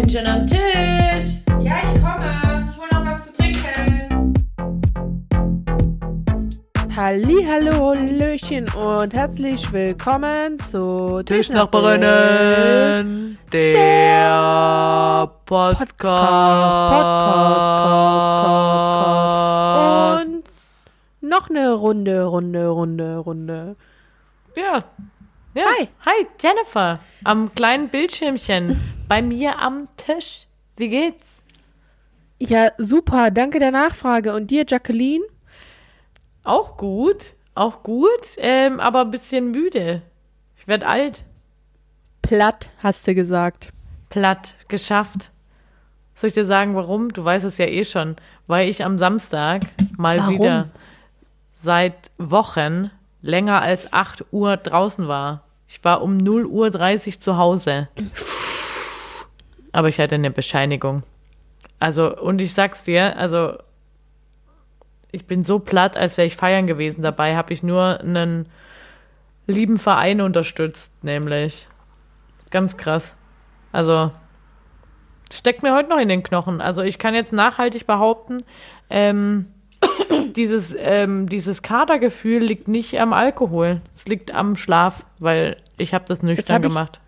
bin 0.00 0.10
schon 0.10 0.26
am 0.26 0.46
Tisch. 0.46 1.42
Ja, 1.60 1.78
ich 1.82 2.00
komme. 2.00 2.68
Ich 2.70 2.76
hol 2.78 2.86
noch 2.92 3.04
was 3.04 3.26
zu 3.26 3.32
trinken. 3.36 4.32
Hallo, 6.96 7.44
Hallöchen 7.48 8.68
und 8.74 9.12
herzlich 9.12 9.72
willkommen 9.72 10.60
zu 10.70 11.20
Tischnachbarinnen, 11.24 13.38
der 13.52 15.28
Podcast. 15.46 15.78
Podcast, 15.78 15.98
Podcast, 19.02 20.26
Und 20.26 20.44
noch 21.28 21.50
eine 21.50 21.72
Runde, 21.72 22.22
Runde, 22.24 22.68
Runde, 22.68 23.16
Runde. 23.16 23.74
Ja. 24.54 24.84
Ja. 25.58 25.66
Hi. 25.78 25.88
Hi, 26.06 26.26
Jennifer. 26.40 27.00
Am 27.24 27.54
kleinen 27.54 27.88
Bildschirmchen. 27.88 28.80
bei 29.08 29.22
mir 29.22 29.58
am 29.58 29.88
Tisch. 29.96 30.46
Wie 30.76 30.88
geht's? 30.88 31.42
Ja, 32.38 32.70
super, 32.78 33.30
danke 33.30 33.58
der 33.58 33.72
Nachfrage. 33.72 34.34
Und 34.34 34.50
dir, 34.50 34.64
Jacqueline? 34.66 35.24
Auch 36.44 36.76
gut. 36.76 37.34
Auch 37.54 37.82
gut, 37.82 38.36
ähm, 38.36 38.78
aber 38.78 39.00
ein 39.00 39.10
bisschen 39.10 39.50
müde. 39.50 40.02
Ich 40.56 40.68
werd 40.68 40.84
alt. 40.84 41.24
Platt, 42.22 42.70
hast 42.78 43.06
du 43.08 43.14
gesagt. 43.16 43.72
Platt. 44.10 44.54
Geschafft. 44.68 45.32
Soll 46.14 46.28
ich 46.28 46.34
dir 46.34 46.44
sagen, 46.44 46.76
warum? 46.76 47.12
Du 47.12 47.24
weißt 47.24 47.44
es 47.44 47.58
ja 47.58 47.66
eh 47.66 47.84
schon. 47.84 48.16
Weil 48.46 48.68
ich 48.68 48.84
am 48.84 48.98
Samstag 48.98 49.62
mal 49.96 50.18
Warum? 50.18 50.34
wieder 50.34 50.68
seit 51.52 52.12
Wochen 52.18 52.92
länger 53.22 53.60
als 53.60 53.92
8 53.92 54.26
Uhr 54.30 54.56
draußen 54.56 55.08
war. 55.08 55.42
Ich 55.68 55.84
war 55.84 56.00
um 56.00 56.16
0 56.16 56.46
Uhr 56.46 56.70
30 56.70 57.20
zu 57.20 57.36
Hause. 57.36 57.88
Aber 59.70 59.88
ich 59.88 60.00
hatte 60.00 60.14
eine 60.14 60.30
Bescheinigung. 60.30 61.02
Also, 61.78 62.16
und 62.16 62.40
ich 62.40 62.54
sag's 62.54 62.84
dir, 62.84 63.16
also, 63.18 63.58
ich 65.12 65.26
bin 65.26 65.44
so 65.44 65.58
platt, 65.58 65.96
als 65.96 66.16
wäre 66.16 66.26
ich 66.26 66.36
feiern 66.36 66.66
gewesen. 66.66 67.02
Dabei 67.02 67.36
habe 67.36 67.52
ich 67.52 67.62
nur 67.62 68.00
einen 68.00 68.48
lieben 69.46 69.78
Verein 69.78 70.22
unterstützt, 70.22 70.92
nämlich. 71.04 71.68
Ganz 72.50 72.78
krass. 72.78 73.14
Also, 73.70 74.10
steckt 75.30 75.62
mir 75.62 75.74
heute 75.74 75.90
noch 75.90 75.98
in 75.98 76.08
den 76.08 76.22
Knochen. 76.22 76.62
Also, 76.62 76.82
ich 76.82 76.98
kann 76.98 77.14
jetzt 77.14 77.34
nachhaltig 77.34 77.86
behaupten, 77.86 78.38
ähm, 78.88 79.46
dieses, 80.36 80.74
ähm, 80.78 81.28
dieses 81.28 81.62
Katergefühl 81.62 82.38
liegt 82.42 82.68
nicht 82.68 82.98
am 83.00 83.12
Alkohol. 83.12 83.80
Es 83.96 84.06
liegt 84.06 84.32
am 84.34 84.56
Schlaf, 84.56 85.04
weil 85.18 85.56
ich 85.76 85.94
habe 85.94 86.04
das 86.06 86.22
nüchtern 86.22 86.56
hab 86.56 86.62
ich- 86.64 86.68
gemacht. 86.68 87.00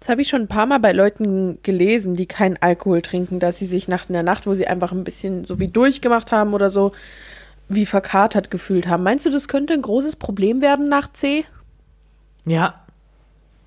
Das 0.00 0.10
habe 0.10 0.20
ich 0.20 0.28
schon 0.28 0.42
ein 0.42 0.48
paar 0.48 0.66
Mal 0.66 0.80
bei 0.80 0.92
Leuten 0.92 1.58
gelesen, 1.62 2.14
die 2.14 2.26
keinen 2.26 2.58
Alkohol 2.60 3.00
trinken, 3.00 3.40
dass 3.40 3.58
sie 3.58 3.64
sich 3.64 3.88
nach 3.88 4.10
einer 4.10 4.22
Nacht, 4.22 4.46
wo 4.46 4.52
sie 4.52 4.66
einfach 4.66 4.92
ein 4.92 5.02
bisschen 5.02 5.46
so 5.46 5.60
wie 5.60 5.68
durchgemacht 5.68 6.30
haben 6.30 6.52
oder 6.52 6.68
so, 6.68 6.92
wie 7.70 7.86
verkatert 7.86 8.50
gefühlt 8.50 8.86
haben. 8.86 9.02
Meinst 9.02 9.24
du, 9.24 9.30
das 9.30 9.48
könnte 9.48 9.72
ein 9.72 9.80
großes 9.80 10.16
Problem 10.16 10.60
werden 10.60 10.90
nach 10.90 11.10
C? 11.14 11.46
Ja. 12.44 12.74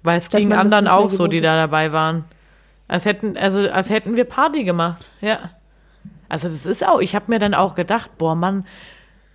Weil 0.03 0.19
es 0.19 0.29
Dass 0.29 0.39
ging 0.39 0.53
anderen 0.53 0.87
auch 0.87 1.09
so, 1.09 1.25
die 1.25 1.37
ist. 1.37 1.43
da 1.43 1.55
dabei 1.55 1.91
waren. 1.91 2.25
Als 2.87 3.05
hätten, 3.05 3.35
also, 3.35 3.61
als 3.61 3.89
hätten 3.89 4.15
wir 4.15 4.23
Party 4.25 4.63
gemacht. 4.63 5.09
Ja. 5.21 5.49
Also, 6.29 6.47
das 6.47 6.65
ist 6.65 6.85
auch, 6.85 6.99
ich 6.99 7.15
habe 7.15 7.25
mir 7.29 7.39
dann 7.39 7.53
auch 7.53 7.75
gedacht, 7.75 8.17
boah, 8.17 8.35
Mann, 8.35 8.65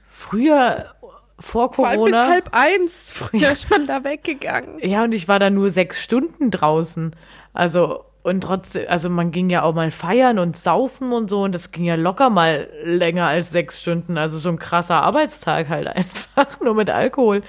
früher, 0.07 0.95
vor 1.39 1.73
Vor 1.73 1.89
allem 1.89 2.05
bis 2.05 2.13
Corona. 2.13 2.29
halb 2.29 2.51
eins 2.53 3.11
früher 3.13 3.57
schon 3.57 3.87
da 3.87 4.05
weggegangen. 4.05 4.79
Ja, 4.81 5.05
und 5.05 5.13
ich 5.13 5.27
war 5.29 5.39
da 5.39 5.51
nur 5.51 5.71
sechs 5.71 6.03
Stunden 6.03 6.51
draußen. 6.51 7.17
Also, 7.53 8.05
und 8.23 8.43
trotzdem, 8.43 8.85
also 8.89 9.11
man 9.11 9.33
ging 9.33 9.51
ja 9.51 9.63
auch 9.63 9.75
mal 9.75 9.91
feiern 9.91 10.39
und 10.39 10.57
saufen 10.57 11.13
und 11.13 11.29
so, 11.29 11.43
und 11.43 11.53
das 11.55 11.73
ging 11.73 11.85
ja 11.85 11.97
locker 11.97 12.31
mal 12.31 12.69
länger 12.85 13.27
als 13.27 13.51
sechs 13.51 13.81
Stunden. 13.81 14.17
Also 14.19 14.39
so 14.39 14.49
ein 14.51 14.59
krasser 14.59 15.03
Arbeitstag 15.03 15.69
halt 15.69 15.87
einfach, 15.97 16.61
nur 16.61 16.75
mit 16.75 16.91
Alkohol. 16.91 17.43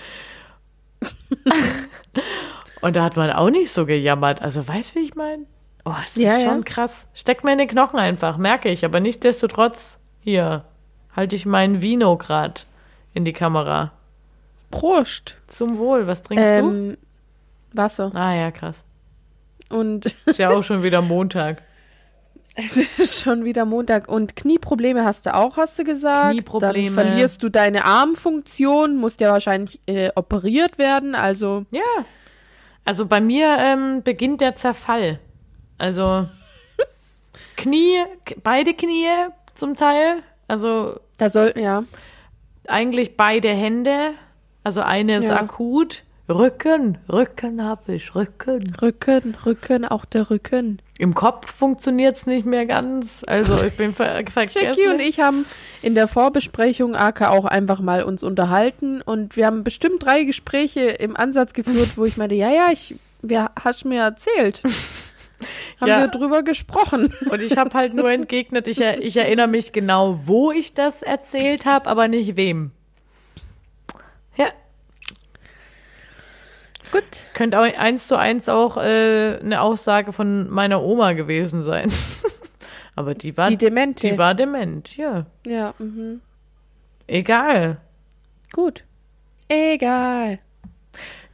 und 2.82 2.96
da 2.96 3.04
hat 3.04 3.16
man 3.18 3.32
auch 3.32 3.50
nicht 3.50 3.72
so 3.72 3.86
gejammert. 3.86 4.42
Also, 4.42 4.68
weißt 4.68 4.96
du, 4.96 5.00
wie 5.00 5.04
ich 5.06 5.16
meine? 5.16 5.46
Oh, 5.86 5.94
das 6.02 6.16
Ja, 6.16 6.38
ist 6.38 6.44
ja. 6.44 6.50
schon 6.50 6.64
krass. 6.64 7.08
Steckt 7.14 7.44
mir 7.44 7.52
in 7.52 7.58
den 7.58 7.68
Knochen 7.68 8.00
einfach, 8.00 8.38
merke 8.38 8.70
ich. 8.70 8.86
Aber 8.86 9.00
nichtdestotrotz, 9.00 10.00
hier, 10.22 10.64
halte 11.16 11.36
ich 11.36 11.46
meinen 11.46 11.82
Vino 11.82 12.18
grad 12.18 12.66
in 13.14 13.26
die 13.26 13.34
Kamera. 13.34 13.92
Prost. 14.72 15.36
Zum 15.48 15.78
Wohl, 15.78 16.08
was 16.08 16.24
trinkst 16.24 16.46
Ähm, 16.46 16.98
Wasser. 17.74 18.10
du? 18.12 18.18
Ah 18.18 18.34
ja, 18.34 18.52
krass. 18.52 18.82
Und 19.70 20.06
Ist 20.26 20.40
ja 20.40 20.50
auch 20.52 20.64
schon 20.64 20.84
wieder 20.84 21.02
Montag. 21.02 21.62
es 22.56 22.78
ist 22.78 23.22
schon 23.22 23.44
wieder 23.46 23.66
Montag. 23.66 24.08
Und 24.08 24.36
Knieprobleme 24.36 25.04
hast 25.04 25.26
du 25.26 25.34
auch, 25.36 25.58
hast 25.58 25.78
du 25.80 25.84
gesagt. 25.84 26.32
Knieprobleme. 26.34 26.96
Dann 26.96 27.08
verlierst 27.08 27.44
du 27.44 27.50
deine 27.50 27.84
Armfunktion, 27.86 28.96
musst 28.98 29.22
ja 29.22 29.32
wahrscheinlich 29.32 29.80
äh, 29.88 30.12
operiert 30.16 30.78
werden. 30.78 31.14
Also, 31.16 31.66
Ja. 31.72 31.82
Also 32.86 33.06
bei 33.06 33.22
mir 33.22 33.58
ähm, 33.60 34.02
beginnt 34.04 34.42
der 34.42 34.56
Zerfall. 34.56 35.20
Also 35.78 36.28
Knie, 37.58 38.04
beide 38.44 38.74
Knie 38.74 39.08
zum 39.56 39.76
Teil. 39.76 40.24
Also 40.48 41.00
da 41.18 41.30
sollten 41.30 41.60
ja. 41.60 41.84
eigentlich 42.68 43.16
beide 43.18 43.50
Hände. 43.50 44.12
Also 44.64 44.82
eine 44.82 45.18
ist 45.18 45.30
Ja. 45.30 45.38
akut. 45.40 46.04
Rücken, 46.30 47.00
Rücken 47.12 47.62
habe 47.64 47.96
ich, 47.96 48.16
Rücken. 48.16 48.74
Rücken, 48.82 49.36
Rücken, 49.46 49.84
auch 49.84 50.06
der 50.06 50.30
Rücken. 50.30 50.82
Im 50.98 51.14
Kopf 51.16 51.52
funktioniert 51.52 52.16
es 52.16 52.26
nicht 52.26 52.46
mehr 52.46 52.66
ganz. 52.66 53.24
Also 53.28 53.62
ich 53.66 53.76
bin 53.76 53.94
ver 53.94 54.24
vergessen. 54.32 54.62
Jackie 54.64 54.88
und 54.88 55.02
ich 55.02 55.20
haben 55.20 55.46
in 55.82 55.96
der 55.96 56.08
Vorbesprechung 56.08 56.96
AK 56.96 57.24
auch 57.24 57.44
einfach 57.44 57.82
mal 57.82 58.04
uns 58.04 58.24
unterhalten 58.24 59.02
und 59.02 59.36
wir 59.36 59.46
haben 59.46 59.66
bestimmt 59.66 60.06
drei 60.06 60.24
Gespräche 60.24 60.82
im 60.92 61.18
Ansatz 61.18 61.52
geführt, 61.52 61.98
wo 61.98 62.06
ich 62.06 62.16
meinte, 62.16 62.36
ja, 62.36 62.50
ja, 62.50 62.70
ich, 62.72 62.96
wer 63.22 63.52
hast 63.62 63.84
mir 63.84 64.02
erzählt? 64.02 64.62
haben 65.82 65.88
Ja. 65.90 66.00
wir 66.02 66.08
drüber 66.08 66.44
gesprochen. 66.44 67.14
Und 67.30 67.42
ich 67.42 67.58
habe 67.58 67.72
halt 67.74 67.94
nur 67.94 68.12
entgegnet, 68.12 68.68
ich, 68.68 68.80
er, 68.82 69.02
ich 69.02 69.18
erinnere 69.18 69.48
mich 69.48 69.72
genau, 69.72 70.20
wo 70.28 70.52
ich 70.52 70.74
das 70.74 71.02
erzählt 71.02 71.66
habe, 71.66 71.90
aber 71.90 72.08
nicht 72.08 72.36
wem. 72.36 72.72
Ja, 74.38 74.48
Gut. 76.92 77.04
Könnte 77.34 77.60
auch 77.60 77.64
eins 77.64 78.08
zu 78.08 78.16
eins 78.18 78.48
auch 78.50 78.78
äh, 78.78 79.40
eine 79.42 79.62
Aussage 79.62 80.14
von 80.14 80.48
meiner 80.52 80.84
Oma 80.84 81.14
gewesen 81.14 81.64
sein. 81.64 81.92
Aber 82.96 83.16
die 83.16 83.36
war, 83.36 83.50
Die 83.50 83.58
Demente. 83.58 84.08
die 84.08 84.18
war 84.20 84.36
dement, 84.36 84.96
ja. 84.96 85.26
ja, 85.48 85.74
mhm. 85.80 86.22
Egal. 87.08 87.78
gut. 88.52 88.84
Egal. 89.48 90.38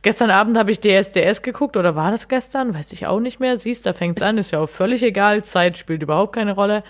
Gestern 0.02 0.32
Abend 0.32 0.58
habe 0.58 0.72
ich 0.72 0.80
DSDS 0.80 1.42
geguckt, 1.42 1.76
oder 1.76 1.96
war 1.96 2.12
das 2.12 2.28
gestern? 2.28 2.74
Weiß 2.74 2.94
ich 2.94 3.06
auch 3.08 3.20
nicht 3.20 3.40
mehr. 3.40 3.58
Siehst, 3.58 3.86
da 3.86 3.94
fängt's 3.94 4.22
an, 4.22 4.38
ist 4.38 4.52
ja 4.52 4.60
auch 4.60 4.70
völlig 4.70 5.04
egal. 5.04 5.44
Zeit 5.44 5.78
spielt 5.78 6.02
überhaupt 6.02 6.34
keine 6.34 6.54
Rolle. 6.54 6.84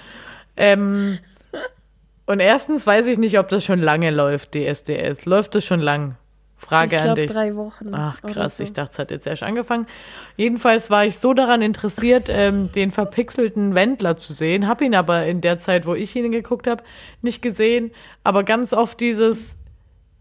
Ähm, 0.56 1.18
und 2.28 2.40
erstens 2.40 2.86
weiß 2.86 3.08
ich 3.08 3.18
nicht, 3.18 3.40
ob 3.40 3.50
das 3.50 3.64
schon 3.64 3.80
lange 3.80 4.12
läuft, 4.12 4.54
DSDS. 4.54 5.26
Läuft 5.26 5.56
das 5.56 5.66
schon 5.66 5.80
lang? 5.80 6.16
Frage 6.60 6.98
ich 6.98 7.02
an 7.02 7.06
glaube 7.08 7.22
dich. 7.22 7.32
drei 7.32 7.56
Wochen. 7.56 7.94
Ach 7.94 8.22
krass, 8.22 8.58
so. 8.58 8.64
ich 8.64 8.74
dachte, 8.74 8.92
es 8.92 9.00
hat 9.00 9.12
jetzt 9.12 9.26
erst 9.26 9.44
angefangen. 9.44 9.88
Jedenfalls 10.36 10.92
war 10.92 11.06
ich 11.06 11.18
so 11.18 11.34
daran 11.34 11.62
interessiert, 11.62 12.28
ähm, 12.28 12.70
den 12.74 12.92
verpixelten 12.92 13.76
Wendler 13.76 14.18
zu 14.18 14.34
sehen, 14.34 14.68
habe 14.68 14.84
ihn 14.84 14.94
aber 14.94 15.26
in 15.26 15.40
der 15.40 15.60
Zeit, 15.60 15.86
wo 15.86 15.96
ich 15.96 16.16
ihn 16.18 16.32
geguckt 16.34 16.68
habe, 16.68 16.84
nicht 17.22 17.42
gesehen. 17.42 17.92
Aber 18.26 18.44
ganz 18.44 18.74
oft 18.74 19.00
dieses, 19.00 19.58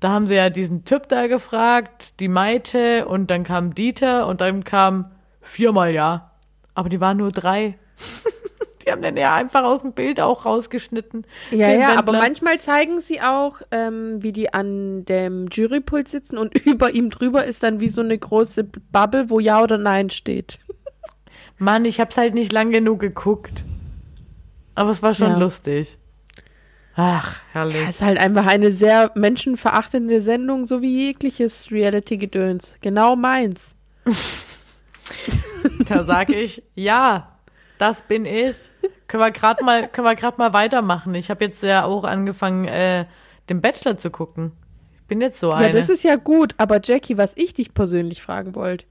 da 0.01 0.11
haben 0.11 0.27
sie 0.27 0.35
ja 0.37 0.51
diesen 0.51 0.85
Typ 0.85 1.09
da 1.09 1.27
gefragt, 1.27 2.21
die 2.21 2.29
Maite 2.29 3.07
und 3.07 3.31
dann 3.31 3.45
kam 3.45 3.75
Dieter 3.75 4.27
und 4.27 4.41
dann 4.41 4.65
kam 4.65 5.11
viermal 5.41 5.93
ja. 5.95 6.31
Aber 6.75 6.89
die 6.89 7.01
waren 7.01 7.17
nur 7.17 7.33
drei. 7.33 7.79
die 8.87 8.93
haben 8.93 9.03
den 9.03 9.17
ja 9.17 9.35
einfach 9.35 9.65
aus 9.65 9.83
dem 9.83 9.93
Bild 9.93 10.21
auch 10.21 10.45
rausgeschnitten. 10.47 11.27
Ja, 11.51 11.71
ja, 11.71 11.97
aber 11.99 12.13
manchmal 12.13 12.61
zeigen 12.61 13.01
sie 13.01 13.21
auch, 13.21 13.61
ähm, 13.73 14.23
wie 14.23 14.33
die 14.33 14.55
an 14.55 15.05
dem 15.05 15.49
Jurypult 15.49 16.09
sitzen 16.09 16.39
und 16.39 16.57
über 16.65 16.93
ihm 16.93 17.11
drüber 17.11 17.45
ist 17.45 17.63
dann 17.65 17.81
wie 17.81 17.89
so 17.89 18.01
eine 18.01 18.17
große 18.17 18.65
Bubble, 18.93 19.31
wo 19.31 19.41
Ja 19.41 19.63
oder 19.63 19.79
Nein 19.79 20.11
steht. 20.11 20.61
Mann, 21.59 21.85
ich 21.85 21.99
hab's 21.99 22.17
halt 22.17 22.35
nicht 22.35 22.53
lang 22.53 22.71
genug 22.71 23.01
geguckt. 23.01 23.65
Aber 24.77 24.91
es 24.91 25.03
war 25.03 25.13
schon 25.13 25.33
Ja. 25.33 25.39
lustig. 25.39 25.99
Ach, 27.01 27.37
herrlich. 27.53 27.83
Es 27.89 27.97
ist 27.97 28.03
halt 28.03 28.19
einfach 28.19 28.47
eine 28.47 28.73
sehr 28.73 29.13
menschenverachtende 29.15 30.21
Sendung, 30.21 30.67
so 30.67 30.83
wie 30.83 31.07
jegliches 31.07 31.71
Reality-Gedöns. 31.71 32.75
Genau 32.81 33.15
meins. 33.17 33.75
Da 35.89 36.03
sage 36.03 36.35
ich, 36.35 36.63
ja, 36.75 37.39
das 37.79 38.03
bin 38.03 38.27
ich. 38.27 38.57
Können 39.07 39.23
wir 39.23 39.31
gerade 39.31 39.65
mal, 39.65 39.89
können 39.89 40.07
wir 40.07 40.15
gerade 40.15 40.37
mal 40.37 40.53
weitermachen. 40.53 41.15
Ich 41.15 41.31
habe 41.31 41.45
jetzt 41.47 41.63
ja 41.63 41.85
auch 41.85 42.05
angefangen, 42.05 42.67
äh, 42.67 43.07
den 43.49 43.61
Bachelor 43.61 43.97
zu 43.97 44.11
gucken. 44.11 44.53
Ich 44.97 45.07
bin 45.09 45.21
jetzt 45.21 45.41
so 45.41 45.51
Ja, 45.51 45.57
eine. 45.57 45.73
das 45.73 45.89
ist 45.89 46.05
ja 46.05 46.17
gut, 46.17 46.55
aber 46.59 46.81
Jackie, 46.85 47.17
was 47.17 47.33
ich 47.37 47.55
dich 47.55 47.73
persönlich 47.73 48.21
fragen 48.23 48.55
wollte. 48.55 48.85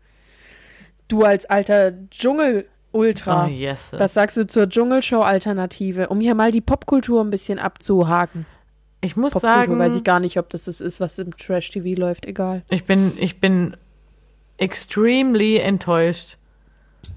Du 1.07 1.24
als 1.24 1.45
alter 1.45 1.94
Ultra. 2.92 3.45
Oh, 3.45 3.48
yes. 3.50 3.92
Was 3.92 4.13
sagst 4.13 4.38
du 4.38 4.48
zur 4.48 4.68
Dschungelshow-Alternative, 4.69 6.07
um 6.10 6.19
hier 6.19 6.36
mal 6.36 6.51
die 6.51 6.62
Popkultur 6.62 7.22
ein 7.24 7.30
bisschen 7.30 7.60
abzuhaken? 7.60 8.45
Ich 9.01 9.16
muss 9.16 9.34
Popkultur 9.34 9.57
sagen, 9.60 9.80
weiß 9.80 9.95
ich 9.98 10.04
gar 10.04 10.19
nicht, 10.19 10.39
ob 10.39 10.50
das 10.50 10.66
das 10.66 10.81
ist, 10.81 11.00
was 11.00 11.19
im 11.19 11.36
Trash-TV 11.36 12.00
läuft, 12.00 12.25
egal. 12.25 12.63
ich 12.69 12.86
bin, 12.86 13.13
ich 13.18 13.39
bin 13.39 13.75
extremely 14.57 15.57
enttäuscht. 15.57 16.38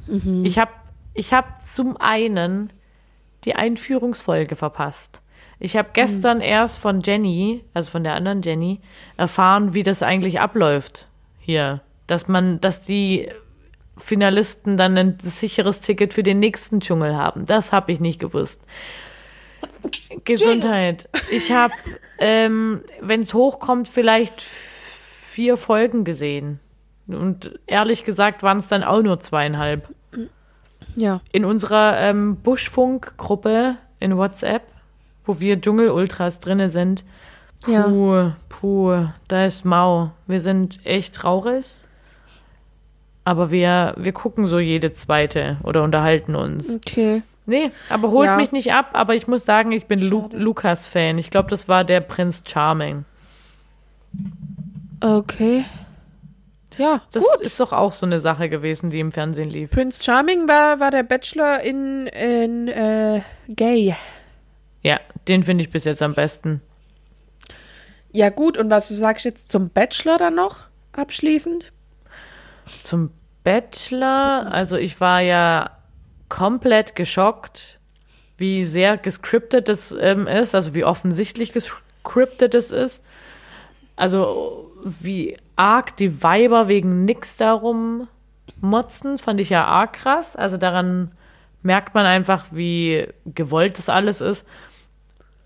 Mhm. 0.06 0.44
Ich 0.44 0.58
habe 0.58 0.70
ich 1.14 1.32
hab 1.32 1.64
zum 1.64 1.96
einen 1.96 2.73
die 3.44 3.55
Einführungsfolge 3.55 4.56
verpasst. 4.56 5.23
Ich 5.58 5.76
habe 5.76 5.90
gestern 5.93 6.38
Mhm. 6.38 6.43
erst 6.44 6.78
von 6.78 7.00
Jenny, 7.00 7.64
also 7.75 7.90
von 7.90 8.05
der 8.05 8.14
anderen 8.14 8.43
Jenny, 8.43 8.81
erfahren, 9.16 9.75
wie 9.75 9.82
das 9.82 10.02
eigentlich 10.02 10.40
abläuft 10.40 11.08
hier. 11.38 11.81
Dass 12.06 12.28
man, 12.28 12.61
dass 12.61 12.82
die 12.82 13.28
Finalisten 14.00 14.76
dann 14.76 14.97
ein 14.99 15.19
sicheres 15.20 15.81
Ticket 15.81 16.14
für 16.14 16.23
den 16.23 16.41
nächsten 16.41 16.81
Dschungel 16.81 17.17
haben. 17.17 17.47
Das 17.47 17.73
habe 17.73 17.93
ich 17.93 18.00
nicht 18.00 18.19
gewusst. 18.19 18.61
Gesundheit. 20.25 21.08
Ich 21.31 21.52
habe, 21.52 21.73
ähm, 22.19 22.82
wenn 23.00 23.20
es 23.20 23.35
hochkommt, 23.35 23.88
vielleicht 23.88 24.41
vier 24.43 25.56
Folgen 25.56 26.05
gesehen. 26.05 26.61
Und 27.06 27.58
ehrlich 27.67 28.05
gesagt 28.05 28.43
waren 28.43 28.58
es 28.58 28.69
dann 28.69 28.82
auch 28.85 29.02
nur 29.02 29.20
zweieinhalb. 29.20 29.88
Ja. 30.97 31.20
In 31.32 31.44
unserer 31.44 31.99
ähm, 32.00 32.37
Buschfunk-Gruppe 32.37 33.76
in 34.00 34.17
WhatsApp, 34.17 34.62
wo 35.25 35.41
wir 35.41 35.61
Dschungel-Ultras 35.61 36.41
drinne 36.41 36.69
sind, 36.70 37.05
Ja. 37.67 37.82
puh, 37.82 38.31
puh, 38.49 39.06
da 39.29 39.44
ist 39.44 39.64
mau. 39.64 40.12
Wir 40.26 40.41
sind 40.41 40.81
echt 40.85 41.14
traurig. 41.14 41.85
Aber 43.25 43.50
wir, 43.50 43.94
wir 43.96 44.12
gucken 44.12 44.46
so 44.46 44.58
jede 44.58 44.90
zweite 44.93 45.58
oder 45.62 45.82
unterhalten 45.82 46.34
uns. 46.34 46.69
Okay. 46.69 47.22
Nee, 47.46 47.70
aber 47.88 48.11
holt 48.11 48.28
Ja. 48.28 48.37
mich 48.37 48.52
nicht 48.52 48.72
ab. 48.72 48.90
Aber 48.93 49.14
ich 49.14 49.26
muss 49.26 49.44
sagen, 49.44 49.72
ich 49.72 49.87
bin 49.87 50.00
Lu 50.00 50.28
Lukas-Fan. 50.32 51.19
Ich 51.19 51.31
glaube, 51.31 51.50
das 51.50 51.69
war 51.69 51.84
der 51.84 52.00
Prinz 52.00 52.43
Charming. 52.46 53.05
Okay. 55.00 55.64
Ja, 56.76 57.02
Das 57.12 57.25
gut. 57.25 57.40
ist 57.40 57.58
doch 57.61 57.72
auch 57.72 57.93
so 57.93 58.06
eine 58.06 58.20
Sache 58.20 58.49
gewesen, 58.49 58.90
die 58.90 59.00
im 59.00 59.12
Fernsehen 59.12 59.50
lief. 59.50 59.70
Prince 59.70 60.02
Charming 60.02 60.49
war, 60.49 60.81
war 60.81 60.90
der 60.90 61.02
Bachelor 61.02 61.61
in, 61.61 62.06
in 62.06 62.69
äh, 62.69 63.23
Gay. 63.49 63.94
Ja, 64.82 64.99
den 65.28 65.43
finde 65.43 65.62
ich 65.64 65.70
bis 65.70 65.84
jetzt 65.84 66.00
am 66.02 66.14
besten. 66.14 66.62
Ja, 68.12 68.31
gut. 68.31 68.56
Und 68.56 68.70
was 68.70 68.88
du 68.88 68.94
sagst 68.94 69.25
jetzt 69.25 69.50
zum 69.50 69.69
Bachelor 69.69 70.16
dann 70.19 70.37
noch 70.37 70.58
abschließend? 70.93 71.73
Zum 72.82 73.11
Bachelor, 73.44 74.52
also 74.52 74.76
ich 74.76 75.00
war 75.00 75.20
ja 75.20 75.70
komplett 76.28 76.94
geschockt, 76.94 77.78
wie 78.37 78.64
sehr 78.64 78.96
gescriptet 78.96 79.69
das 79.69 79.96
ähm, 79.99 80.26
ist, 80.26 80.55
also 80.55 80.75
wie 80.75 80.84
offensichtlich 80.84 81.52
gescriptet 81.52 82.55
es 82.55 82.70
ist. 82.70 83.02
Also 83.96 84.70
wie 84.84 85.37
arg 85.56 85.96
die 85.96 86.22
Weiber 86.22 86.69
wegen 86.69 87.05
nix 87.05 87.37
darum 87.37 88.08
motzen, 88.61 89.19
fand 89.19 89.40
ich 89.40 89.50
ja 89.50 89.66
arg 89.66 89.93
krass. 89.93 90.37
Also 90.37 90.56
daran 90.56 91.12
merkt 91.62 91.94
man 91.94 92.06
einfach, 92.06 92.46
wie 92.50 93.06
gewollt 93.26 93.76
das 93.76 93.88
alles 93.88 94.20
ist. 94.20 94.46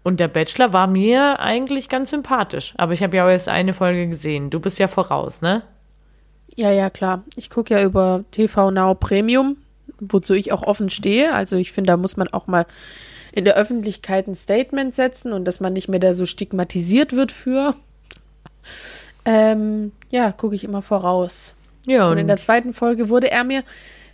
Und 0.05 0.21
der 0.21 0.29
Bachelor 0.29 0.73
war 0.73 0.87
mir 0.87 1.41
eigentlich 1.41 1.89
ganz 1.89 2.11
sympathisch. 2.11 2.75
Aber 2.77 2.93
ich 2.93 3.03
habe 3.03 3.17
ja 3.17 3.25
auch 3.25 3.31
erst 3.31 3.49
eine 3.49 3.73
Folge 3.73 4.07
gesehen. 4.07 4.51
Du 4.51 4.61
bist 4.61 4.79
ja 4.79 4.87
voraus, 4.87 5.41
ne? 5.41 5.63
Ja, 6.57 6.71
ja, 6.71 6.91
klar. 6.91 7.25
Ich 7.37 7.51
gucke 7.51 7.75
ja 7.75 7.83
über 7.83 8.25
TV 8.31 8.71
Now 8.71 8.95
Premium, 8.95 9.57
wozu 10.01 10.35
ich 10.35 10.53
auch 10.53 10.63
offen 10.63 10.89
stehe. 10.89 11.33
Also 11.33 11.57
ich 11.57 11.73
finde, 11.73 11.89
da 11.89 11.97
muss 11.97 12.17
man 12.17 12.29
auch 12.29 12.47
mal 12.47 12.67
in 13.33 13.45
der 13.45 13.57
Öffentlichkeit 13.57 14.29
ein 14.29 14.37
Statement 14.37 14.95
setzen 14.95 15.33
und 15.33 15.45
dass 15.45 15.59
man 15.59 15.73
nicht 15.73 15.89
mehr 15.89 15.99
da 15.99 16.15
so 16.15 16.27
stigmatisiert 16.27 17.13
wird 17.13 17.33
für. 17.33 17.75
Ähm, 19.27 19.93
ja, 20.11 20.33
gucke 20.33 20.55
ich 20.55 20.65
immer 20.65 20.83
voraus. 20.83 21.55
Ja, 21.87 22.11
Und 22.11 22.19
in 22.19 22.27
der 22.27 22.37
zweiten 22.37 22.75
Folge 22.75 23.09
wurde 23.09 23.31
er 23.31 23.43
mir 23.43 23.63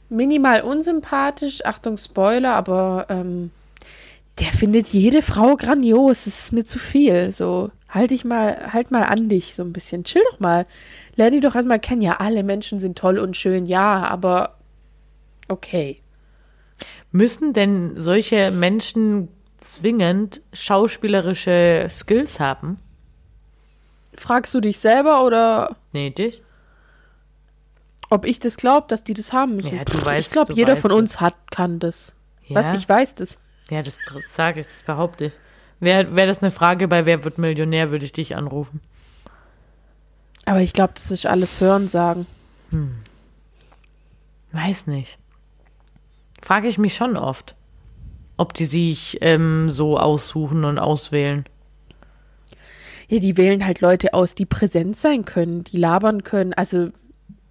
minimal 0.09 0.63
unsympathisch. 0.63 1.65
Achtung, 1.65 1.97
Spoiler, 1.97 2.55
aber 2.55 3.07
ähm, 3.09 3.51
der 4.39 4.53
findet 4.53 4.89
jede 4.89 5.23
Frau 5.23 5.57
grandios. 5.57 6.27
Es 6.27 6.45
ist 6.45 6.53
mir 6.53 6.65
zu 6.65 6.79
viel. 6.79 7.33
So, 7.33 7.71
halt 7.89 8.11
dich 8.11 8.25
mal, 8.25 8.73
halt 8.73 8.91
mal 8.91 9.05
an 9.05 9.29
dich 9.29 9.55
so 9.55 9.63
ein 9.63 9.73
bisschen. 9.73 10.05
Chill 10.05 10.23
doch 10.31 10.41
mal. 10.41 10.67
Lern 11.20 11.34
die 11.34 11.40
doch 11.40 11.55
erstmal 11.55 11.78
kennen. 11.81 12.00
Ja, 12.00 12.17
alle 12.17 12.43
Menschen 12.43 12.81
sind 12.81 12.96
toll 12.96 13.19
und 13.19 13.37
schön, 13.37 13.67
ja, 13.67 14.05
aber 14.05 14.56
okay. 15.49 16.00
Müssen 17.12 17.52
denn 17.52 17.93
solche 17.96 18.50
Menschen 18.50 19.28
zwingend 19.58 20.40
schauspielerische 20.55 21.87
Skills 21.90 22.40
haben? 22.40 22.78
Fragst 24.14 24.55
du 24.55 24.61
dich 24.61 24.78
selber 24.78 25.22
oder 25.22 25.76
Nee, 25.93 26.08
dich? 26.08 26.40
ob 28.08 28.25
ich 28.25 28.40
das 28.40 28.56
glaube, 28.56 28.87
dass 28.88 29.05
die 29.05 29.12
das 29.12 29.34
haben 29.34 29.56
müssen? 29.56 29.76
Ja, 29.76 29.84
du 29.84 29.93
Pff, 29.93 30.06
weißt- 30.06 30.19
ich 30.20 30.31
glaube, 30.31 30.55
jeder 30.55 30.78
von 30.78 30.90
uns 30.90 31.20
hat, 31.20 31.34
kann 31.50 31.81
das. 31.81 32.14
Ja, 32.46 32.56
Was? 32.56 32.76
Ich 32.81 32.88
weiß 32.88 33.14
das. 33.17 33.37
ja 33.69 33.82
das 33.82 33.99
sage 34.31 34.61
ich, 34.61 34.67
das 34.69 34.82
behaupte 34.82 35.26
ich. 35.26 35.32
Wäre 35.81 36.17
wär 36.17 36.26
das 36.26 36.38
eine 36.43 36.50
Frage 36.50 36.88
bei 36.88 37.05
Wer 37.05 37.25
wird 37.25 37.37
Millionär, 37.37 37.90
würde 37.90 38.06
ich 38.06 38.12
dich 38.12 38.37
anrufen. 38.37 38.81
Aber 40.47 40.61
ich 40.61 40.73
glaube, 40.73 40.93
das 40.95 41.11
ist 41.11 41.27
alles 41.27 41.61
Hörensagen. 41.61 42.27
Weiß 44.53 44.87
nicht. 44.87 45.19
Frage 46.43 46.69
ich 46.69 46.79
mich 46.79 46.95
schon 46.95 47.17
oft, 47.17 47.55
ob 48.37 48.55
die 48.55 48.65
sich 48.65 49.19
ähm, 49.21 49.71
so 49.71 49.99
aussuchen 49.99 50.65
und 50.65 50.79
auswählen. 50.79 51.45
Ja, 53.09 53.19
die 53.19 53.37
wählen 53.37 53.67
halt 53.67 53.81
Leute 53.81 54.15
aus, 54.15 54.35
die 54.35 54.47
präsent 54.47 54.97
sein 54.97 55.25
können, 55.25 55.65
die 55.65 55.77
labern 55.77 56.25
können. 56.25 56.53
Also, 56.55 56.91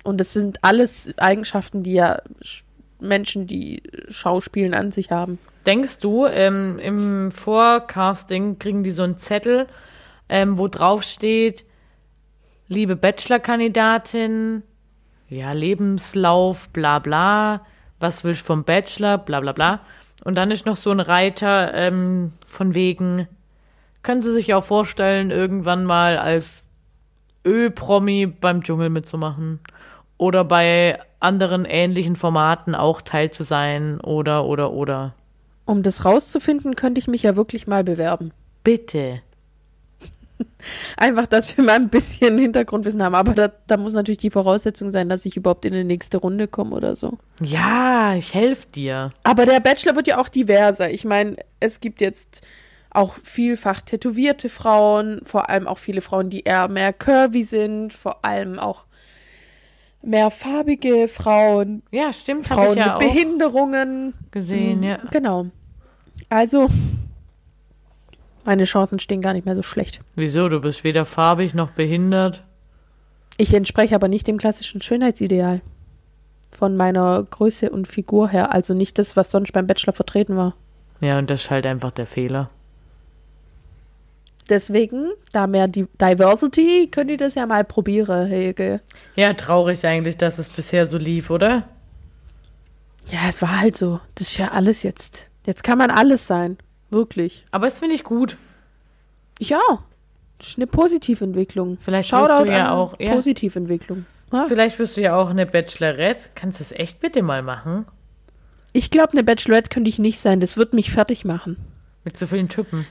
und 0.04 0.18
das 0.18 0.34
sind 0.34 0.64
alles 0.64 1.14
Eigenschaften, 1.18 1.84
die 1.84 1.94
ja 1.94 2.22
Sch- 2.42 2.64
Menschen, 3.00 3.46
die 3.46 3.84
Schauspielen 4.10 4.74
an 4.74 4.92
sich 4.92 5.12
haben. 5.12 5.38
Denkst 5.66 6.00
du, 6.00 6.26
ähm, 6.26 6.80
im 6.80 7.32
Vorcasting 7.32 8.58
kriegen 8.58 8.84
die 8.84 8.92
so 8.92 9.04
einen 9.04 9.18
Zettel, 9.18 9.68
ähm, 10.30 10.58
wo 10.58 10.68
drauf 10.68 11.04
steht, 11.04 11.66
liebe 12.69 12.95
Bachelor-Kandidatin, 12.95 14.64
ja, 15.28 15.52
Lebenslauf, 15.52 16.69
bla 16.69 16.99
bla, 16.99 17.66
was 17.99 18.23
willst 18.23 18.42
du 18.42 18.45
vom 18.45 18.64
Bachelor, 18.64 19.18
bla 19.18 19.42
bla 19.42 19.52
bla. 19.52 19.81
Und 20.23 20.35
dann 20.35 20.52
ist 20.52 20.66
noch 20.66 20.76
so 20.76 20.92
ein 20.92 20.99
Reiter 20.99 21.73
ähm, 21.73 22.33
von 22.45 22.73
wegen, 22.73 23.28
können 24.04 24.21
Sie 24.21 24.31
sich 24.31 24.54
auch 24.54 24.64
vorstellen, 24.64 25.31
irgendwann 25.31 25.85
mal 25.85 26.18
als 26.18 26.64
Ö-Promi 27.45 28.28
beim 28.28 28.64
Dschungel 28.64 28.90
mitzumachen 28.90 29.59
oder 30.18 30.44
bei 30.44 30.99
anderen 31.19 31.66
ähnlichen 31.66 32.16
Formaten 32.16 32.76
auch 32.76 33.02
teil 33.02 33.31
zu 33.31 33.44
sein 33.44 33.99
oder 34.02 34.45
oder 34.45 34.71
oder. 34.71 35.16
Um 35.66 35.83
das 35.83 36.06
rauszufinden, 36.06 36.76
könnte 36.76 36.99
ich 36.99 37.07
mich 37.07 37.23
ja 37.23 37.35
wirklich 37.35 37.68
mal 37.68 37.83
bewerben. 37.83 38.31
Bitte. 38.64 39.21
Einfach, 40.98 41.28
dass 41.28 41.56
wir 41.58 41.64
mal 41.64 41.76
ein 41.76 41.90
bisschen 41.90 42.38
Hintergrundwissen 42.38 43.02
haben. 43.04 43.16
Aber 43.16 43.34
da, 43.34 43.52
da 43.68 43.78
muss 43.78 43.94
natürlich 43.94 44.18
die 44.19 44.31
Voraussetzung 44.31 44.92
sein, 44.92 45.10
dass 45.10 45.26
ich 45.26 45.36
überhaupt 45.38 45.66
in 45.66 45.74
die 45.74 45.84
nächste 45.84 46.18
Runde 46.18 46.48
komme 46.48 46.76
oder 46.76 46.96
so. 46.96 47.18
Ja, 47.42 48.14
ich 48.16 48.34
helfe 48.34 48.68
dir. 48.74 49.12
Aber 49.24 49.46
der 49.46 49.60
Bachelor 49.60 49.96
wird 49.96 50.08
ja 50.08 50.19
auch 50.19 50.30
diverser. 50.30 50.90
Ich 50.92 51.06
meine, 51.06 51.36
es 51.60 51.80
gibt 51.80 52.02
jetzt 52.02 52.42
auch 52.92 53.16
vielfach 53.24 53.81
tätowierte 53.81 54.50
Frauen, 54.50 55.22
vor 55.24 55.50
allem 55.50 55.68
auch 55.68 55.78
viele 55.78 56.02
Frauen, 56.02 56.30
die 56.30 56.42
eher 56.42 56.68
mehr 56.68 56.92
curvy 56.92 57.44
sind, 57.44 57.94
vor 57.94 58.26
allem 58.26 58.58
auch 58.58 58.86
mehr 60.02 60.31
farbige 60.31 61.08
Frauen, 61.08 61.84
Ja, 61.92 62.12
stimmt, 62.14 62.48
Frauen 62.48 62.72
ich 62.72 62.78
ja 62.78 62.98
mit 62.98 63.08
Behinderungen. 63.08 64.14
gesehen, 64.31 64.81
ja. 64.81 64.98
Genau. 65.12 65.48
Also, 66.30 66.68
meine 68.46 68.66
Chancen 68.66 69.00
stehen 69.00 69.22
gar 69.22 69.34
nicht 69.34 69.46
mehr 69.46 69.56
so 69.56 69.64
schlecht. 69.64 70.02
Wieso? 70.16 70.50
Du 70.50 70.62
bist 70.62 70.84
weder 70.84 71.06
farbig 71.06 71.54
noch 71.54 71.72
behindert. 71.72 72.44
Ich 73.38 73.54
entspreche 73.54 73.96
aber 73.96 74.08
nicht 74.08 74.28
dem 74.28 74.38
klassischen 74.38 74.81
Schönheitsideal. 74.81 75.62
Von 76.52 76.76
meiner 76.76 77.24
Größe 77.24 77.69
und 77.69 77.88
Figur 77.88 78.30
her. 78.30 78.54
Also 78.54 78.74
nicht 78.74 78.98
das, 78.98 79.16
was 79.16 79.31
sonst 79.31 79.54
beim 79.54 79.68
Bachelor 79.68 79.94
vertreten 79.94 80.36
war. 80.36 80.56
Ja, 81.00 81.18
und 81.18 81.30
das 81.30 81.44
ist 81.44 81.50
halt 81.50 81.66
einfach 81.66 81.92
der 81.92 82.06
Fehler. 82.06 82.50
Deswegen, 84.50 85.12
da 85.31 85.46
mehr 85.46 85.68
die 85.68 85.88
Diversity, 86.02 86.90
könnt 86.92 87.12
ihr 87.12 87.18
das 87.18 87.36
ja 87.36 87.46
mal 87.46 87.64
probieren, 87.64 88.28
Helge. 88.28 88.81
Ja, 89.16 89.34
traurig 89.34 89.86
eigentlich, 89.86 90.18
dass 90.18 90.40
es 90.40 90.50
bisher 90.50 90.88
so 90.88 90.98
lief, 90.98 91.30
oder? 91.30 91.69
Ja, 93.12 93.19
es 93.30 93.42
war 93.42 93.60
halt 93.62 93.78
so. 93.78 94.00
Das 94.16 94.28
ist 94.28 94.38
ja 94.38 94.50
alles 94.50 94.84
jetzt. 94.84 95.28
Jetzt 95.46 95.64
kann 95.64 95.78
man 95.78 95.92
alles 95.92 96.26
sein. 96.28 96.58
Wirklich. 96.90 97.46
Aber 97.52 97.68
das 97.68 97.80
finde 97.80 97.96
ich 97.96 98.04
gut. 98.04 98.38
Ja. 99.40 99.60
Das 100.38 100.50
ist 100.50 100.58
eine 100.58 100.68
Positiventwicklung. 100.68 101.78
Vielleicht 101.81 102.10
Shoutout 102.10 102.30
wirst 102.30 102.48
du 102.48 102.52
ja 102.52 102.72
auch- 102.74 103.00
ja. 103.00 103.14
Positiventwicklung. 103.14 104.06
Ja? 104.31 104.46
Vielleicht 104.48 104.80
wirst 104.80 104.96
du 104.98 105.02
ja 105.02 105.16
auch 105.16 105.30
eine 105.30 105.46
Bachelorette. 105.46 106.30
Kannst 106.36 106.60
du 106.60 106.64
das 106.64 106.72
echt 106.72 107.00
bitte 107.00 107.22
mal 107.22 107.42
machen? 107.42 107.86
Ich 108.74 108.92
glaube, 108.92 109.14
eine 109.14 109.24
Bachelorette 109.24 109.69
könnte 109.69 109.90
ich 109.90 110.00
nicht 110.00 110.19
sein. 110.19 110.40
Das 110.40 110.56
wird 110.56 110.74
mich 110.74 110.92
fertig 110.92 111.26
machen. 111.26 111.58
Mit 112.04 112.18
so 112.18 112.28
vielen 112.28 112.48
Typen. 112.50 112.86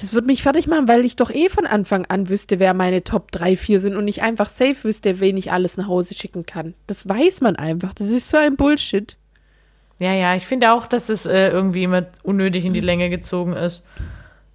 Das 0.00 0.14
wird 0.14 0.26
mich 0.26 0.42
fertig 0.44 0.68
machen, 0.68 0.86
weil 0.86 1.04
ich 1.04 1.16
doch 1.16 1.30
eh 1.30 1.48
von 1.48 1.66
Anfang 1.66 2.06
an 2.06 2.28
wüsste, 2.28 2.60
wer 2.60 2.72
meine 2.72 3.02
Top 3.02 3.32
3, 3.32 3.56
4 3.56 3.80
sind 3.80 3.96
und 3.96 4.06
ich 4.06 4.22
einfach 4.22 4.48
safe 4.48 4.84
wüsste, 4.84 5.18
wen 5.18 5.36
ich 5.36 5.50
alles 5.50 5.76
nach 5.76 5.88
Hause 5.88 6.14
schicken 6.14 6.46
kann. 6.46 6.74
Das 6.86 7.08
weiß 7.08 7.40
man 7.40 7.56
einfach. 7.56 7.92
Das 7.94 8.08
ist 8.10 8.30
so 8.30 8.36
ein 8.36 8.54
Bullshit. 8.56 9.16
Ja, 9.98 10.12
ja, 10.12 10.36
ich 10.36 10.46
finde 10.46 10.72
auch, 10.72 10.86
dass 10.86 11.08
es 11.08 11.26
äh, 11.26 11.48
irgendwie 11.48 11.82
immer 11.82 12.06
unnötig 12.22 12.64
in 12.64 12.72
die 12.72 12.80
Länge 12.80 13.10
gezogen 13.10 13.54
ist. 13.54 13.82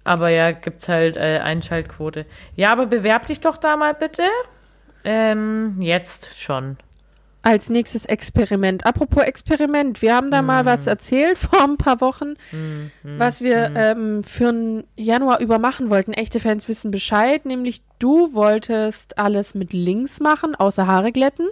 Aber 0.02 0.28
ja, 0.28 0.52
gibt's 0.52 0.88
halt 0.88 1.16
äh, 1.16 1.40
Einschaltquote. 1.42 2.26
Ja, 2.56 2.72
aber 2.72 2.86
bewerb 2.86 3.26
dich 3.26 3.40
doch 3.40 3.56
da 3.56 3.76
mal 3.76 3.94
bitte. 3.94 4.22
Ähm, 5.04 5.72
jetzt 5.80 6.40
schon. 6.40 6.76
Als 7.42 7.68
nächstes 7.68 8.06
Experiment. 8.06 8.86
Apropos 8.86 9.22
Experiment, 9.22 10.00
wir 10.00 10.14
haben 10.14 10.30
da 10.30 10.40
mal 10.40 10.64
was 10.64 10.86
erzählt 10.86 11.36
vor 11.38 11.62
ein 11.62 11.76
paar 11.76 12.00
Wochen, 12.00 12.36
was 13.02 13.42
wir 13.42 13.70
ähm, 13.76 14.24
für 14.24 14.50
den 14.50 14.84
Januar 14.96 15.40
über 15.40 15.58
machen 15.58 15.90
wollten. 15.90 16.14
Echte 16.14 16.40
Fans 16.40 16.70
wissen 16.70 16.90
Bescheid, 16.90 17.44
nämlich 17.44 17.82
du 17.98 18.32
wolltest 18.32 19.18
alles 19.18 19.54
mit 19.54 19.74
links 19.74 20.20
machen, 20.20 20.54
außer 20.54 20.86
Haare 20.86 21.12
glätten. 21.12 21.48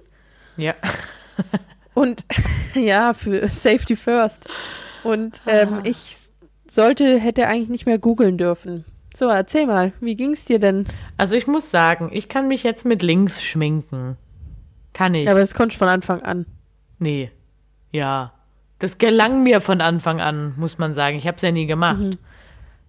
Ja. 0.57 0.75
Und 1.95 2.25
ja, 2.75 3.13
für 3.13 3.47
Safety 3.49 3.97
First. 3.97 4.49
Und 5.05 5.43
ähm, 5.47 5.81
ich 5.85 6.17
sollte, 6.69 7.19
hätte 7.19 7.47
eigentlich 7.47 7.69
nicht 7.69 7.87
mehr 7.87 7.99
googeln 7.99 8.39
dürfen. 8.39 8.85
So, 9.15 9.29
erzähl 9.29 9.67
mal, 9.67 9.93
wie 10.01 10.17
ging's 10.17 10.47
dir 10.47 10.59
denn? 10.59 10.87
Also 11.19 11.37
ich 11.37 11.47
muss 11.47 11.71
sagen, 11.71 12.11
ich 12.13 12.29
kann 12.29 12.49
mich 12.49 12.63
jetzt 12.63 12.87
mit 12.87 13.03
links 13.03 13.43
schminken. 13.43 14.17
Kann 14.95 15.15
ich. 15.15 15.29
Aber 15.29 15.41
das 15.41 15.55
konntest 15.55 15.81
du 15.81 15.85
von 15.85 15.93
Anfang 15.93 16.23
an. 16.23 16.47
nee. 16.99 17.31
Ja. 17.91 18.33
Das 18.79 18.99
gelang 18.99 19.45
mir 19.45 19.61
von 19.61 19.81
Anfang 19.81 20.21
an, 20.21 20.55
muss 20.57 20.79
man 20.79 20.95
sagen. 20.95 21.17
Ich 21.17 21.29
habe 21.29 21.37
es 21.37 21.43
ja 21.43 21.53
nie 21.53 21.67
gemacht. 21.67 22.19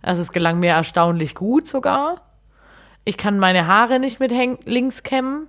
Also 0.01 0.23
es 0.23 0.31
gelang 0.31 0.59
mir 0.59 0.71
erstaunlich 0.71 1.35
gut 1.35 1.67
sogar. 1.67 2.21
Ich 3.05 3.15
kann 3.17 3.37
meine 3.37 3.67
Haare 3.67 3.99
nicht 3.99 4.19
mit 4.19 4.31
links 4.65 5.03
kämmen. 5.03 5.47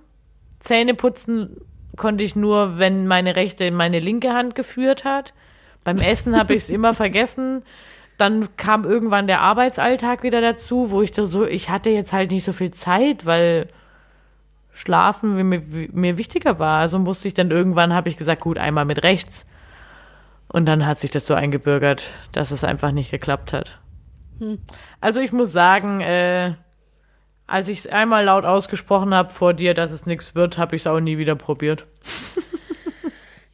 Zähne 0.59 0.93
putzen 0.93 1.57
konnte 1.97 2.23
ich 2.23 2.35
nur, 2.35 2.77
wenn 2.77 3.07
meine 3.07 3.35
rechte 3.35 3.65
in 3.65 3.75
meine 3.75 3.99
linke 3.99 4.33
Hand 4.33 4.55
geführt 4.55 5.05
hat. 5.05 5.33
Beim 5.83 5.97
Essen 5.97 6.37
habe 6.37 6.53
ich 6.53 6.63
es 6.63 6.69
immer 6.69 6.93
vergessen. 6.93 7.63
Dann 8.17 8.55
kam 8.57 8.85
irgendwann 8.85 9.27
der 9.27 9.41
Arbeitsalltag 9.41 10.23
wieder 10.23 10.41
dazu, 10.41 10.89
wo 10.89 11.01
ich 11.01 11.11
da 11.11 11.25
so, 11.25 11.45
ich 11.45 11.69
hatte 11.69 11.89
jetzt 11.89 12.13
halt 12.13 12.31
nicht 12.31 12.45
so 12.45 12.53
viel 12.53 12.71
Zeit, 12.71 13.25
weil 13.25 13.67
Schlafen 14.71 15.35
mir, 15.49 15.73
wie 15.73 15.89
mir 15.93 16.17
wichtiger 16.17 16.59
war. 16.59 16.79
Also 16.79 16.99
musste 16.99 17.27
ich 17.27 17.33
dann 17.33 17.51
irgendwann, 17.51 17.93
habe 17.93 18.09
ich 18.09 18.17
gesagt, 18.17 18.41
gut, 18.41 18.57
einmal 18.57 18.85
mit 18.85 19.03
rechts. 19.03 19.45
Und 20.47 20.65
dann 20.65 20.85
hat 20.85 20.99
sich 20.99 21.11
das 21.11 21.25
so 21.25 21.33
eingebürgert, 21.33 22.11
dass 22.31 22.51
es 22.51 22.63
einfach 22.63 22.91
nicht 22.91 23.11
geklappt 23.11 23.53
hat. 23.53 23.79
Also 24.99 25.21
ich 25.21 25.31
muss 25.31 25.51
sagen, 25.51 26.01
äh, 26.01 26.55
als 27.47 27.67
ich 27.67 27.79
es 27.79 27.87
einmal 27.87 28.25
laut 28.25 28.45
ausgesprochen 28.45 29.13
habe 29.13 29.29
vor 29.29 29.53
dir, 29.53 29.73
dass 29.73 29.91
es 29.91 30.05
nichts 30.05 30.35
wird, 30.35 30.57
habe 30.57 30.75
ich 30.75 30.83
es 30.83 30.87
auch 30.87 30.99
nie 30.99 31.17
wieder 31.17 31.35
probiert. 31.35 31.85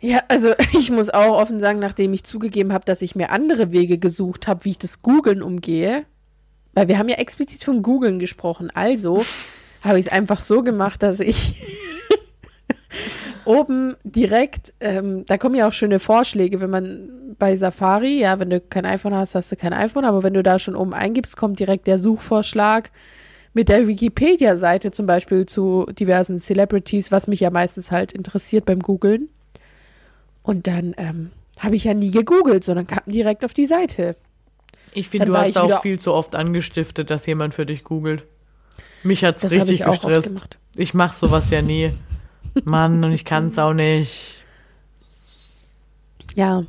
Ja, 0.01 0.23
also 0.27 0.53
ich 0.73 0.91
muss 0.91 1.09
auch 1.09 1.37
offen 1.37 1.59
sagen, 1.59 1.79
nachdem 1.79 2.11
ich 2.13 2.25
zugegeben 2.25 2.73
habe, 2.73 2.83
dass 2.83 3.01
ich 3.01 3.15
mir 3.15 3.29
andere 3.29 3.71
Wege 3.71 3.97
gesucht 3.97 4.47
habe, 4.47 4.65
wie 4.65 4.71
ich 4.71 4.79
das 4.79 5.01
Googeln 5.01 5.41
umgehe, 5.41 6.05
weil 6.73 6.87
wir 6.87 6.97
haben 6.97 7.09
ja 7.09 7.17
explizit 7.17 7.63
von 7.63 7.81
Googeln 7.83 8.19
gesprochen, 8.19 8.69
also 8.73 9.23
habe 9.83 9.99
ich 9.99 10.07
es 10.07 10.11
einfach 10.11 10.41
so 10.41 10.63
gemacht, 10.63 11.03
dass 11.03 11.19
ich 11.19 11.61
oben 13.45 13.95
direkt, 14.03 14.73
ähm, 14.79 15.25
da 15.25 15.37
kommen 15.37 15.55
ja 15.55 15.67
auch 15.67 15.73
schöne 15.73 15.99
Vorschläge, 15.99 16.59
wenn 16.59 16.69
man 16.69 17.35
bei 17.37 17.55
Safari, 17.55 18.19
ja, 18.19 18.39
wenn 18.39 18.49
du 18.49 18.59
kein 18.59 18.85
iPhone 18.85 19.15
hast, 19.15 19.35
hast 19.35 19.51
du 19.51 19.55
kein 19.55 19.73
iPhone, 19.73 20.05
aber 20.05 20.21
wenn 20.21 20.33
du 20.33 20.43
da 20.43 20.59
schon 20.59 20.75
oben 20.75 20.93
eingibst, 20.93 21.37
kommt 21.37 21.59
direkt 21.59 21.87
der 21.87 21.97
Suchvorschlag 21.97 22.91
mit 23.53 23.69
der 23.69 23.87
Wikipedia-Seite 23.87 24.91
zum 24.91 25.05
Beispiel 25.05 25.45
zu 25.45 25.85
diversen 25.91 26.39
Celebrities, 26.39 27.11
was 27.11 27.27
mich 27.27 27.41
ja 27.41 27.49
meistens 27.49 27.91
halt 27.91 28.11
interessiert 28.11 28.65
beim 28.65 28.79
Googlen. 28.79 29.29
Und 30.43 30.67
dann 30.67 30.95
ähm, 30.97 31.31
habe 31.59 31.75
ich 31.75 31.83
ja 31.83 31.93
nie 31.93 32.11
gegoogelt, 32.11 32.63
sondern 32.63 32.87
kam 32.87 33.03
direkt 33.05 33.45
auf 33.45 33.53
die 33.53 33.65
Seite. 33.65 34.15
Ich 34.93 35.09
finde, 35.09 35.27
du 35.27 35.37
hast 35.37 35.57
auch 35.57 35.81
viel 35.81 35.99
zu 35.99 36.13
oft 36.13 36.35
angestiftet, 36.35 37.09
dass 37.09 37.25
jemand 37.25 37.53
für 37.53 37.65
dich 37.65 37.83
googelt. 37.83 38.23
Mich 39.03 39.23
hat's 39.23 39.41
Das 39.41 39.51
habe 39.51 39.61
richtig 39.61 39.81
ich 39.81 39.85
gestresst. 39.85 40.57
Ich 40.75 40.93
mach 40.93 41.13
sowas 41.13 41.49
ja 41.49 41.61
nie. 41.61 41.93
Mann, 42.63 43.03
und 43.03 43.11
ich 43.13 43.25
kann's 43.25 43.57
auch 43.57 43.73
nicht. 43.73 44.35
Ja. 46.35 46.63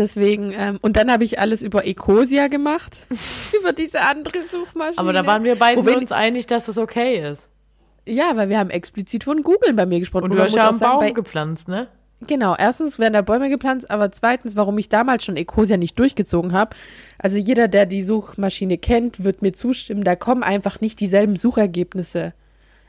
Deswegen, 0.00 0.54
ähm, 0.56 0.78
und 0.80 0.96
dann 0.96 1.12
habe 1.12 1.24
ich 1.24 1.38
alles 1.38 1.60
über 1.60 1.86
Ecosia 1.86 2.48
gemacht. 2.48 3.06
über 3.60 3.74
diese 3.74 4.00
andere 4.00 4.44
Suchmaschine. 4.50 4.96
Aber 4.98 5.12
da 5.12 5.26
waren 5.26 5.44
wir 5.44 5.56
beide 5.56 5.84
wir- 5.84 5.98
uns 5.98 6.10
einig, 6.10 6.46
dass 6.46 6.68
es 6.68 6.78
okay 6.78 7.30
ist. 7.30 7.50
Ja, 8.06 8.32
weil 8.34 8.48
wir 8.48 8.58
haben 8.58 8.70
explizit 8.70 9.24
von 9.24 9.42
Google 9.42 9.74
bei 9.74 9.84
mir 9.84 9.98
gesprochen. 10.00 10.24
Und 10.24 10.30
Und 10.30 10.38
du 10.38 10.42
hast 10.42 10.56
ja 10.56 10.70
einen 10.70 10.78
Baum 10.78 11.00
bei, 11.00 11.10
gepflanzt, 11.12 11.68
ne? 11.68 11.88
Genau, 12.26 12.56
erstens 12.58 12.98
werden 12.98 13.12
da 13.12 13.20
Bäume 13.20 13.50
gepflanzt, 13.50 13.90
aber 13.90 14.10
zweitens, 14.10 14.56
warum 14.56 14.78
ich 14.78 14.88
damals 14.88 15.22
schon 15.24 15.36
Ecosia 15.36 15.76
nicht 15.76 15.98
durchgezogen 15.98 16.54
habe. 16.54 16.74
Also 17.18 17.36
jeder, 17.36 17.68
der 17.68 17.84
die 17.84 18.02
Suchmaschine 18.02 18.78
kennt, 18.78 19.22
wird 19.22 19.42
mir 19.42 19.52
zustimmen, 19.52 20.02
da 20.02 20.16
kommen 20.16 20.42
einfach 20.42 20.80
nicht 20.80 20.98
dieselben 21.00 21.36
Suchergebnisse. 21.36 22.32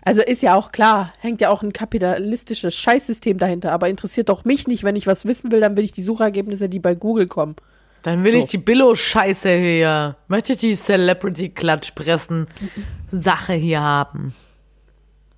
Also 0.03 0.21
ist 0.21 0.41
ja 0.41 0.55
auch 0.55 0.71
klar, 0.71 1.13
hängt 1.19 1.41
ja 1.41 1.49
auch 1.49 1.61
ein 1.61 1.73
kapitalistisches 1.73 2.75
Scheißsystem 2.75 3.37
dahinter, 3.37 3.71
aber 3.71 3.87
interessiert 3.87 4.29
doch 4.29 4.45
mich 4.45 4.67
nicht, 4.67 4.83
wenn 4.83 4.95
ich 4.95 5.05
was 5.05 5.25
wissen 5.25 5.51
will, 5.51 5.59
dann 5.59 5.77
will 5.77 5.83
ich 5.83 5.91
die 5.91 6.03
Suchergebnisse, 6.03 6.69
die 6.69 6.79
bei 6.79 6.95
Google 6.95 7.27
kommen. 7.27 7.55
Dann 8.01 8.23
will 8.23 8.31
So. 8.31 8.37
ich 8.39 8.45
die 8.45 8.57
Billo-Scheiße 8.57 9.55
hier. 9.55 10.15
Möchte 10.27 10.53
ich 10.53 10.59
die 10.59 10.75
Celebrity-Klatschpressen-Sache 10.75 13.53
hier 13.53 13.81
haben. 13.81 14.33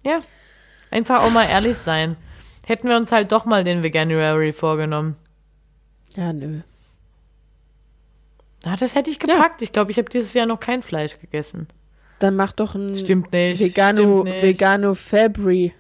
Ja. 0.06 0.20
Einfach 0.92 1.24
auch 1.24 1.32
mal 1.32 1.46
ehrlich 1.46 1.76
sein. 1.78 2.16
Hätten 2.66 2.88
wir 2.88 2.96
uns 2.96 3.12
halt 3.12 3.34
doch 3.34 3.44
mal 3.44 3.66
den 3.66 3.84
Veganuary 3.84 4.54
vorgenommen. 4.54 5.18
Ja, 6.16 6.32
nö. 6.32 6.62
Na, 8.64 8.78
das 8.78 8.96
hätte 8.96 9.10
ich 9.10 9.20
gepackt. 9.20 9.62
Ich 9.62 9.74
glaube, 9.74 9.92
ich 9.92 9.98
habe 9.98 10.10
dieses 10.10 10.34
Jahr 10.34 10.46
noch 10.46 10.62
kein 10.62 10.84
Fleisch 10.84 11.20
gegessen. 11.20 11.68
Dann 12.24 12.38
mach 12.38 12.54
doch 12.54 12.74
ein 12.74 12.96
Stimmt 12.96 13.34
nicht. 13.34 13.60
Vegano, 13.60 14.22
stimmt 14.22 14.24
nicht. 14.24 14.44
Vegano 14.44 14.94
February. 14.94 15.74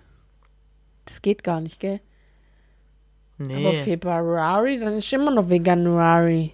Das 1.05 1.21
geht 1.21 1.41
gar 1.41 1.61
nicht, 1.61 1.79
gell? 1.79 2.01
Aber 3.39 3.47
Nee. 3.47 3.81
February, 3.81 4.77
dann 4.77 4.97
ist 4.97 5.13
immer 5.13 5.31
noch 5.31 5.49
Veganuary. 5.49 6.51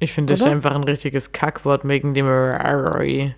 Ich 0.00 0.12
finde 0.12 0.34
das 0.34 0.42
einfach 0.42 0.74
ein 0.74 0.84
richtiges 0.84 1.32
Kackwort 1.32 1.88
wegen 1.88 2.12
dem 2.12 2.26
Rari. 2.28 3.34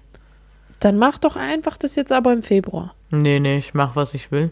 Dann 0.81 0.99
mach 0.99 1.19
doch 1.19 1.37
einfach 1.37 1.79
das 1.79 1.95
jetzt 1.95 2.11
aber 2.11 2.33
im 2.33 2.43
Februar. 2.43 2.97
Nee, 3.11 3.39
nee, 3.39 3.59
ich 3.59 3.73
mach, 3.73 3.95
was 3.95 4.15
ich 4.15 4.33
will. 4.33 4.51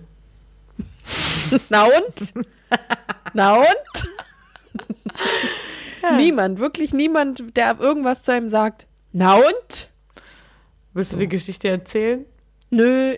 Na 1.71 1.87
und? 1.87 2.35
Na 3.35 3.55
und? 3.57 4.09
Niemand, 6.19 6.61
wirklich 6.61 6.95
niemand, 6.95 7.57
der 7.57 7.81
irgendwas 7.81 8.23
zu 8.23 8.31
einem 8.31 8.49
sagt. 8.49 8.87
Na 9.13 9.35
und? 9.35 9.90
Willst 10.95 11.13
du 11.13 11.17
die 11.17 11.29
Geschichte 11.29 11.69
erzählen? 11.69 12.25
Nö, 12.71 13.17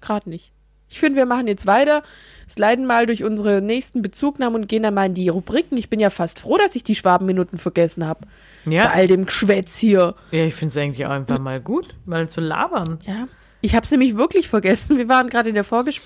gerade 0.00 0.28
nicht. 0.28 0.52
Ich 0.88 1.00
finde, 1.00 1.16
wir 1.16 1.26
machen 1.26 1.46
jetzt 1.46 1.66
weiter, 1.66 2.02
sliden 2.48 2.84
mal 2.84 3.06
durch 3.06 3.24
unsere 3.24 3.62
nächsten 3.62 4.02
Bezugnahmen 4.02 4.60
und 4.60 4.68
gehen 4.68 4.82
dann 4.82 4.92
mal 4.92 5.06
in 5.06 5.14
die 5.14 5.28
Rubriken. 5.30 5.78
Ich 5.78 5.88
bin 5.88 6.00
ja 6.00 6.10
fast 6.10 6.38
froh, 6.38 6.58
dass 6.58 6.76
ich 6.76 6.84
die 6.84 6.94
Schwabenminuten 6.94 7.58
vergessen 7.58 8.06
habe. 8.06 8.26
Bei 8.66 8.72
Ja. 8.72 8.90
all 8.90 9.06
dem 9.06 9.24
Geschwätz 9.24 9.78
hier. 9.78 10.14
Ja, 10.32 10.44
ich 10.44 10.54
finde 10.54 10.72
es 10.72 10.76
eigentlich 10.76 11.06
auch 11.06 11.10
einfach 11.10 11.38
mal 11.38 11.60
gut, 11.60 11.94
mal 12.04 12.28
zu 12.28 12.40
labern. 12.42 12.98
Ja. 13.06 13.26
Ich 13.62 13.74
habe 13.74 13.84
es 13.84 13.90
nämlich 13.90 14.16
wirklich 14.16 14.48
vergessen. 14.48 14.98
Wir 14.98 15.08
waren 15.08 15.28
gerade 15.30 15.48
in 15.48 15.54
der 15.54 15.64
Vorges 15.64 15.96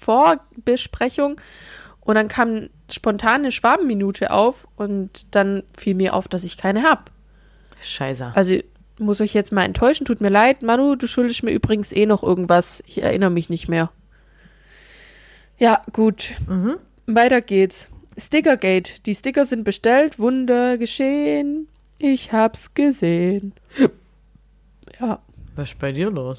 Vorbesprechung 0.00 1.40
und 2.00 2.14
dann 2.14 2.28
kam 2.28 2.68
spontan 2.90 3.36
eine 3.42 3.52
Schwabenminute 3.52 4.30
auf 4.30 4.66
und 4.76 5.34
dann 5.34 5.62
fiel 5.76 5.94
mir 5.94 6.14
auf, 6.14 6.28
dass 6.28 6.44
ich 6.44 6.56
keine 6.56 6.82
habe. 6.82 7.04
Scheiße. 7.82 8.32
Also 8.34 8.56
muss 8.98 9.20
euch 9.20 9.34
jetzt 9.34 9.52
mal 9.52 9.64
enttäuschen. 9.64 10.06
Tut 10.06 10.20
mir 10.20 10.30
leid. 10.30 10.62
Manu, 10.62 10.96
du 10.96 11.06
schuldest 11.06 11.42
mir 11.42 11.52
übrigens 11.52 11.92
eh 11.92 12.06
noch 12.06 12.22
irgendwas. 12.22 12.82
Ich 12.86 13.02
erinnere 13.02 13.30
mich 13.30 13.50
nicht 13.50 13.68
mehr. 13.68 13.90
Ja, 15.58 15.82
gut. 15.92 16.32
Mhm. 16.48 16.76
Weiter 17.06 17.40
geht's. 17.40 17.90
Stickergate. 18.18 19.04
Die 19.06 19.14
Sticker 19.14 19.46
sind 19.46 19.64
bestellt. 19.64 20.18
Wunder 20.18 20.78
geschehen. 20.78 21.68
Ich 21.98 22.32
hab's 22.32 22.74
gesehen. 22.74 23.52
Ja. 25.00 25.20
Was 25.54 25.70
ist 25.70 25.78
bei 25.78 25.92
dir 25.92 26.10
los? 26.10 26.38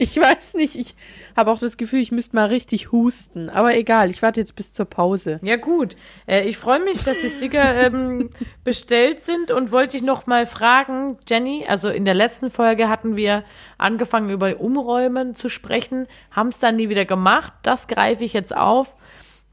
Ich 0.00 0.16
weiß 0.16 0.54
nicht. 0.54 0.76
Ich 0.76 0.94
habe 1.36 1.50
auch 1.50 1.58
das 1.58 1.76
Gefühl, 1.76 2.00
ich 2.00 2.10
müsste 2.10 2.34
mal 2.34 2.46
richtig 2.46 2.90
husten. 2.90 3.50
Aber 3.50 3.76
egal. 3.76 4.08
Ich 4.08 4.22
warte 4.22 4.40
jetzt 4.40 4.56
bis 4.56 4.72
zur 4.72 4.86
Pause. 4.86 5.38
Ja, 5.42 5.56
gut. 5.56 5.94
Äh, 6.26 6.48
ich 6.48 6.56
freue 6.56 6.80
mich, 6.80 7.04
dass 7.04 7.20
die 7.20 7.28
Sticker 7.28 7.74
ähm, 7.86 8.30
bestellt 8.64 9.20
sind 9.20 9.50
und 9.50 9.72
wollte 9.72 9.98
ich 9.98 10.02
noch 10.02 10.26
mal 10.26 10.46
fragen, 10.46 11.18
Jenny, 11.28 11.66
also 11.68 11.90
in 11.90 12.06
der 12.06 12.14
letzten 12.14 12.48
Folge 12.48 12.88
hatten 12.88 13.14
wir 13.14 13.44
angefangen 13.76 14.30
über 14.30 14.58
Umräumen 14.58 15.34
zu 15.34 15.50
sprechen, 15.50 16.06
haben 16.30 16.48
es 16.48 16.58
dann 16.58 16.76
nie 16.76 16.88
wieder 16.88 17.04
gemacht. 17.04 17.52
Das 17.62 17.86
greife 17.86 18.24
ich 18.24 18.32
jetzt 18.32 18.56
auf. 18.56 18.94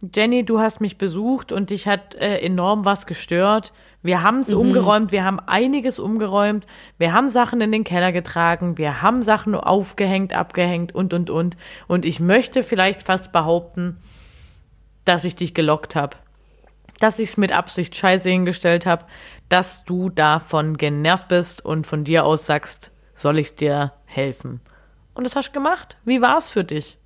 Jenny, 0.01 0.45
du 0.45 0.59
hast 0.59 0.79
mich 0.79 0.99
besucht 0.99 1.51
und 1.51 1.71
dich 1.71 1.87
hat 1.87 2.13
äh, 2.15 2.37
enorm 2.39 2.85
was 2.85 3.07
gestört. 3.07 3.73
Wir 4.03 4.21
haben 4.21 4.41
es 4.41 4.53
umgeräumt, 4.53 5.11
wir 5.11 5.23
haben 5.23 5.39
einiges 5.39 5.97
umgeräumt, 5.97 6.67
wir 6.99 7.13
haben 7.13 7.27
Sachen 7.27 7.59
in 7.61 7.71
den 7.71 7.83
Keller 7.83 8.11
getragen, 8.11 8.77
wir 8.77 9.01
haben 9.01 9.23
Sachen 9.23 9.55
aufgehängt, 9.55 10.33
abgehängt 10.33 10.93
und, 10.93 11.13
und, 11.13 11.31
und. 11.31 11.57
Und 11.87 12.05
ich 12.05 12.19
möchte 12.19 12.61
vielleicht 12.61 13.01
fast 13.01 13.31
behaupten, 13.31 13.97
dass 15.03 15.23
ich 15.23 15.35
dich 15.35 15.55
gelockt 15.55 15.95
habe. 15.95 16.15
Dass 16.99 17.17
ich 17.17 17.29
es 17.29 17.37
mit 17.37 17.51
Absicht 17.51 17.95
scheiße 17.95 18.29
hingestellt 18.29 18.85
habe, 18.85 19.05
dass 19.49 19.83
du 19.83 20.09
davon 20.09 20.77
genervt 20.77 21.27
bist 21.27 21.65
und 21.65 21.87
von 21.87 22.03
dir 22.03 22.23
aus 22.23 22.45
sagst, 22.45 22.91
soll 23.15 23.39
ich 23.39 23.55
dir 23.55 23.93
helfen. 24.05 24.61
Und 25.15 25.23
das 25.23 25.35
hast 25.35 25.49
du 25.49 25.53
gemacht. 25.53 25.97
Wie 26.05 26.21
war 26.21 26.37
es 26.37 26.51
für 26.51 26.63
dich? 26.63 26.97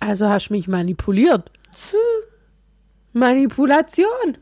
Also 0.00 0.28
hast 0.28 0.48
du 0.48 0.52
mich 0.52 0.68
manipuliert. 0.68 1.50
Manipulation. 3.12 4.38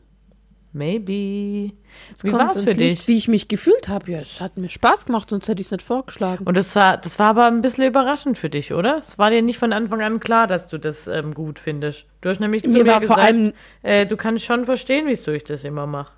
Maybe. 0.71 1.71
Jetzt 2.09 2.23
Wie 2.23 2.31
war 2.31 2.51
es 2.51 2.61
für 2.61 2.75
dich? 2.75 3.07
Wie 3.07 3.17
ich 3.17 3.27
mich 3.27 3.47
gefühlt 3.47 3.87
habe. 3.87 4.11
Ja, 4.11 4.19
es 4.19 4.39
hat 4.39 4.57
mir 4.57 4.69
Spaß 4.69 5.05
gemacht, 5.07 5.31
sonst 5.31 5.47
hätte 5.47 5.61
ich 5.61 5.67
es 5.67 5.71
nicht 5.71 5.81
vorgeschlagen. 5.83 6.45
Und 6.45 6.55
das 6.55 6.75
war, 6.75 6.97
das 6.97 7.17
war 7.17 7.27
aber 7.31 7.47
ein 7.47 7.63
bisschen 7.63 7.85
überraschend 7.85 8.37
für 8.37 8.51
dich, 8.51 8.71
oder? 8.71 8.99
Es 8.99 9.17
war 9.17 9.31
dir 9.31 9.41
nicht 9.41 9.57
von 9.57 9.73
Anfang 9.73 10.01
an 10.03 10.19
klar, 10.19 10.45
dass 10.45 10.67
du 10.67 10.77
das 10.77 11.07
ähm, 11.07 11.33
gut 11.33 11.57
findest. 11.57 12.05
Du 12.21 12.29
hast 12.29 12.39
nämlich 12.39 12.61
zu 12.61 12.69
Mir 12.69 12.83
mir, 12.83 12.91
war 12.91 13.01
vor 13.01 13.15
gesagt, 13.15 13.19
allem- 13.19 13.53
äh, 13.81 14.05
du 14.05 14.15
kannst 14.15 14.45
schon 14.45 14.63
verstehen, 14.65 15.07
wieso 15.07 15.31
ich 15.31 15.43
das 15.43 15.63
immer 15.63 15.87
mache. 15.87 16.13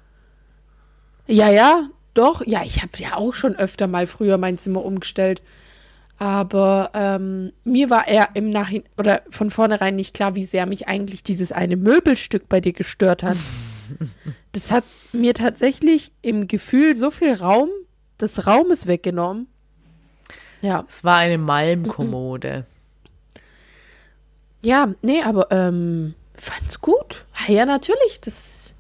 Ja, 1.28 1.50
ja, 1.50 1.88
doch. 2.14 2.46
Ja, 2.46 2.64
ich 2.66 2.82
habe 2.82 2.92
ja 2.98 3.16
auch 3.16 3.34
schon 3.34 3.56
öfter 3.56 3.88
mal 3.88 4.06
früher 4.06 4.38
mein 4.38 4.58
Zimmer 4.58 4.84
umgestellt. 4.84 5.42
Aber 6.22 6.92
ähm, 6.94 7.52
mir 7.64 7.90
war 7.90 8.08
eher 8.08 8.30
im 8.36 8.52
Nachhinein 8.52 8.88
oder 8.96 9.24
von 9.32 9.50
vornherein 9.50 9.96
nicht 9.96 10.14
klar, 10.14 10.36
wie 10.36 10.44
sehr 10.44 10.68
mich 10.68 10.88
eigentlich 10.88 11.24
dieses 11.24 11.52
eine 11.52 11.78
Möbelstück 11.78 12.48
bei 12.48 12.62
dir 12.62 12.74
gestört 12.74 13.24
hat. 13.24 13.38
das 14.52 14.70
hat 14.70 14.84
mir 15.14 15.34
tatsächlich 15.34 16.12
im 16.22 16.48
Gefühl 16.48 16.96
so 16.96 17.10
viel 17.10 17.34
Raum 17.34 17.70
des 18.20 18.46
Raumes 18.46 18.86
weggenommen. 18.86 19.48
Ja, 20.62 20.86
Es 20.88 21.04
war 21.04 21.18
eine 21.18 21.40
Malmkommode. 21.40 22.68
ja, 24.62 24.94
nee, 25.02 25.24
aber 25.24 25.48
ähm, 25.50 26.14
fand's 26.36 26.82
gut. 26.82 27.26
Ja, 27.48 27.66
natürlich. 27.66 28.22
Das 28.22 28.76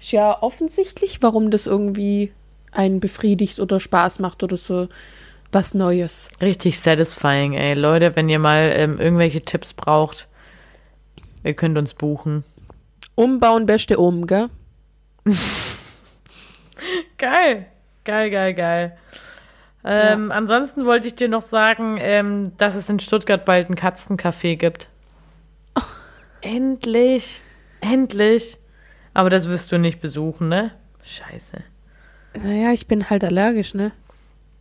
ist 0.00 0.10
ja 0.10 0.42
offensichtlich, 0.42 1.22
warum 1.22 1.52
das 1.52 1.68
irgendwie 1.68 2.32
einen 2.72 2.98
befriedigt 2.98 3.60
oder 3.60 3.78
Spaß 3.78 4.18
macht 4.18 4.42
oder 4.42 4.56
so 4.56 4.88
was 5.54 5.74
Neues. 5.74 6.28
Richtig 6.40 6.80
satisfying, 6.80 7.54
ey. 7.54 7.74
Leute, 7.74 8.16
wenn 8.16 8.28
ihr 8.28 8.38
mal 8.38 8.72
ähm, 8.74 8.98
irgendwelche 8.98 9.42
Tipps 9.42 9.72
braucht, 9.72 10.28
ihr 11.44 11.54
könnt 11.54 11.78
uns 11.78 11.94
buchen. 11.94 12.44
Umbauen, 13.14 13.66
beste 13.66 13.98
um, 13.98 14.26
gell? 14.26 14.50
Geil. 17.18 17.66
Geil, 18.04 18.30
geil, 18.30 18.54
geil. 18.54 18.98
Ähm, 19.84 20.30
Ansonsten 20.30 20.84
wollte 20.84 21.06
ich 21.06 21.14
dir 21.14 21.28
noch 21.28 21.46
sagen, 21.46 21.98
ähm, 22.00 22.56
dass 22.58 22.74
es 22.74 22.88
in 22.88 22.98
Stuttgart 22.98 23.44
bald 23.44 23.70
ein 23.70 23.76
Katzencafé 23.76 24.56
gibt. 24.56 24.88
Endlich. 26.40 27.42
Endlich. 27.80 28.58
Aber 29.14 29.30
das 29.30 29.48
wirst 29.48 29.72
du 29.72 29.78
nicht 29.78 30.00
besuchen, 30.00 30.48
ne? 30.48 30.72
Scheiße. 31.02 31.58
Naja, 32.42 32.72
ich 32.72 32.86
bin 32.86 33.08
halt 33.08 33.24
allergisch, 33.24 33.74
ne? 33.74 33.92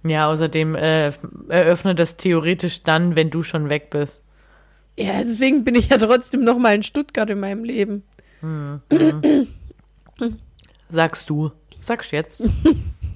Ja, 0.03 0.29
außerdem 0.29 0.75
äh, 0.75 1.11
eröffnet 1.47 1.99
das 1.99 2.17
theoretisch 2.17 2.83
dann, 2.83 3.15
wenn 3.15 3.29
du 3.29 3.43
schon 3.43 3.69
weg 3.69 3.89
bist. 3.89 4.21
Ja, 4.97 5.19
deswegen 5.19 5.63
bin 5.63 5.75
ich 5.75 5.89
ja 5.89 5.97
trotzdem 5.97 6.43
noch 6.43 6.57
mal 6.57 6.75
in 6.75 6.83
Stuttgart 6.83 7.29
in 7.29 7.39
meinem 7.39 7.63
Leben. 7.63 8.03
Sagst 10.89 11.29
du. 11.29 11.51
Sagst 11.79 12.11
jetzt. 12.11 12.43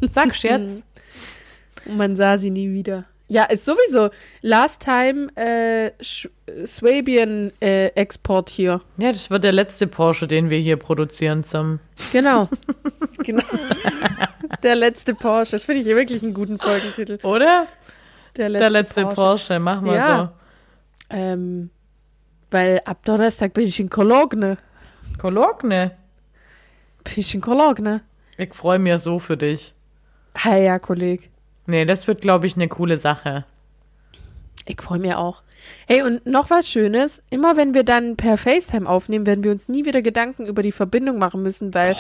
Sagst 0.10 0.44
jetzt. 0.44 0.84
Und 1.86 1.98
man 1.98 2.16
sah 2.16 2.38
sie 2.38 2.50
nie 2.50 2.72
wieder. 2.74 3.06
Ja, 3.30 3.44
ist 3.44 3.66
sowieso 3.66 4.10
last 4.42 4.82
time 4.82 5.28
äh, 5.36 5.92
Swabian 6.66 7.52
äh, 7.60 7.88
Export 7.88 8.50
hier. 8.50 8.82
Ja, 8.98 9.12
das 9.12 9.30
wird 9.30 9.44
der 9.44 9.52
letzte 9.52 9.86
Porsche, 9.86 10.28
den 10.28 10.50
wir 10.50 10.60
hier 10.60 10.78
produzieren 10.78 11.44
zusammen. 11.44 11.82
Genau. 12.14 12.48
genau. 13.20 13.44
Der 14.64 14.76
letzte 14.76 15.14
Porsche. 15.14 15.52
Das 15.54 15.66
finde 15.66 15.82
ich 15.82 15.88
wirklich 15.88 16.24
einen 16.24 16.34
guten 16.34 16.60
Folgentitel. 16.60 17.20
Oder? 17.26 17.68
Der 18.36 18.50
letzte, 18.50 18.64
der 18.64 18.70
letzte 18.70 19.06
Porsche. 19.06 19.60
Mach 19.60 19.82
mal 19.82 19.96
Ja. 19.96 20.34
Ähm, 21.10 21.70
weil 22.52 22.82
ab 22.86 23.04
Donnerstag 23.06 23.54
bin 23.54 23.66
ich 23.66 23.80
in 23.80 23.90
Cologne. 23.90 24.58
so. 25.12 25.18
Kologne. 25.18 25.92
Bin 27.04 27.14
ich 27.18 27.34
in 27.34 27.42
Cologne. 27.42 28.02
Ich 28.38 28.54
freue 28.54 28.80
mich 28.80 29.02
so 29.02 29.20
für 29.20 29.38
dich. 29.38 29.74
Hi, 30.38 30.64
ja, 30.64 30.80
Kolleg. 30.80 31.30
Nee, 31.66 31.86
das 31.86 32.08
wird, 32.08 32.22
glaube 32.22 32.46
ich, 32.46 32.56
eine 32.56 32.68
coole 32.68 32.98
Sache. 32.98 33.46
Ich 34.66 34.82
freue 34.82 35.00
mich 35.00 35.16
auch. 35.16 35.42
Hey, 35.88 36.02
und 36.02 36.26
noch 36.26 36.50
was 36.50 36.70
Schönes. 36.70 37.22
Immer 37.30 37.58
wenn 37.58 37.74
wir 37.74 37.84
dann 37.84 38.18
per 38.18 38.38
FaceTime 38.38 38.88
aufnehmen, 38.88 39.26
werden 39.26 39.44
wir 39.44 39.52
uns 39.52 39.70
nie 39.70 39.86
wieder 39.86 40.02
Gedanken 40.02 40.46
über 40.46 40.64
die 40.64 40.72
Verbindung 40.72 41.18
machen 41.18 41.44
müssen, 41.44 41.74
weil 41.74 41.96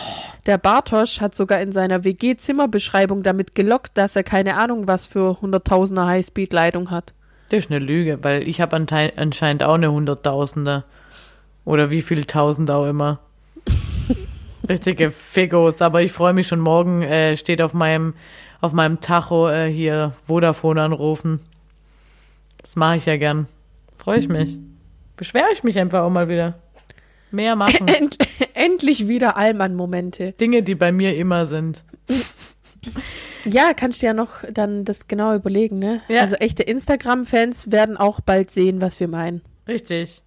der 0.45 0.57
Bartosch 0.57 1.21
hat 1.21 1.35
sogar 1.35 1.61
in 1.61 1.71
seiner 1.71 2.03
WG-Zimmerbeschreibung 2.03 3.23
damit 3.23 3.55
gelockt, 3.55 3.97
dass 3.97 4.15
er 4.15 4.23
keine 4.23 4.55
Ahnung 4.55 4.87
was 4.87 5.07
für 5.07 5.41
Hunderttausender 5.41 6.05
Highspeed-Leitung 6.05 6.91
hat. 6.91 7.13
Das 7.49 7.59
ist 7.59 7.71
eine 7.71 7.79
Lüge, 7.79 8.19
weil 8.23 8.47
ich 8.47 8.59
habe 8.59 8.75
anscheinend 8.75 9.63
auch 9.63 9.75
eine 9.75 9.91
Hunderttausende. 9.91 10.83
Oder 11.63 11.89
wie 11.89 12.01
viel 12.01 12.23
Tausend 12.23 12.71
auch 12.71 12.87
immer. 12.87 13.19
Richtige 14.69 15.11
Figos. 15.11 15.81
Aber 15.81 16.01
ich 16.01 16.13
freue 16.13 16.33
mich 16.33 16.47
schon 16.47 16.61
morgen, 16.61 17.01
äh, 17.01 17.35
steht 17.35 17.61
auf 17.61 17.73
meinem, 17.73 18.13
auf 18.61 18.73
meinem 18.73 19.01
Tacho 19.01 19.49
äh, 19.49 19.69
hier 19.69 20.13
Vodafone 20.25 20.81
anrufen. 20.81 21.41
Das 22.61 22.75
mache 22.75 22.97
ich 22.97 23.05
ja 23.05 23.17
gern. 23.17 23.47
Freue 23.97 24.19
ich 24.19 24.27
mich. 24.27 24.57
Beschwere 25.15 25.47
ich 25.53 25.63
mich 25.63 25.79
einfach 25.79 26.01
auch 26.01 26.09
mal 26.09 26.29
wieder. 26.29 26.55
Mehr 27.31 27.55
machen. 27.55 27.87
End 27.87 28.17
endlich 28.53 29.07
wieder 29.07 29.37
Allmann-Momente. 29.37 30.33
Dinge, 30.33 30.63
die 30.63 30.75
bei 30.75 30.91
mir 30.91 31.15
immer 31.15 31.45
sind. 31.45 31.83
Ja, 33.45 33.73
kannst 33.75 34.01
du 34.01 34.05
ja 34.05 34.13
noch 34.13 34.43
dann 34.51 34.85
das 34.85 35.07
genau 35.07 35.35
überlegen, 35.35 35.79
ne? 35.79 36.01
Ja. 36.07 36.21
Also 36.21 36.35
echte 36.35 36.63
Instagram-Fans 36.63 37.71
werden 37.71 37.97
auch 37.97 38.19
bald 38.21 38.51
sehen, 38.51 38.81
was 38.81 38.99
wir 38.99 39.07
meinen. 39.07 39.41
Richtig. 39.67 40.21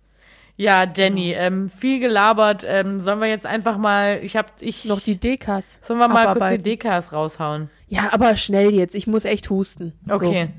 Ja, 0.57 0.85
Jenny, 0.85 1.33
ähm, 1.33 1.71
viel 1.71 2.01
gelabert. 2.01 2.65
Ähm, 2.67 3.01
sollen 3.01 3.21
wir 3.21 3.29
jetzt 3.29 3.47
einfach 3.47 3.79
mal, 3.79 4.21
ich 4.23 4.37
hab, 4.37 4.53
ich, 4.61 4.85
Noch 4.85 5.01
die 5.01 5.17
Dekas. 5.17 5.79
sollen 5.83 5.99
wir 5.99 6.09
mal 6.09 6.35
kurz 6.35 6.51
die. 6.51 6.59
Dekas 6.59 7.13
raushauen? 7.15 7.71
Ja, 7.89 8.13
aber 8.13 8.35
schnell 8.37 8.75
jetzt. 8.75 8.95
Ich 8.95 9.07
muss 9.07 9.25
echt 9.25 9.49
husten. 9.49 9.95
Okay. 10.09 10.51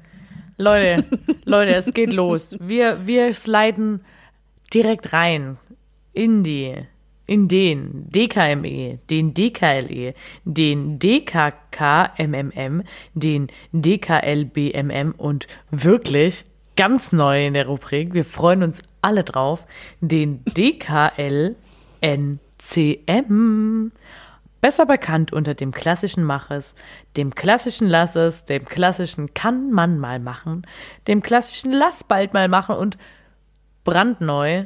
Leute, 0.61 1.03
Leute, 1.45 1.73
es 1.73 1.91
geht 1.91 2.13
los. 2.13 2.55
Wir, 2.59 3.07
wir 3.07 3.33
sliden 3.33 4.01
direkt 4.71 5.11
rein 5.11 5.57
in 6.13 6.43
die, 6.43 6.75
in 7.25 7.47
den 7.47 8.07
DKME, 8.09 8.99
den 9.09 9.33
DKLE, 9.33 10.13
den 10.45 10.99
DKKMMM, 10.99 12.83
den 13.15 13.47
DKLBMM 13.71 15.15
und 15.17 15.47
wirklich 15.71 16.43
ganz 16.75 17.11
neu 17.11 17.47
in 17.47 17.55
der 17.55 17.65
Rubrik, 17.65 18.13
wir 18.13 18.23
freuen 18.23 18.61
uns 18.61 18.83
alle 19.01 19.23
drauf, 19.23 19.65
den 19.99 20.43
DKLNCM. 20.45 21.55
Besser 24.61 24.85
bekannt 24.85 25.33
unter 25.33 25.55
dem 25.55 25.71
klassischen 25.71 26.23
Maches, 26.23 26.75
dem 27.17 27.33
klassischen 27.33 27.87
Lasses, 27.87 28.45
dem 28.45 28.65
klassischen 28.65 29.33
kann 29.33 29.71
man 29.71 29.97
mal 29.97 30.19
machen, 30.19 30.67
dem 31.07 31.21
klassischen 31.21 31.71
lass 31.71 32.03
bald 32.03 32.33
mal 32.33 32.47
machen 32.47 32.75
und 32.75 32.97
brandneu 33.83 34.65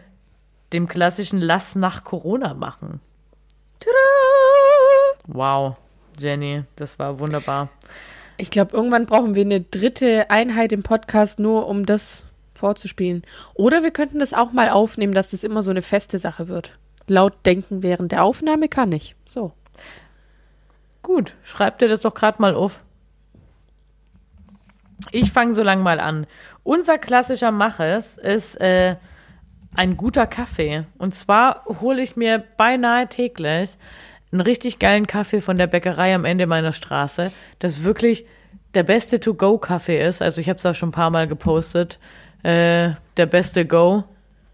dem 0.74 0.88
klassischen 0.88 1.40
lass 1.40 1.76
nach 1.76 2.04
Corona 2.04 2.54
machen. 2.54 3.00
Wow, 5.28 5.78
Jenny, 6.20 6.64
das 6.76 7.00
war 7.00 7.20
wunderbar. 7.20 7.70
Ich 8.38 8.52
glaube, 8.52 8.76
irgendwann 8.76 9.06
brauchen 9.06 9.36
wir 9.36 9.44
eine 9.44 9.62
dritte 9.62 10.30
Einheit 10.30 10.74
im 10.74 10.84
Podcast 10.84 11.40
nur, 11.40 11.68
um 11.68 11.86
das 11.86 12.26
vorzuspielen. 12.54 13.24
Oder 13.54 13.84
wir 13.84 13.92
könnten 13.92 14.20
das 14.20 14.34
auch 14.34 14.52
mal 14.52 14.70
aufnehmen, 14.70 15.14
dass 15.14 15.30
das 15.30 15.44
immer 15.44 15.64
so 15.64 15.72
eine 15.72 15.82
feste 15.82 16.20
Sache 16.20 16.48
wird. 16.48 16.78
Laut 17.08 17.34
denken 17.46 17.84
während 17.84 18.12
der 18.12 18.24
Aufnahme 18.24 18.68
kann 18.68 18.92
ich. 18.92 19.16
So. 19.28 19.54
Gut, 21.06 21.36
schreib 21.44 21.78
dir 21.78 21.88
das 21.88 22.02
doch 22.02 22.16
gerade 22.16 22.42
mal 22.42 22.56
auf. 22.56 22.82
Ich 25.12 25.32
fange 25.32 25.54
so 25.54 25.62
lang 25.62 25.84
mal 25.84 26.00
an. 26.00 26.26
Unser 26.64 26.98
klassischer 26.98 27.52
Maches 27.52 28.18
ist 28.18 28.60
äh, 28.60 28.96
ein 29.76 29.98
guter 29.98 30.26
Kaffee. 30.26 30.86
Und 30.98 31.14
zwar 31.14 31.64
hole 31.80 32.02
ich 32.02 32.16
mir 32.16 32.44
beinahe 32.58 33.08
täglich 33.08 33.78
einen 34.32 34.42
richtig 34.42 34.80
geilen 34.80 35.06
Kaffee 35.06 35.42
von 35.42 35.58
der 35.58 35.68
Bäckerei 35.68 36.16
am 36.16 36.26
Ende 36.26 36.48
meiner 36.48 36.74
Straße, 36.74 37.32
das 37.60 37.84
wirklich 37.84 38.26
der 38.74 38.82
beste 38.82 39.20
To-Go-Kaffee 39.20 40.04
ist. 40.04 40.24
Also 40.24 40.42
ich 40.42 40.50
habe 40.50 40.58
es 40.58 40.66
auch 40.66 40.74
schon 40.74 40.90
ein 40.90 40.92
paar 40.92 41.12
Mal 41.12 41.28
gepostet. 41.28 42.00
Äh, 42.42 42.94
der 43.18 43.28
beste 43.28 43.68
Go, 43.68 44.06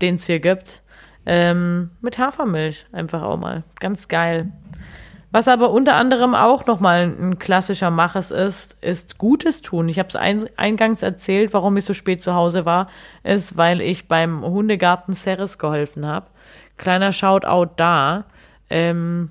den 0.01 0.15
es 0.15 0.25
hier 0.25 0.41
gibt. 0.41 0.81
ähm, 1.25 1.91
mit 2.01 2.17
Hafermilch. 2.17 2.87
Einfach 2.91 3.21
auch 3.21 3.37
mal. 3.37 3.63
Ganz 3.79 4.09
geil. 4.09 4.51
Was 5.31 5.47
aber 5.47 5.71
unter 5.71 5.95
anderem 5.95 6.35
auch 6.35 6.65
nochmal 6.65 7.03
ein 7.03 7.39
klassischer 7.39 7.89
Maches 7.89 8.31
ist, 8.31 8.77
ist 8.81 9.17
Gutes 9.17 9.61
tun. 9.61 9.87
Ich 9.87 9.97
habe 9.97 10.09
es 10.09 10.17
ein, 10.17 10.45
eingangs 10.57 11.03
erzählt, 11.03 11.53
warum 11.53 11.77
ich 11.77 11.85
so 11.85 11.93
spät 11.93 12.21
zu 12.21 12.35
Hause 12.35 12.65
war, 12.65 12.87
ist, 13.23 13.55
weil 13.55 13.79
ich 13.79 14.09
beim 14.09 14.43
Hundegarten 14.43 15.13
Ceres 15.13 15.57
geholfen 15.57 16.05
habe. 16.05 16.27
Kleiner 16.77 17.13
Shoutout 17.13 17.71
da. 17.77 18.25
Ähm, 18.69 19.29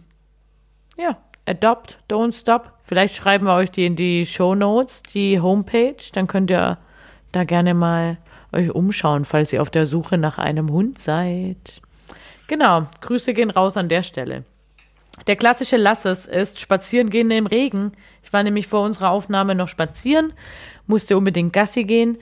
ja, 0.96 1.18
Adopt, 1.46 1.98
Don't 2.08 2.34
Stop. 2.34 2.72
Vielleicht 2.82 3.14
schreiben 3.14 3.46
wir 3.46 3.54
euch 3.54 3.70
die 3.70 3.84
in 3.84 3.96
die 3.96 4.24
Show 4.24 4.54
Notes, 4.54 5.02
die 5.02 5.38
Homepage. 5.40 5.96
Dann 6.14 6.26
könnt 6.26 6.50
ihr 6.50 6.78
da 7.32 7.44
gerne 7.44 7.74
mal 7.74 8.16
euch 8.52 8.70
umschauen, 8.70 9.26
falls 9.26 9.52
ihr 9.52 9.60
auf 9.60 9.70
der 9.70 9.86
Suche 9.86 10.16
nach 10.16 10.38
einem 10.38 10.70
Hund 10.70 10.98
seid. 10.98 11.82
Genau, 12.46 12.86
Grüße 13.02 13.34
gehen 13.34 13.50
raus 13.50 13.76
an 13.76 13.88
der 13.88 14.02
Stelle. 14.02 14.44
Der 15.26 15.36
klassische 15.36 15.76
Lasses 15.76 16.26
ist 16.26 16.60
spazieren 16.60 17.10
gehen 17.10 17.30
im 17.30 17.46
Regen. 17.46 17.92
Ich 18.22 18.32
war 18.32 18.42
nämlich 18.42 18.66
vor 18.66 18.84
unserer 18.84 19.10
Aufnahme 19.10 19.54
noch 19.54 19.68
spazieren, 19.68 20.32
musste 20.86 21.16
unbedingt 21.16 21.52
Gassi 21.52 21.84
gehen 21.84 22.18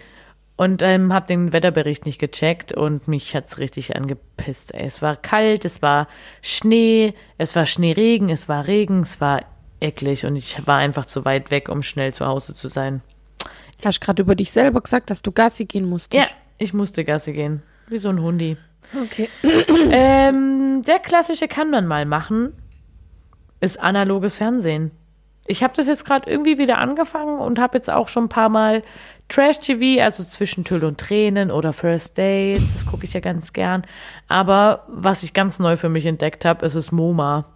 und 0.57 0.83
ähm, 0.83 1.13
habe 1.13 1.27
den 1.27 1.53
Wetterbericht 1.53 2.05
nicht 2.05 2.19
gecheckt 2.19 2.73
und 2.73 3.07
mich 3.07 3.35
hat's 3.35 3.59
richtig 3.59 3.97
angepisst. 3.97 4.75
Es 4.75 5.01
war 5.01 5.17
kalt, 5.17 5.65
es 5.65 5.83
war 5.83 6.09
Schnee, 6.43 7.15
es 7.39 7.55
war 7.55 7.67
Schneeregen, 7.67 8.29
es 8.29 8.49
war 8.49 8.67
Regen, 8.67 9.03
es 9.03 9.21
war 9.21 9.43
eklig 9.81 10.27
und 10.27 10.37
ich 10.37 10.67
war 10.67 10.79
einfach 10.79 11.05
zu 11.05 11.25
weit 11.25 11.51
weg, 11.51 11.69
um 11.69 11.83
schnell 11.83 12.13
zu 12.13 12.27
Hause 12.27 12.55
zu 12.55 12.69
sein. 12.69 13.03
Hast 13.85 14.01
gerade 14.01 14.23
über 14.23 14.35
dich 14.35 14.51
selber 14.51 14.81
gesagt, 14.81 15.11
dass 15.11 15.23
du 15.23 15.31
Gassi 15.31 15.65
gehen 15.67 15.89
musstest. 15.89 16.29
Ja, 16.29 16.37
ich 16.59 16.73
musste 16.73 17.05
Gassi 17.05 17.33
gehen, 17.33 17.63
wie 17.87 17.99
so 17.99 18.09
ein 18.09 18.21
Hundi. 18.21 18.57
Okay. 19.01 19.29
Ähm, 19.91 20.83
der 20.87 20.99
klassische 20.99 21.47
kann 21.47 21.71
man 21.71 21.87
mal 21.87 22.05
machen, 22.05 22.55
ist 23.61 23.81
analoges 23.81 24.37
Fernsehen. 24.37 24.91
Ich 25.47 25.63
habe 25.63 25.73
das 25.75 25.87
jetzt 25.87 26.05
gerade 26.05 26.31
irgendwie 26.31 26.59
wieder 26.59 26.79
angefangen 26.79 27.39
und 27.39 27.59
habe 27.59 27.79
jetzt 27.79 27.89
auch 27.89 28.09
schon 28.09 28.25
ein 28.25 28.29
paar 28.29 28.51
Mal 28.51 28.83
Trash-TV, 29.29 30.03
also 30.03 30.25
zwischen 30.25 30.65
Tüll 30.65 30.85
und 30.85 30.99
Tränen 30.99 31.51
oder 31.51 31.73
First 31.73 32.19
Dates, 32.19 32.73
das 32.73 32.87
gucke 32.87 33.05
ich 33.05 33.15
ja 33.15 33.21
ganz 33.21 33.53
gern. 33.53 33.85
Aber 34.27 34.85
was 34.89 35.23
ich 35.23 35.33
ganz 35.33 35.59
neu 35.59 35.77
für 35.77 35.89
mich 35.89 36.07
entdeckt 36.07 36.45
habe, 36.45 36.65
ist 36.67 36.77
das 36.77 36.93
MoMA, 36.93 37.47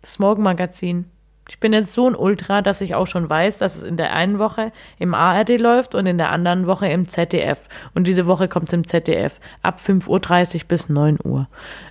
das 0.00 0.18
Morgenmagazin. 0.18 1.06
Ich 1.48 1.60
bin 1.60 1.72
jetzt 1.72 1.94
so 1.94 2.06
ein 2.06 2.14
Ultra, 2.14 2.60
dass 2.60 2.82
ich 2.82 2.94
auch 2.94 3.06
schon 3.06 3.28
weiß, 3.28 3.56
dass 3.56 3.76
es 3.76 3.82
in 3.82 3.96
der 3.96 4.12
einen 4.12 4.38
Woche 4.38 4.70
im 4.98 5.14
ARD 5.14 5.58
läuft 5.58 5.94
und 5.94 6.04
in 6.04 6.18
der 6.18 6.30
anderen 6.30 6.66
Woche 6.66 6.88
im 6.88 7.08
ZDF. 7.08 7.68
Und 7.94 8.06
diese 8.06 8.26
Woche 8.26 8.48
kommt 8.48 8.68
es 8.68 8.74
im 8.74 8.86
ZDF 8.86 9.40
ab 9.62 9.80
5.30 9.82 10.56
Uhr 10.56 10.60
bis 10.68 10.88
9 10.90 11.18
Uhr. 11.24 11.48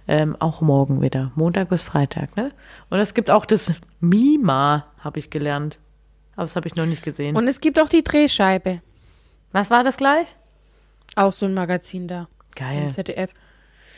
Ähm, 0.07 0.35
auch 0.39 0.61
morgen 0.61 1.01
wieder. 1.01 1.31
Montag 1.35 1.69
bis 1.69 1.81
Freitag, 1.81 2.37
ne? 2.37 2.51
Und 2.91 2.99
es 2.99 3.15
gibt 3.15 3.31
auch 3.31 3.45
das 3.45 3.71
Mima, 3.99 4.85
habe 4.99 5.17
ich 5.17 5.31
gelernt. 5.31 5.79
Aber 6.35 6.43
das 6.43 6.55
habe 6.55 6.67
ich 6.67 6.75
noch 6.75 6.85
nicht 6.85 7.03
gesehen. 7.03 7.35
Und 7.35 7.47
es 7.47 7.59
gibt 7.59 7.81
auch 7.81 7.89
die 7.89 8.03
Drehscheibe. 8.03 8.81
Was 9.53 9.71
war 9.71 9.83
das 9.83 9.97
gleich? 9.97 10.35
Auch 11.15 11.33
so 11.33 11.47
ein 11.47 11.55
Magazin 11.55 12.07
da. 12.07 12.27
Geil. 12.55 12.83
Im 12.83 12.91
ZDF. 12.91 13.31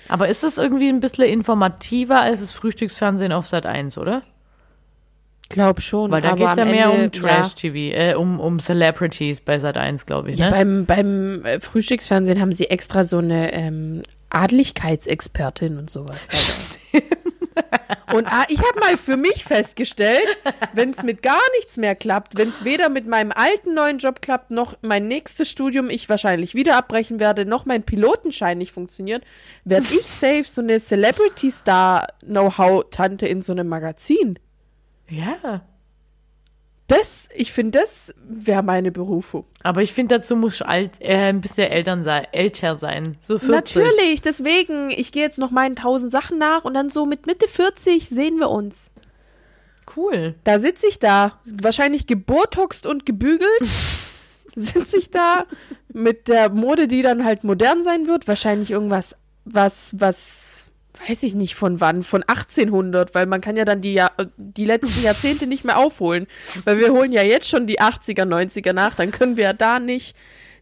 Aber 0.08 0.30
ist 0.30 0.42
das 0.44 0.58
irgendwie 0.58 0.88
ein 0.88 1.02
bisschen 1.02 1.26
informativer 1.26 2.22
als 2.22 2.40
das 2.40 2.54
Frühstücksfernsehen 2.54 3.34
auf 3.34 3.46
Sat 3.46 3.66
1, 3.66 3.98
oder? 3.98 4.22
Glaub 5.50 5.82
schon. 5.82 6.12
Weil 6.12 6.22
da 6.22 6.36
geht 6.36 6.48
es 6.48 6.56
ja 6.56 6.66
mehr 6.66 6.86
Ende, 6.86 7.06
um 7.06 7.12
Trash-TV, 7.12 7.76
äh, 7.76 8.14
um, 8.14 8.40
um 8.40 8.60
Celebrities 8.60 9.42
bei 9.42 9.58
Sat 9.58 9.78
1, 9.78 10.06
glaube 10.06 10.30
ich, 10.30 10.38
Ja, 10.38 10.46
ne? 10.46 10.52
beim, 10.52 10.86
beim 10.86 11.44
äh, 11.44 11.60
Frühstücksfernsehen 11.60 12.40
haben 12.40 12.52
sie 12.52 12.70
extra 12.70 13.04
so 13.04 13.18
eine 13.18 13.52
ähm, 13.54 14.04
Adligkeitsexpertin 14.30 15.78
und 15.78 15.90
sowas. 15.90 16.18
Und 18.14 18.28
ah, 18.28 18.46
ich 18.48 18.60
habe 18.60 18.80
mal 18.80 18.98
für 18.98 19.18
mich 19.18 19.44
festgestellt, 19.44 20.26
wenn 20.74 20.90
es 20.90 21.04
mit 21.04 21.22
gar 21.22 21.42
nichts 21.58 21.78
mehr 21.78 21.94
klappt, 21.94 22.36
wenn 22.38 22.50
es 22.50 22.64
weder 22.64 22.90
mit 22.90 23.06
meinem 23.06 23.32
alten 23.32 23.76
neuen 23.76 24.00
Job 24.00 24.22
klappt, 24.22 24.50
noch 24.50 24.76
mein 24.82 25.08
nächstes 25.08 25.48
Studium 25.50 25.92
ich 25.92 26.10
wahrscheinlich 26.10 26.56
wieder 26.56 26.76
abbrechen 26.76 27.20
werde, 27.20 27.46
noch 27.46 27.66
mein 27.66 27.84
Pilotenschein 27.84 28.58
nicht 28.58 28.72
funktioniert, 28.72 29.24
werde 29.64 29.86
ich 29.92 30.08
safe 30.08 30.46
so 30.46 30.62
eine 30.62 30.80
Celebrity-Star-Know-how-Tante 30.80 33.28
in 33.28 33.44
so 33.44 33.54
einem 33.54 33.68
Magazin. 33.68 34.40
Ja. 35.10 35.62
Das, 36.90 37.30
ich 37.36 37.54
finde, 37.54 37.80
das 37.80 38.16
wäre 38.28 38.64
meine 38.64 38.92
Berufung. 38.92 39.46
Aber 39.62 39.84
ich 39.84 39.94
finde, 39.94 40.16
dazu 40.16 40.36
muss 40.36 40.64
alt, 40.64 40.94
äh, 41.00 41.30
ein 41.30 41.40
bisschen 41.40 41.70
Eltern 41.70 42.04
sein, 42.04 42.26
älter 42.32 42.76
sein. 42.76 43.16
So 43.22 43.38
40. 43.38 43.76
Natürlich, 43.76 44.22
deswegen, 44.24 44.90
ich 44.90 45.12
gehe 45.12 45.22
jetzt 45.22 45.38
noch 45.38 45.52
meinen 45.52 45.76
tausend 45.76 46.12
Sachen 46.12 46.40
nach 46.40 46.66
und 46.66 46.74
dann 46.74 46.90
so 46.90 47.06
mit 47.06 47.28
Mitte 47.28 47.48
40 47.48 48.10
sehen 48.10 48.40
wir 48.40 48.50
uns. 48.50 48.90
Cool. 49.96 50.34
Da 50.44 50.60
sitze 50.60 50.88
ich 50.88 50.98
da, 50.98 51.40
wahrscheinlich 51.46 52.08
gebotoxt 52.08 52.88
und 52.88 53.06
gebügelt, 53.06 53.62
sitze 54.56 54.98
ich 54.98 55.12
da 55.12 55.46
mit 55.94 56.28
der 56.28 56.50
Mode, 56.50 56.88
die 56.88 57.04
dann 57.04 57.24
halt 57.24 57.44
modern 57.44 57.84
sein 57.84 58.08
wird, 58.08 58.28
wahrscheinlich 58.28 58.72
irgendwas, 58.72 59.16
was, 59.46 59.94
was, 60.00 60.49
weiß 61.08 61.24
ich 61.24 61.34
nicht 61.36 61.56
von 61.56 61.80
wann, 61.80 62.04
von 62.04 62.24
1800, 62.24 63.16
weil 63.16 63.26
man 63.26 63.42
kann 63.42 63.56
ja 63.56 63.66
dann 63.66 63.82
die, 63.82 63.94
Jahr, 63.94 64.12
die 64.38 64.66
letzten 64.66 65.02
Jahrzehnte 65.04 65.48
nicht 65.48 65.64
mehr 65.64 65.78
aufholen, 65.78 66.28
weil 66.66 66.78
wir 66.80 66.92
holen 66.92 67.12
ja 67.12 67.24
jetzt 67.24 67.48
schon 67.50 67.68
die 67.68 67.80
80er, 67.80 68.24
90er 68.26 68.74
nach, 68.74 68.96
dann 68.96 69.12
können 69.12 69.38
wir 69.38 69.46
ja 69.46 69.54
da 69.54 69.80
nicht 69.80 70.16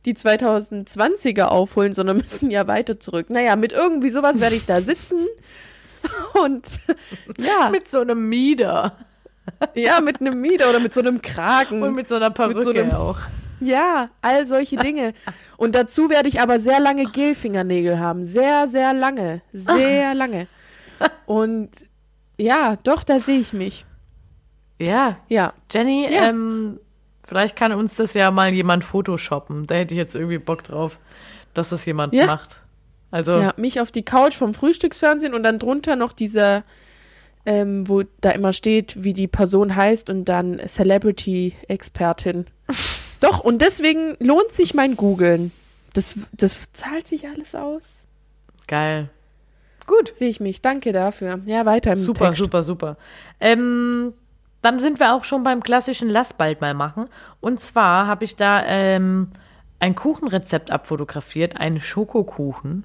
die 0.06 0.13
2020er 0.15 1.45
aufholen, 1.45 1.93
sondern 1.93 2.17
müssen 2.17 2.52
ja 2.52 2.67
weiter 2.67 3.00
zurück. 3.00 3.30
Naja, 3.30 3.56
mit 3.56 3.71
irgendwie 3.73 4.10
sowas 4.10 4.39
werde 4.39 4.56
ich 4.56 4.65
da 4.65 4.82
sitzen 4.82 5.19
und 6.43 6.65
ja, 7.38 7.69
Mit 7.69 7.89
so 7.89 8.00
einem 8.00 8.30
Mieder. 8.30 8.95
ja, 9.73 10.02
mit 10.02 10.21
einem 10.21 10.39
Mieder 10.39 10.69
oder 10.69 10.80
mit 10.80 10.93
so 10.93 11.00
einem 11.02 11.21
Kragen. 11.21 11.82
Und 11.82 11.95
mit 11.95 12.08
so 12.08 12.15
einer 12.15 12.30
Perücke 12.32 12.63
so 12.63 12.69
einem- 12.69 12.91
auch. 12.91 13.17
Ja, 13.60 14.10
all 14.22 14.46
solche 14.46 14.76
Dinge. 14.78 15.13
Und 15.58 15.74
dazu 15.76 16.10
werde 16.10 16.30
ich 16.30 16.39
aber 16.41 16.60
sehr 16.60 16.80
lange 16.80 17.06
Gelfingernägel 17.12 18.00
haben. 18.00 18.24
Sehr, 18.24 18.67
sehr 18.67 18.93
lange. 18.93 19.41
Sehr 19.54 20.13
lange. 20.15 20.48
Und 21.26 21.70
ja, 22.38 22.76
doch, 22.84 23.04
da 23.04 23.20
sehe 23.20 23.39
ich 23.39 23.54
mich. 23.54 23.86
Ja. 24.80 25.17
Ja. 25.28 25.54
Jenny, 25.72 26.08
Ja. 26.12 26.30
ähm, 26.30 26.80
vielleicht 27.28 27.56
kann 27.56 27.72
uns 27.74 27.96
das 27.96 28.13
ja 28.13 28.30
mal 28.30 28.54
jemand 28.54 28.84
photoshoppen. 28.84 29.65
Da 29.65 29.76
hätte 29.76 29.93
ich 29.96 29.98
jetzt 29.98 30.15
irgendwie 30.15 30.38
Bock 30.38 30.63
drauf, 30.63 31.00
dass 31.56 31.70
das 31.70 31.84
jemand 31.86 32.13
Ja. 32.13 32.28
macht. 32.28 32.62
Also, 33.10 33.39
ja. 33.39 33.54
Mich 33.58 33.82
auf 33.82 33.89
die 33.91 34.04
Couch 34.04 34.36
vom 34.36 34.54
Frühstücksfernsehen 34.54 35.34
und 35.34 35.41
dann 35.43 35.58
drunter 35.60 35.96
noch 35.96 36.12
dieser, 36.13 36.63
ähm, 37.46 37.88
wo 37.88 38.04
da 38.22 38.32
immer 38.32 38.54
steht, 38.54 39.02
wie 39.04 39.13
die 39.13 39.28
Person 39.28 39.76
heißt 39.76 40.10
und 40.10 40.26
dann 40.26 40.60
Celebrity-Expertin. 40.67 42.46
doch, 43.19 43.39
und 43.39 43.62
deswegen 43.62 44.15
lohnt 44.19 44.51
sich 44.51 44.73
mein 44.73 44.95
Googeln. 44.95 45.51
Das, 45.93 46.15
das 46.32 46.71
zahlt 46.73 47.08
sich 47.08 47.27
alles 47.27 47.56
aus. 47.56 47.84
geil. 48.67 49.10
Gut. 49.88 50.13
Sehe 50.17 50.27
ich 50.30 50.39
mich. 50.41 50.62
Danke 50.62 50.91
dafür. 50.91 51.39
Ja, 51.45 51.65
weiter 51.65 51.93
im 51.93 51.99
Super, 51.99 52.25
Text. 52.25 52.39
super, 52.39 52.62
super. 52.63 52.97
Ähm, 53.39 54.13
dann 54.62 54.80
sind 54.80 54.99
wir 54.99 55.13
auch 55.13 55.23
schon 55.23 55.43
beim 55.43 55.63
klassischen 55.63 56.10
Lass 56.10 56.34
bald 56.34 56.60
mal 56.60 56.73
machen. 56.73 57.08
Und 57.39 57.62
zwar 57.62 58.06
habe 58.06 58.25
ich 58.25 58.36
da 58.36 58.65
ähm, 58.65 59.30
ein 59.80 59.95
Kuchenrezept 59.95 60.71
abfotografiert, 60.71 61.56
einen 61.58 61.80
Schokokuchen, 61.80 62.84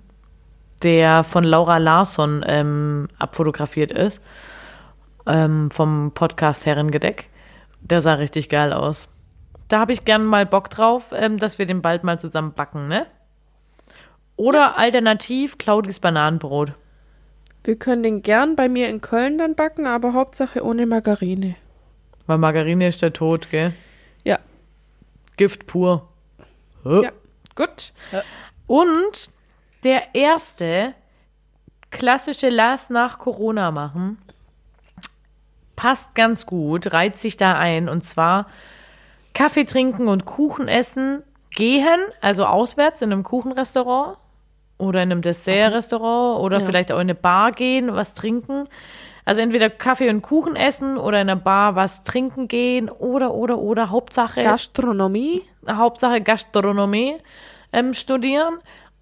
der 0.84 1.24
von 1.24 1.42
Laura 1.42 1.78
Larsson 1.78 2.44
ähm, 2.46 3.08
abfotografiert 3.18 3.90
ist, 3.90 4.20
ähm, 5.26 5.70
vom 5.72 6.12
Podcast 6.14 6.66
Herrengedeck. 6.66 7.28
Der 7.80 8.00
sah 8.00 8.14
richtig 8.14 8.48
geil 8.48 8.72
aus. 8.72 9.08
Da 9.72 9.80
habe 9.80 9.94
ich 9.94 10.04
gern 10.04 10.26
mal 10.26 10.44
Bock 10.44 10.68
drauf, 10.68 11.12
ähm, 11.16 11.38
dass 11.38 11.58
wir 11.58 11.64
den 11.64 11.80
bald 11.80 12.04
mal 12.04 12.20
zusammen 12.20 12.52
backen, 12.52 12.88
ne? 12.88 13.06
Oder 14.36 14.76
alternativ 14.76 15.56
Claudis 15.56 15.98
Bananenbrot. 15.98 16.74
Wir 17.64 17.78
können 17.78 18.02
den 18.02 18.20
gern 18.20 18.54
bei 18.54 18.68
mir 18.68 18.90
in 18.90 19.00
Köln 19.00 19.38
dann 19.38 19.54
backen, 19.54 19.86
aber 19.86 20.12
Hauptsache 20.12 20.62
ohne 20.62 20.84
Margarine. 20.84 21.54
Weil 22.26 22.36
Margarine 22.36 22.86
ist 22.86 23.00
der 23.00 23.14
Tod, 23.14 23.48
gell? 23.50 23.72
Ja. 24.24 24.40
Gift 25.38 25.66
pur. 25.66 26.06
Ja. 26.84 27.10
Gut. 27.54 27.94
Ja. 28.10 28.22
Und 28.66 29.30
der 29.84 30.14
erste 30.14 30.92
klassische 31.90 32.50
Lass 32.50 32.90
nach 32.90 33.18
Corona 33.18 33.70
machen 33.70 34.18
passt 35.76 36.14
ganz 36.14 36.44
gut, 36.44 36.92
reiht 36.92 37.16
sich 37.16 37.38
da 37.38 37.58
ein. 37.58 37.88
Und 37.88 38.02
zwar 38.02 38.46
Kaffee 39.34 39.64
trinken 39.64 40.08
und 40.08 40.24
Kuchen 40.24 40.68
essen 40.68 41.22
gehen, 41.54 42.00
also 42.20 42.44
auswärts 42.44 43.02
in 43.02 43.12
einem 43.12 43.22
Kuchenrestaurant 43.22 44.16
oder 44.78 45.02
in 45.02 45.12
einem 45.12 45.22
Dessertrestaurant 45.22 46.40
oder 46.40 46.58
Ja. 46.58 46.64
vielleicht 46.64 46.90
auch 46.92 46.96
in 46.96 47.02
eine 47.02 47.14
Bar 47.14 47.52
gehen, 47.52 47.94
was 47.94 48.14
trinken. 48.14 48.68
Also 49.24 49.40
entweder 49.40 49.70
Kaffee 49.70 50.10
und 50.10 50.22
Kuchen 50.22 50.56
essen 50.56 50.98
oder 50.98 51.20
in 51.20 51.30
einer 51.30 51.36
Bar 51.40 51.76
was 51.76 52.02
trinken 52.02 52.48
gehen 52.48 52.88
oder, 52.88 53.32
oder, 53.34 53.58
oder 53.58 53.90
Hauptsache 53.90 54.42
Gastronomie? 54.42 55.42
Hauptsache 55.70 56.20
Gastronomie 56.20 57.16
ähm, 57.72 57.94
studieren. 57.94 58.58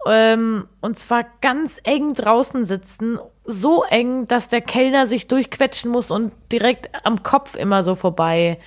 Ähm, 0.07 0.67
und 0.81 0.99
zwar 0.99 1.25
ganz 1.41 1.79
eng 1.85 2.13
draußen 2.13 2.67
sitzen. 2.67 3.19
So 3.45 3.83
eng, 3.85 4.29
dass 4.29 4.49
der 4.49 4.61
Kellner 4.61 5.07
sich 5.07 5.27
durchquetschen 5.29 5.91
muss 5.91 6.11
und 6.11 6.33
direkt 6.53 6.91
am 7.05 7.23
Kopf 7.23 7.55
immer 7.57 7.83
so 7.83 7.95
vorbei. 7.95 8.59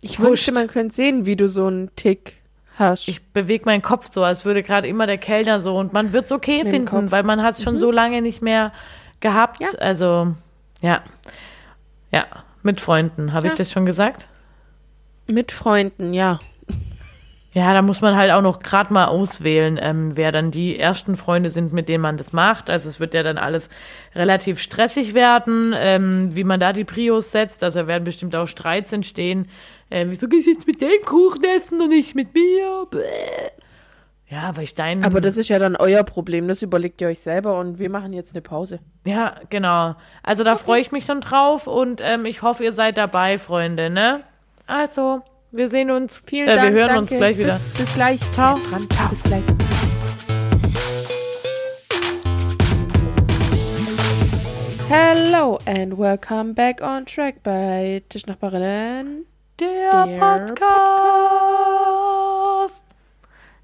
Ich 0.00 0.18
Huscht. 0.18 0.28
wünschte, 0.28 0.52
man 0.52 0.68
könnte 0.68 0.94
sehen, 0.94 1.26
wie 1.26 1.36
du 1.36 1.48
so 1.48 1.66
einen 1.66 1.94
Tick 1.96 2.36
hast. 2.78 3.08
Ich 3.08 3.22
bewege 3.32 3.64
meinen 3.66 3.82
Kopf 3.82 4.10
so, 4.10 4.24
als 4.24 4.44
würde 4.44 4.62
gerade 4.62 4.88
immer 4.88 5.06
der 5.06 5.18
Kellner 5.18 5.60
so. 5.60 5.76
Und 5.76 5.92
man 5.92 6.12
wird 6.12 6.24
es 6.26 6.32
okay 6.32 6.62
Mit 6.64 6.72
finden. 6.72 7.04
Mhm. 7.04 7.10
weil 7.10 7.22
man 7.22 7.42
hat 7.42 7.56
es 7.56 7.62
schon 7.62 7.78
so 7.78 7.90
lange 7.90 8.22
nicht 8.22 8.40
mehr 8.42 8.72
gehabt. 9.20 9.60
Ja. 9.60 9.68
Also, 9.78 10.34
ja. 10.80 11.02
Ja, 12.12 12.26
mit 12.62 12.80
Freunden. 12.80 13.32
Habe 13.32 13.46
ich 13.48 13.52
Ja. 13.52 13.56
das 13.58 13.70
schon 13.70 13.84
gesagt? 13.86 14.26
Mit 15.26 15.52
Freunden, 15.52 16.14
ja. 16.14 16.40
Ja, 17.52 17.72
da 17.74 17.82
muss 17.82 18.00
man 18.00 18.16
halt 18.16 18.30
auch 18.30 18.42
noch 18.42 18.60
gerade 18.60 18.92
mal 18.94 19.06
auswählen, 19.06 19.76
ähm, 19.82 20.16
wer 20.16 20.30
dann 20.30 20.52
die 20.52 20.78
ersten 20.78 21.16
Freunde 21.16 21.48
sind, 21.50 21.72
mit 21.72 21.88
denen 21.88 22.00
man 22.00 22.16
das 22.16 22.32
macht. 22.32 22.70
Also 22.70 22.88
es 22.88 23.00
wird 23.00 23.12
ja 23.12 23.24
dann 23.24 23.38
alles 23.38 23.70
relativ 24.14 24.60
stressig 24.60 25.14
werden, 25.14 25.74
ähm, 25.76 26.28
wie 26.34 26.44
man 26.44 26.60
da 26.60 26.72
die 26.72 26.84
Prios 26.84 27.32
setzt. 27.32 27.64
Also 27.64 27.80
da 27.80 27.86
werden 27.88 28.04
bestimmt 28.04 28.36
auch 28.36 28.46
Streits 28.46 28.92
entstehen. 28.92 29.48
Ähm, 29.92 30.10
wieso 30.10 30.28
gehst 30.28 30.46
du 30.46 30.52
jetzt 30.52 30.68
mit 30.68 30.80
dem 30.80 31.02
Kuchen 31.04 31.42
essen 31.42 31.80
und 31.80 31.88
nicht 31.88 32.14
mit 32.14 32.32
mir? 32.32 32.86
Bäh. 32.90 33.50
Ja, 34.28 34.56
weil 34.56 34.62
ich 34.62 34.76
deinen... 34.76 35.02
Aber 35.02 35.20
das 35.20 35.36
ist 35.36 35.48
ja 35.48 35.58
dann 35.58 35.74
euer 35.74 36.04
Problem. 36.04 36.46
Das 36.46 36.62
überlegt 36.62 37.00
ihr 37.00 37.08
euch 37.08 37.18
selber 37.18 37.58
und 37.58 37.80
wir 37.80 37.90
machen 37.90 38.12
jetzt 38.12 38.32
eine 38.32 38.42
Pause. 38.42 38.78
Ja, 39.04 39.40
genau. 39.50 39.96
Also 40.22 40.44
da 40.44 40.54
freue 40.54 40.80
ich 40.80 40.92
mich 40.92 41.06
dann 41.06 41.20
drauf 41.20 41.66
und 41.66 42.00
ähm, 42.04 42.24
ich 42.24 42.42
hoffe, 42.42 42.62
ihr 42.62 42.72
seid 42.72 42.98
dabei, 42.98 43.38
Freunde, 43.38 43.90
ne? 43.90 44.22
Also, 44.68 45.22
wir 45.50 45.68
sehen 45.68 45.90
uns. 45.90 46.22
Vielen 46.24 46.46
äh, 46.46 46.54
Dank. 46.54 46.68
Wir 46.68 46.80
hören 46.82 46.88
danke. 46.94 47.00
uns 47.00 47.10
gleich 47.10 47.38
wieder. 47.38 47.58
Bis, 47.72 47.78
bis 47.78 47.94
gleich. 47.94 48.20
Ciao. 48.30 48.54
Dran. 48.54 48.86
Bis 49.10 49.22
gleich. 49.24 49.42
Hello 54.88 55.58
and 55.66 55.98
welcome 55.98 56.54
back 56.54 56.80
on 56.80 57.04
track 57.06 57.42
bei 57.42 58.04
Tischnachbarinnen. 58.08 59.29
Der, 59.60 60.06
Der 60.06 60.18
Podcast. 60.18 60.60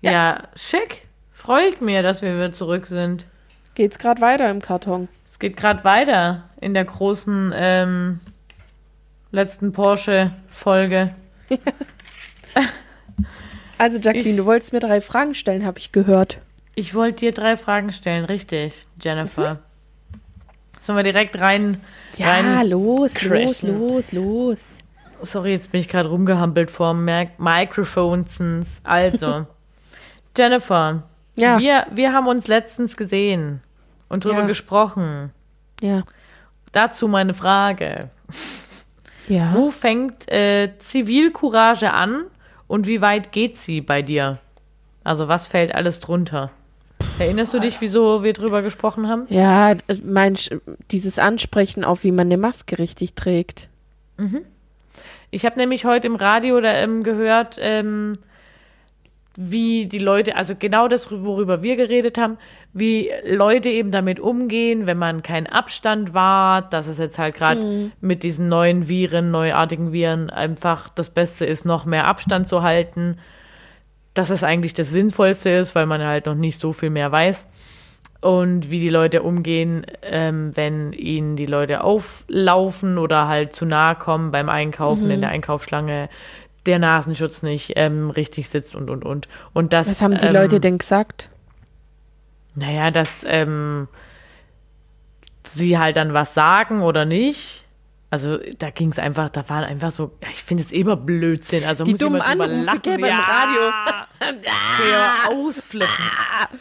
Ja. 0.03 0.43
schick. 0.55 1.07
Freut 1.33 1.81
mir, 1.81 2.03
dass 2.03 2.23
wir 2.23 2.35
wieder 2.35 2.53
zurück 2.53 2.87
sind. 2.87 3.27
Geht's 3.75 3.99
gerade 3.99 4.21
weiter 4.21 4.51
im 4.51 4.61
Karton? 4.61 5.09
Es 5.31 5.39
geht 5.39 5.57
gerade 5.57 5.85
weiter 5.85 6.45
in 6.61 6.75
der 6.75 6.85
großen 6.85 7.53
ähm, 7.55 8.21
letzten 9.33 9.73
Porsche-Folge. 9.73 11.15
Also 13.79 13.99
Jacqueline, 13.99 14.31
Ich- 14.31 14.37
du 14.39 14.47
wolltest 14.47 14.73
mir 14.73 14.81
drei 14.81 15.03
Fragen 15.03 15.35
stellen, 15.35 15.67
habe 15.67 15.79
ich 15.79 15.93
gehört. 15.93 16.39
Ich 16.77 16.95
wollte 16.95 17.19
dir 17.21 17.33
drei 17.33 17.59
Fragen 17.59 17.93
stellen, 17.93 18.25
richtig, 18.25 18.87
Jennifer. 19.03 19.59
Sollen 20.81 20.97
wir 20.97 21.03
direkt 21.03 21.39
rein, 21.43 21.83
Ja, 22.17 22.31
rein 22.31 22.69
los, 22.71 23.13
los, 23.13 23.15
crashen. 23.15 23.79
los, 23.79 24.13
los. 24.13 24.61
Sorry, 25.23 25.53
jetzt 25.53 25.73
bin 25.73 25.81
ich 25.81 25.89
gerade 25.89 26.09
rumgehampelt 26.09 26.71
vor 26.71 26.95
Microphonsens. 26.95 28.81
Also, 28.85 29.47
Jennifer, 30.37 31.03
Ja, 31.37 31.59
wir, 31.59 31.87
wir 31.93 32.13
haben 32.13 32.27
uns 32.29 32.47
letztens 32.49 32.97
gesehen 32.97 33.61
und 34.09 34.25
drüber 34.25 34.41
Ja. 34.41 34.47
gesprochen. 34.47 35.31
ja, 35.81 36.03
Dazu 36.73 37.09
meine 37.09 37.33
Frage. 37.35 38.11
ja. 39.29 39.55
Wo 39.55 39.71
fängt 39.71 40.29
äh, 40.31 40.73
Zivilcourage 40.79 41.91
an 41.93 42.25
und 42.67 42.87
wie 42.87 43.01
weit 43.01 43.33
geht 43.33 43.57
sie 43.59 43.81
bei 43.81 44.03
dir? 44.03 44.39
Also 45.05 45.27
was 45.29 45.47
fällt 45.47 45.75
alles 45.75 46.01
drunter? 46.01 46.51
Erinnerst 47.19 47.55
du 47.55 47.61
dich, 47.61 47.81
wieso 47.81 48.23
wir 48.23 48.35
drüber 48.35 48.61
gesprochen 48.61 49.09
haben? 49.09 49.23
Ja, 49.31 49.75
mein, 50.05 50.37
dieses 50.91 51.19
Ansprechen 51.19 51.83
auf, 51.85 52.05
wie 52.05 52.13
man 52.13 52.27
eine 52.27 52.37
Maske 52.37 52.79
richtig 52.79 53.15
trägt. 53.15 53.69
Ich 55.37 55.45
habe 55.45 55.59
nämlich 55.59 55.85
heute 55.85 56.07
im 56.07 56.17
Radio 56.17 56.63
da, 56.63 56.73
ähm, 56.73 57.03
gehört, 57.03 57.59
ähm, 57.61 58.15
wie 59.37 59.85
die 59.85 59.99
Leute, 59.99 60.35
also 60.35 60.55
genau 60.59 60.89
das, 60.89 61.13
worüber 61.13 61.61
wir 61.61 61.77
geredet 61.77 62.17
haben, 62.17 62.39
wie 62.73 63.11
Leute 63.23 63.69
eben 63.69 63.91
damit 63.91 64.19
umgehen, 64.19 64.87
wenn 64.87 64.97
man 64.97 65.23
keinen 65.23 65.47
Abstand 65.47 66.15
wahrt, 66.15 66.73
dass 66.73 66.87
es 66.87 66.97
jetzt 66.97 67.19
halt 67.19 67.35
gerade 67.35 67.91
mit 68.01 68.23
diesen 68.23 68.49
neuen 68.49 68.89
Viren, 68.89 69.31
neuartigen 69.31 69.93
Viren 69.93 70.31
einfach 70.31 70.89
das 70.89 71.11
Beste 71.11 71.45
ist, 71.45 71.67
noch 71.67 71.85
mehr 71.85 72.07
Abstand 72.07 72.49
zu 72.49 72.63
halten. 72.63 73.19
Dass 74.15 74.31
es 74.31 74.43
eigentlich 74.43 74.73
das 74.73 74.89
Sinnvollste 74.89 75.51
ist, 75.51 75.75
weil 75.75 75.85
man 75.85 76.03
halt 76.03 76.25
noch 76.25 76.35
nicht 76.35 76.59
so 76.59 76.73
viel 76.73 76.89
mehr 76.89 77.13
weiß. 77.13 77.47
Und 78.21 78.71
wie 78.71 78.81
die 78.81 78.89
Leute 78.89 79.23
umgehen, 79.23 79.87
ähm, 80.03 80.57
wenn 80.57 80.93
ihnen 80.93 81.37
die 81.37 81.47
Leute 81.47 81.85
auflaufen 81.85 82.99
oder 82.99 83.29
halt 83.29 83.55
zu 83.55 83.67
nahe 83.67 83.95
kommen 83.95 84.31
beim 84.33 84.49
Einkaufen 84.49 85.11
in 85.11 85.21
der 85.21 85.31
Einkaufsschlange, 85.31 86.09
der 86.65 86.79
Nasenschutz 86.79 87.43
nicht 87.43 87.73
ähm, 87.77 88.11
richtig 88.11 88.49
sitzt 88.49 88.75
und 88.75 88.91
und 88.91 89.05
und. 89.05 89.29
Und 89.53 89.73
das. 89.73 89.89
Was 89.89 90.03
haben 90.03 90.19
die 90.19 90.27
ähm, 90.27 90.33
Leute 90.33 90.61
denn 90.61 90.79
gesagt? 90.79 91.31
Naja, 92.55 92.91
dass 92.91 93.25
ähm, 93.29 93.89
sie 95.45 95.79
halt 95.79 95.97
dann 95.97 96.15
was 96.15 96.35
sagen 96.35 96.83
oder 96.83 97.05
nicht. 97.05 97.65
Also 98.11 98.39
da 98.59 98.71
ging 98.71 98.91
es 98.91 98.99
einfach, 98.99 99.31
da 99.31 99.49
waren 99.49 99.65
einfach 99.65 99.91
so, 99.91 100.13
ich 100.31 100.43
finde 100.43 100.63
es 100.63 100.73
immer 100.73 100.97
Blödsinn. 100.97 101.65
Also 101.65 101.85
Die 101.85 101.93
muss 101.93 102.01
dummen 102.01 102.23
Anrufe, 102.23 102.55
lachen. 102.63 102.81
beim 102.85 103.05
ja. 103.05 103.19
Radio. 103.19 104.06
Ja, 104.91 105.31
ausflippen. 105.31 105.89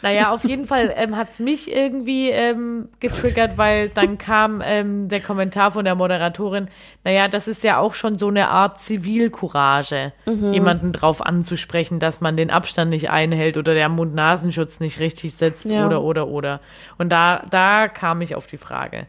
Naja, 0.02 0.30
auf 0.32 0.44
jeden 0.44 0.66
Fall 0.66 0.92
ähm, 0.96 1.16
hat 1.16 1.30
es 1.30 1.38
mich 1.40 1.70
irgendwie 1.72 2.30
ähm, 2.30 2.88
getriggert, 3.00 3.56
weil 3.58 3.88
dann 3.88 4.18
kam 4.18 4.62
ähm, 4.64 5.08
der 5.08 5.20
Kommentar 5.20 5.70
von 5.70 5.84
der 5.84 5.94
Moderatorin, 5.94 6.68
naja, 7.04 7.28
das 7.28 7.48
ist 7.48 7.64
ja 7.64 7.78
auch 7.78 7.94
schon 7.94 8.18
so 8.18 8.28
eine 8.28 8.48
Art 8.48 8.80
Zivilcourage, 8.80 10.12
Mhm. 10.26 10.52
jemanden 10.52 10.92
drauf 10.92 11.24
anzusprechen, 11.24 11.98
dass 11.98 12.20
man 12.20 12.36
den 12.36 12.50
Abstand 12.50 12.90
nicht 12.90 13.10
einhält 13.10 13.56
oder 13.56 13.74
der 13.74 13.88
Mund-Nasenschutz 13.88 14.80
nicht 14.80 15.00
richtig 15.00 15.34
setzt 15.34 15.66
Ja. 15.70 15.86
oder, 15.86 16.02
oder, 16.02 16.26
oder. 16.28 16.60
Und 16.98 17.10
da, 17.10 17.42
da 17.50 17.88
kam 17.88 18.20
ich 18.20 18.34
auf 18.34 18.46
die 18.46 18.58
Frage. 18.58 19.06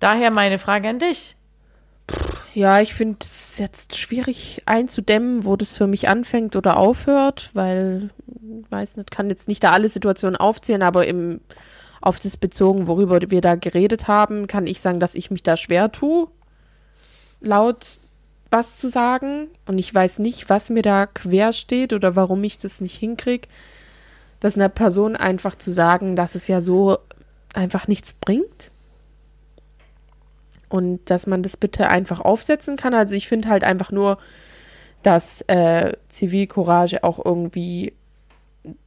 Daher 0.00 0.30
meine 0.30 0.58
Frage 0.58 0.88
an 0.88 0.98
dich. 0.98 1.36
Ja, 2.54 2.80
ich 2.80 2.94
finde 2.94 3.18
es 3.22 3.58
jetzt 3.58 3.96
schwierig 3.96 4.62
einzudämmen, 4.66 5.44
wo 5.44 5.56
das 5.56 5.72
für 5.72 5.88
mich 5.88 6.08
anfängt 6.08 6.54
oder 6.54 6.76
aufhört, 6.76 7.50
weil, 7.52 8.10
weiß 8.70 8.96
nicht, 8.96 9.10
kann 9.10 9.28
jetzt 9.28 9.48
nicht 9.48 9.64
da 9.64 9.70
alle 9.70 9.88
Situationen 9.88 10.36
aufzählen, 10.36 10.82
aber 10.82 11.06
im, 11.06 11.40
auf 12.00 12.20
das 12.20 12.36
bezogen, 12.36 12.86
worüber 12.86 13.18
wir 13.28 13.40
da 13.40 13.56
geredet 13.56 14.06
haben, 14.06 14.46
kann 14.46 14.68
ich 14.68 14.80
sagen, 14.80 15.00
dass 15.00 15.16
ich 15.16 15.32
mich 15.32 15.42
da 15.42 15.56
schwer 15.56 15.90
tue, 15.90 16.28
laut 17.40 17.98
was 18.50 18.78
zu 18.78 18.88
sagen. 18.88 19.48
Und 19.66 19.78
ich 19.78 19.92
weiß 19.92 20.20
nicht, 20.20 20.48
was 20.48 20.70
mir 20.70 20.82
da 20.82 21.06
quer 21.06 21.52
steht 21.52 21.92
oder 21.92 22.14
warum 22.14 22.42
ich 22.44 22.58
das 22.58 22.80
nicht 22.80 22.96
hinkriege, 22.96 23.48
das 24.38 24.54
einer 24.54 24.68
Person 24.68 25.16
einfach 25.16 25.56
zu 25.56 25.72
sagen, 25.72 26.14
dass 26.14 26.36
es 26.36 26.46
ja 26.46 26.60
so 26.60 26.98
einfach 27.52 27.88
nichts 27.88 28.12
bringt. 28.12 28.70
Und 30.74 31.08
dass 31.08 31.28
man 31.28 31.44
das 31.44 31.56
bitte 31.56 31.88
einfach 31.88 32.20
aufsetzen 32.20 32.74
kann. 32.76 32.94
Also 32.94 33.14
ich 33.14 33.28
finde 33.28 33.48
halt 33.48 33.62
einfach 33.62 33.92
nur, 33.92 34.18
dass 35.04 35.42
äh, 35.42 35.92
Zivilcourage 36.08 37.04
auch 37.04 37.24
irgendwie 37.24 37.92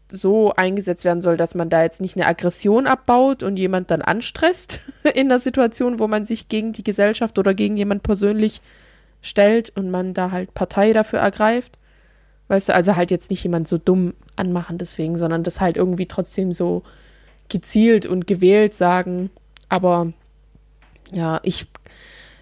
so 0.09 0.51
eingesetzt 0.53 1.05
werden 1.05 1.21
soll, 1.21 1.37
dass 1.37 1.55
man 1.55 1.69
da 1.69 1.83
jetzt 1.83 2.01
nicht 2.01 2.17
eine 2.17 2.25
Aggression 2.25 2.87
abbaut 2.87 3.41
und 3.41 3.55
jemand 3.55 3.89
dann 3.89 4.01
anstresst 4.01 4.81
in 5.13 5.29
der 5.29 5.39
Situation, 5.39 5.97
wo 5.97 6.09
man 6.09 6.25
sich 6.25 6.49
gegen 6.49 6.73
die 6.73 6.83
Gesellschaft 6.83 7.39
oder 7.39 7.53
gegen 7.53 7.77
jemand 7.77 8.03
persönlich 8.03 8.59
stellt 9.21 9.69
und 9.77 9.89
man 9.89 10.13
da 10.13 10.31
halt 10.31 10.53
Partei 10.53 10.91
dafür 10.91 11.19
ergreift. 11.19 11.77
Weißt 12.49 12.67
du, 12.67 12.75
also 12.75 12.97
halt 12.97 13.11
jetzt 13.11 13.29
nicht 13.29 13.45
jemand 13.45 13.69
so 13.69 13.77
dumm 13.77 14.13
anmachen 14.35 14.77
deswegen, 14.77 15.17
sondern 15.17 15.43
das 15.43 15.61
halt 15.61 15.77
irgendwie 15.77 16.05
trotzdem 16.05 16.51
so 16.51 16.83
gezielt 17.47 18.05
und 18.05 18.27
gewählt 18.27 18.73
sagen. 18.73 19.29
Aber 19.69 20.11
ja, 21.11 21.39
ich 21.43 21.67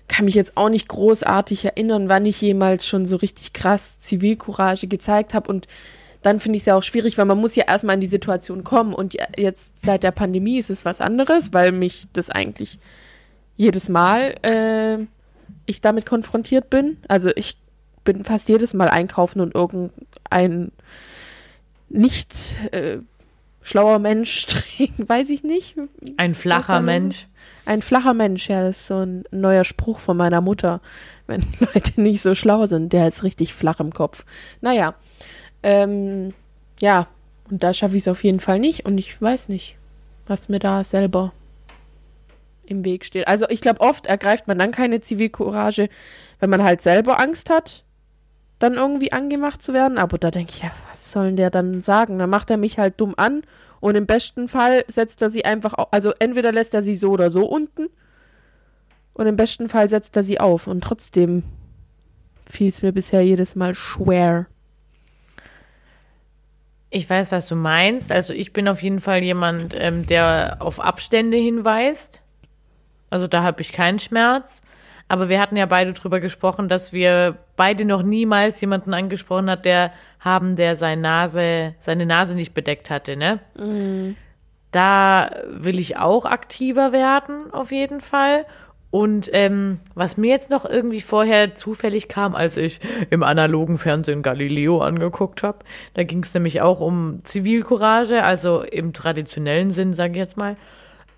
kann 0.07 0.25
mich 0.25 0.35
jetzt 0.35 0.55
auch 0.55 0.69
nicht 0.69 0.87
großartig 0.87 1.65
erinnern, 1.65 2.09
wann 2.09 2.25
ich 2.25 2.41
jemals 2.41 2.85
schon 2.85 3.05
so 3.05 3.15
richtig 3.15 3.53
krass 3.53 3.99
Zivilcourage 3.99 4.87
gezeigt 4.87 5.33
habe. 5.33 5.49
Und 5.49 5.67
dann 6.21 6.39
finde 6.39 6.57
ich 6.57 6.63
es 6.63 6.67
ja 6.67 6.75
auch 6.75 6.83
schwierig, 6.83 7.17
weil 7.17 7.25
man 7.25 7.39
muss 7.39 7.55
ja 7.55 7.65
erstmal 7.67 7.95
in 7.95 8.01
die 8.01 8.07
Situation 8.07 8.63
kommen. 8.63 8.93
Und 8.93 9.15
jetzt 9.37 9.81
seit 9.83 10.03
der 10.03 10.11
Pandemie 10.11 10.57
ist 10.57 10.69
es 10.69 10.85
was 10.85 11.01
anderes, 11.01 11.53
weil 11.53 11.71
mich 11.71 12.07
das 12.13 12.29
eigentlich 12.29 12.79
jedes 13.57 13.89
Mal 13.89 14.35
äh, 14.41 15.05
ich 15.65 15.81
damit 15.81 16.05
konfrontiert 16.05 16.69
bin. 16.69 16.97
Also 17.07 17.31
ich 17.35 17.57
bin 18.03 18.23
fast 18.23 18.49
jedes 18.49 18.73
Mal 18.73 18.89
einkaufen 18.89 19.41
und 19.41 19.55
irgendein 19.55 20.71
nicht 21.89 22.55
äh, 22.71 22.97
schlauer 23.65 23.99
Mensch 23.99 24.45
trinkt, 24.47 25.09
weiß 25.09 25.29
ich 25.29 25.43
nicht, 25.43 25.75
Ein 26.17 26.35
flacher 26.35 26.79
Mensch. 26.81 27.27
ein 27.65 27.81
flacher 27.81 28.13
Mensch, 28.13 28.47
ja, 28.47 28.61
das 28.61 28.77
ist 28.77 28.87
so 28.87 28.99
ein 28.99 29.25
neuer 29.31 29.63
Spruch 29.65 29.99
von 29.99 30.15
meiner 30.15 30.39
Mutter. 30.39 30.79
Wenn 31.27 31.43
Leute 31.59 31.99
nicht 31.99 32.21
so 32.21 32.35
schlau 32.35 32.67
sind, 32.67 32.93
der 32.93 33.07
ist 33.07 33.23
richtig 33.23 33.53
flach 33.53 33.79
im 33.79 33.91
Kopf. 33.91 34.23
Naja, 34.61 34.93
ähm, 35.63 36.33
ja, 36.79 37.07
Und 37.49 37.63
da 37.63 37.73
schaffe 37.73 37.95
ich 37.97 38.03
es 38.03 38.07
auf 38.07 38.23
jeden 38.23 38.39
Fall 38.39 38.59
nicht 38.59 38.85
und 38.85 38.97
ich 38.97 39.19
weiß 39.21 39.49
nicht, 39.49 39.75
was 40.27 40.47
mir 40.47 40.59
da 40.59 40.83
selber 40.83 41.33
im 42.67 42.83
Weg 42.85 43.05
steht. 43.05 43.27
Also 43.27 43.47
ich 43.49 43.61
glaube, 43.61 43.81
oft 43.81 44.05
ergreift 44.07 44.47
man 44.47 44.57
dann 44.59 44.71
keine 44.71 45.01
Zivilcourage, 45.01 45.89
wenn 46.39 46.49
man 46.49 46.63
halt 46.63 46.81
selber 46.81 47.19
Angst 47.19 47.49
hat, 47.49 47.83
dann 48.59 48.75
irgendwie 48.75 49.11
angemacht 49.11 49.61
zu 49.61 49.73
werden. 49.73 49.97
Aber 49.97 50.17
da 50.17 50.31
denke 50.31 50.51
ich, 50.53 50.61
ja, 50.61 50.71
was 50.89 51.11
soll 51.11 51.25
denn 51.27 51.35
der 51.37 51.49
dann 51.49 51.81
sagen? 51.81 52.19
Dann 52.19 52.29
macht 52.29 52.49
er 52.49 52.57
mich 52.57 52.79
halt 52.79 52.99
dumm 52.99 53.13
an 53.17 53.43
und 53.79 53.95
im 53.95 54.05
besten 54.05 54.47
Fall 54.47 54.83
setzt 54.87 55.21
er 55.21 55.29
sie 55.29 55.45
einfach, 55.45 55.73
au- 55.77 55.87
also 55.91 56.13
entweder 56.19 56.51
lässt 56.51 56.73
er 56.73 56.83
sie 56.83 56.95
so 56.95 57.11
oder 57.11 57.29
so 57.29 57.45
unten 57.45 57.87
und 59.13 59.27
im 59.27 59.35
besten 59.35 59.69
Fall 59.69 59.89
setzt 59.89 60.15
er 60.17 60.23
sie 60.23 60.39
auf. 60.39 60.67
Und 60.67 60.83
trotzdem 60.83 61.43
fiel 62.49 62.69
es 62.69 62.81
mir 62.81 62.91
bisher 62.91 63.21
jedes 63.21 63.55
Mal 63.55 63.75
schwer. 63.75 64.47
Ich 66.89 67.09
weiß, 67.09 67.31
was 67.31 67.47
du 67.47 67.55
meinst. 67.55 68.11
Also 68.11 68.33
ich 68.33 68.53
bin 68.53 68.67
auf 68.67 68.81
jeden 68.81 69.01
Fall 69.01 69.21
jemand, 69.23 69.73
ähm, 69.77 70.05
der 70.05 70.57
auf 70.59 70.79
Abstände 70.79 71.35
hinweist. 71.37 72.21
Also 73.09 73.27
da 73.27 73.43
habe 73.43 73.61
ich 73.61 73.71
keinen 73.73 73.99
Schmerz. 73.99 74.61
Aber 75.07 75.29
wir 75.29 75.39
hatten 75.39 75.55
ja 75.55 75.67
beide 75.67 75.93
drüber 75.93 76.19
gesprochen, 76.19 76.67
dass 76.67 76.91
wir 76.91 77.37
beide 77.55 77.85
noch 77.85 78.01
niemals 78.01 78.59
jemanden 78.61 78.93
angesprochen 78.93 79.49
hat, 79.49 79.63
der 79.65 79.91
haben, 80.19 80.55
der 80.55 80.75
seine 80.75 81.01
Nase, 81.01 81.75
seine 81.79 82.05
Nase 82.07 82.33
nicht 82.33 82.53
bedeckt 82.55 82.89
hatte, 82.89 83.15
ne? 83.15 83.39
Da 84.71 85.29
will 85.47 85.79
ich 85.79 85.97
auch 85.97 86.25
aktiver 86.25 86.91
werden, 86.91 87.53
auf 87.53 87.71
jeden 87.71 88.01
Fall. 88.01 88.45
Und 88.89 89.29
ähm, 89.33 89.79
was 89.93 90.17
mir 90.17 90.31
jetzt 90.31 90.49
noch 90.51 90.65
irgendwie 90.65 91.01
vorher 91.01 91.53
zufällig 91.53 92.07
kam, 92.07 92.33
als 92.33 92.55
ich 92.57 92.79
im 93.09 93.23
analogen 93.23 93.77
Fernsehen 93.77 94.21
Galileo 94.23 94.79
angeguckt 94.81 95.43
habe, 95.43 95.59
da 95.95 96.03
ging 96.03 96.23
es 96.23 96.33
nämlich 96.33 96.61
auch 96.61 96.79
um 96.79 97.19
Zivilcourage, 97.23 98.23
also 98.23 98.61
im 98.61 98.93
traditionellen 98.93 99.69
Sinn, 99.71 99.93
sage 99.93 100.13
ich 100.13 100.19
jetzt 100.19 100.37
mal. 100.37 100.55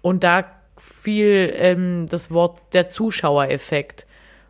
Und 0.02 0.24
da 0.24 0.44
fiel 0.78 1.52
ähm, 1.56 2.06
das 2.10 2.32
Wort 2.32 2.62
der 2.74 2.90
Zuschauereffekt, 2.90 4.08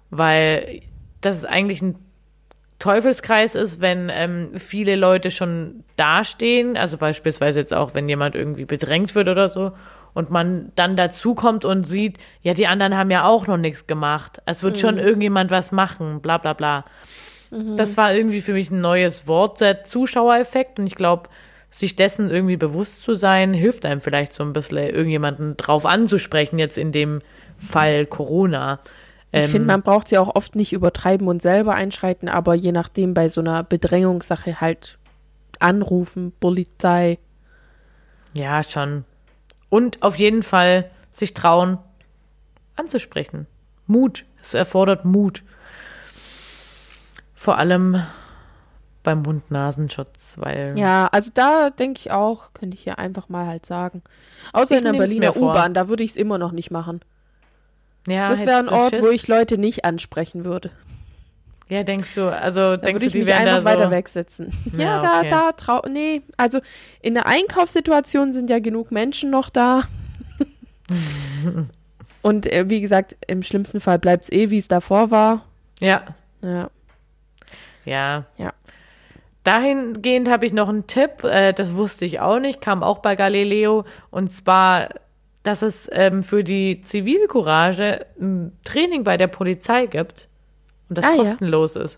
weil 0.09 0.81
das 1.21 1.45
eigentlich 1.45 1.81
ein 1.81 1.95
Teufelskreis 2.79 3.55
ist, 3.55 3.81
wenn 3.81 4.09
ähm, 4.13 4.51
viele 4.55 4.95
Leute 4.95 5.31
schon 5.31 5.83
dastehen, 5.95 6.77
also 6.77 6.97
beispielsweise 6.97 7.59
jetzt 7.59 7.73
auch, 7.73 7.95
wenn 7.95 8.07
jemand 8.07 8.35
irgendwie 8.35 8.65
bedrängt 8.65 9.15
wird 9.15 9.29
oder 9.29 9.49
so, 9.49 9.71
und 10.13 10.29
man 10.31 10.71
dann 10.75 10.95
dazukommt 10.95 11.65
und 11.65 11.85
sieht, 11.85 12.17
ja, 12.41 12.53
die 12.53 12.67
anderen 12.67 12.97
haben 12.97 13.11
ja 13.11 13.25
auch 13.25 13.45
noch 13.47 13.57
nichts 13.57 13.85
gemacht. 13.85 14.41
Es 14.45 14.63
wird 14.63 14.79
schon 14.79 14.97
irgendjemand 14.97 15.51
was 15.51 15.71
machen, 15.71 16.21
bla 16.21 16.37
bla 16.37 16.53
bla. 16.53 16.85
Das 17.77 17.97
war 17.97 18.13
irgendwie 18.13 18.41
für 18.41 18.53
mich 18.53 18.71
ein 18.71 18.81
neues 18.81 19.27
Wort, 19.27 19.61
der 19.61 19.83
Zuschauereffekt. 19.83 20.79
Und 20.79 20.87
ich 20.87 20.95
glaube, 20.95 21.29
sich 21.69 21.95
dessen 21.95 22.29
irgendwie 22.29 22.57
bewusst 22.57 23.03
zu 23.03 23.13
sein, 23.13 23.53
hilft 23.53 23.85
einem 23.85 24.01
vielleicht 24.01 24.33
so 24.33 24.43
ein 24.43 24.53
bisschen, 24.53 24.77
irgendjemanden 24.77 25.57
drauf 25.57 25.85
anzusprechen, 25.85 26.59
jetzt 26.59 26.77
in 26.77 26.91
dem 26.91 27.19
Fall 27.59 28.05
Corona. 28.05 28.79
Ich 29.31 29.39
Ähm, 29.41 29.49
finde, 29.49 29.67
man 29.67 29.81
braucht 29.81 30.07
sie 30.07 30.17
auch 30.17 30.35
oft 30.35 30.55
nicht 30.55 30.73
übertreiben 30.73 31.27
und 31.27 31.41
selber 31.41 31.75
einschreiten, 31.75 32.29
aber 32.29 32.55
je 32.55 32.71
nachdem 32.71 33.13
bei 33.13 33.29
so 33.29 33.41
einer 33.41 33.63
Bedrängungssache 33.63 34.61
halt 34.61 34.97
anrufen, 35.59 36.33
Polizei. 36.39 37.19
Ja, 38.33 38.63
schon. 38.63 39.03
Und 39.69 40.01
auf 40.01 40.15
jeden 40.17 40.43
Fall 40.43 40.89
sich 41.11 41.33
trauen, 41.33 41.77
anzusprechen. 42.75 43.47
Mut. 43.85 44.23
Es 44.41 44.53
erfordert 44.53 45.03
Mut. 45.03 45.43
Vor 47.35 47.57
allem 47.57 48.01
beim 49.07 49.21
Mund-Nasenschutz, 49.21 50.35
weil. 50.37 50.77
Ja, 50.77 51.07
also 51.13 51.31
da 51.33 51.69
denke 51.69 51.99
ich 52.01 52.11
auch, 52.11 52.51
könnte 52.53 52.75
ich 52.75 52.83
hier 52.83 52.99
einfach 52.99 53.29
mal 53.29 53.47
halt 53.47 53.65
sagen. 53.65 54.01
Außer 54.51 54.75
Ich 54.75 54.81
in 54.83 54.91
der 54.91 54.99
Berliner. 54.99 55.37
U-Bahn, 55.37 55.73
da 55.73 55.87
würde 55.87 56.03
ich 56.03 56.11
es 56.11 56.17
immer 56.17 56.37
noch 56.37 56.51
nicht 56.51 56.71
machen. 56.71 56.99
ja 58.05 58.29
Das 58.29 58.45
wäre 58.45 58.59
ein 58.59 58.67
Ort, 58.69 58.93
Schiss? 58.95 59.01
wo 59.05 59.09
ich 59.09 59.27
Leute 59.29 59.57
nicht 59.57 59.85
ansprechen 59.85 60.43
würde. 60.43 60.71
Ja, 61.69 61.83
denkst 61.83 62.15
du, 62.15 62.29
also 62.33 62.75
Da 62.75 62.77
denkst 62.77 63.01
du, 63.01 63.07
ich 63.07 63.11
die 63.13 63.19
mich 63.19 63.27
wären 63.27 63.47
einfach 63.47 63.63
da 63.63 63.73
so. 63.73 63.79
weiter 63.79 63.91
wegsetzen. 63.91 64.51
Ja, 64.73 64.79
Ja, 64.83 64.99
da, 65.01 65.19
okay. 65.19 65.29
da 65.29 65.51
trau. 65.53 65.81
Nee, 65.89 66.21
also 66.35 66.59
in 67.01 67.13
der 67.13 67.25
Einkaufssituation 67.27 68.33
sind 68.33 68.49
ja 68.49 68.59
genug 68.59 68.91
Menschen 68.91 69.29
noch 69.29 69.49
da. 69.49 69.83
Und 72.21 72.45
äh, 72.51 72.69
wie 72.69 72.81
gesagt, 72.81 73.15
im 73.27 73.41
schlimmsten 73.43 73.79
Fall 73.79 73.99
bleibt 73.99 74.25
es 74.25 74.31
eh, 74.31 74.49
wie 74.49 74.57
es 74.57 74.67
davor 74.67 75.11
war. 75.11 75.45
Ja, 75.79 76.03
Ja. 76.41 76.69
ja. 77.85 78.25
Ja. 78.37 78.53
Dahingehend 79.47 80.29
habe 80.29 80.45
ich 80.45 80.51
noch 80.53 80.67
einen 80.67 80.87
Tipp, 80.87 81.23
äh, 81.23 81.53
das 81.53 81.73
wusste 81.73 82.03
ich 82.05 82.19
auch 82.19 82.39
nicht, 82.39 82.59
kam 82.59 82.83
auch 82.83 82.99
bei 82.99 83.15
Galileo, 83.15 83.85
und 84.09 84.33
zwar, 84.33 84.89
dass 85.43 85.61
es 85.61 85.89
ähm, 85.93 86.21
für 86.23 86.43
die 86.43 86.81
Zivilcourage 86.83 88.05
ein 88.19 88.51
Training 88.65 89.03
bei 89.05 89.15
der 89.15 89.27
Polizei 89.27 89.85
gibt 89.85 90.27
und 90.89 90.97
das 90.97 91.05
Ah, 91.05 91.11
ja. 91.11 91.17
kostenlos 91.23 91.75
ist. 91.77 91.97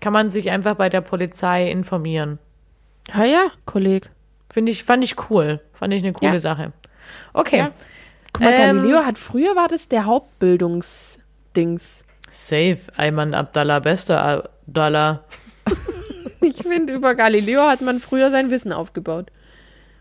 Kann 0.00 0.12
man 0.12 0.30
sich 0.32 0.50
einfach 0.50 0.74
bei 0.74 0.88
der 0.88 1.00
Polizei 1.02 1.70
informieren. 1.70 2.38
Ja, 3.14 3.24
ja, 3.24 3.42
Kollege. 3.64 4.08
Finde 4.50 4.72
ich, 4.72 4.82
fand 4.82 5.04
ich 5.04 5.14
cool. 5.30 5.60
Fand 5.72 5.92
ich 5.94 6.02
eine 6.02 6.12
coole 6.12 6.32
Ja. 6.34 6.40
Sache. 6.40 6.72
Okay. 7.32 7.58
Ja. 7.58 7.70
Guck 8.32 8.44
mal, 8.44 8.52
Ähm, 8.54 8.76
Galileo 8.78 9.04
hat 9.04 9.18
früher 9.18 9.54
war 9.56 9.68
das 9.68 9.86
der 9.88 10.04
Hauptbildungsdings. 10.06 12.04
Safe. 12.30 12.78
Ayman 12.96 13.34
Abdallah, 13.34 13.78
bester 13.80 14.22
Abdallah. 14.24 15.24
Ich 16.60 16.66
finde, 16.66 16.92
über 16.92 17.14
Galileo 17.14 17.62
hat 17.62 17.80
man 17.80 18.00
früher 18.00 18.30
sein 18.30 18.50
Wissen 18.50 18.72
aufgebaut. 18.72 19.30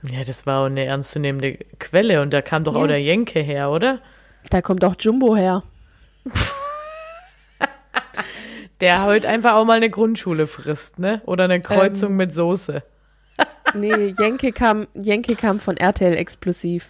Ja, 0.03 0.23
das 0.23 0.45
war 0.45 0.65
eine 0.65 0.85
ernstzunehmende 0.85 1.57
Quelle 1.79 2.21
und 2.21 2.31
da 2.31 2.41
kam 2.41 2.63
doch 2.63 2.75
Ja. 2.75 2.81
auch 2.83 2.87
der 2.87 3.01
Jenke 3.01 3.39
her, 3.39 3.69
oder? 3.71 3.99
Da 4.49 4.61
kommt 4.61 4.83
auch 4.85 4.95
Jumbo 4.99 5.35
her. 5.35 5.63
Der 8.79 9.05
heute 9.05 9.27
einfach 9.27 9.53
auch 9.53 9.65
mal 9.65 9.77
eine 9.77 9.89
Grundschule 9.89 10.45
frisst, 10.45 10.99
ne? 10.99 11.21
Oder 11.25 11.45
eine 11.45 11.61
Kreuzung 11.61 12.11
Ähm. 12.11 12.17
mit 12.17 12.33
Soße. 12.33 12.83
Nee, 13.73 14.13
Jenke 14.17 14.51
kam, 14.51 14.87
Jenke 14.93 15.35
kam 15.35 15.59
von 15.59 15.77
RTL 15.77 16.15
Explosiv. 16.15 16.85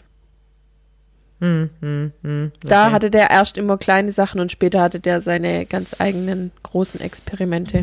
Hm, 1.39 1.69
hm, 1.81 2.11
hm. 2.23 2.51
Da 2.63 2.85
okay. 2.85 2.93
hatte 2.93 3.11
der 3.11 3.29
erst 3.29 3.57
immer 3.57 3.77
kleine 3.77 4.11
Sachen 4.11 4.39
und 4.41 4.51
später 4.51 4.81
hatte 4.81 4.99
der 4.99 5.21
seine 5.21 5.65
ganz 5.65 5.95
eigenen 5.99 6.51
großen 6.63 6.99
Experimente. 6.99 7.81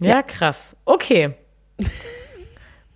Ja, 0.00 0.22
krass. 0.22 0.76
Okay. 0.84 1.34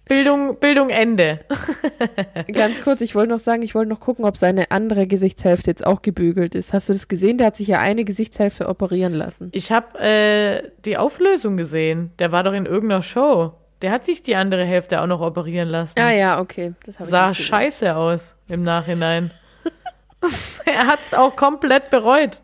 Bildung, 0.08 0.58
Bildung 0.58 0.88
Ende. 0.90 1.40
Ganz 2.52 2.80
kurz, 2.80 3.00
ich 3.02 3.14
wollte 3.14 3.32
noch 3.32 3.38
sagen, 3.38 3.62
ich 3.62 3.74
wollte 3.74 3.90
noch 3.90 4.00
gucken, 4.00 4.24
ob 4.24 4.36
seine 4.36 4.70
andere 4.70 5.06
Gesichtshälfte 5.06 5.70
jetzt 5.70 5.86
auch 5.86 6.02
gebügelt 6.02 6.54
ist. 6.54 6.72
Hast 6.72 6.88
du 6.88 6.94
das 6.94 7.08
gesehen? 7.08 7.38
Der 7.38 7.48
hat 7.48 7.56
sich 7.56 7.68
ja 7.68 7.78
eine 7.78 8.04
Gesichtshälfte 8.04 8.68
operieren 8.68 9.12
lassen. 9.12 9.50
Ich 9.52 9.70
habe 9.70 9.98
äh, 10.00 10.70
die 10.84 10.96
Auflösung 10.96 11.56
gesehen. 11.56 12.12
Der 12.18 12.32
war 12.32 12.42
doch 12.42 12.54
in 12.54 12.66
irgendeiner 12.66 13.02
Show. 13.02 13.52
Der 13.82 13.92
hat 13.92 14.04
sich 14.04 14.22
die 14.22 14.34
andere 14.34 14.64
Hälfte 14.64 15.00
auch 15.00 15.06
noch 15.06 15.20
operieren 15.20 15.68
lassen. 15.68 15.94
Ah 16.00 16.10
ja, 16.10 16.40
okay. 16.40 16.72
Das 16.84 16.98
ich 16.98 17.06
Sah 17.06 17.32
scheiße 17.32 17.94
aus 17.94 18.34
im 18.48 18.62
Nachhinein. 18.64 19.30
er 20.64 20.86
hat 20.86 20.98
es 21.06 21.14
auch 21.14 21.36
komplett 21.36 21.90
bereut. 21.90 22.40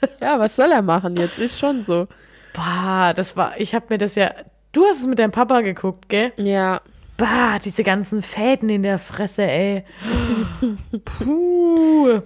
Ja, 0.20 0.38
was 0.38 0.56
soll 0.56 0.70
er 0.72 0.82
machen 0.82 1.16
jetzt? 1.16 1.38
Ist 1.38 1.58
schon 1.58 1.82
so. 1.82 2.06
Bah, 2.54 3.12
das 3.14 3.36
war, 3.36 3.58
ich 3.60 3.74
habe 3.74 3.86
mir 3.90 3.98
das 3.98 4.14
ja, 4.14 4.32
du 4.72 4.84
hast 4.86 5.00
es 5.00 5.06
mit 5.06 5.18
deinem 5.18 5.32
Papa 5.32 5.60
geguckt, 5.60 6.08
gell? 6.08 6.32
Ja, 6.36 6.80
Bah, 7.16 7.58
diese 7.58 7.82
ganzen 7.82 8.22
Fäden 8.22 8.68
in 8.68 8.84
der 8.84 9.00
Fresse, 9.00 9.42
ey. 9.42 9.84
Puh. 11.04 12.20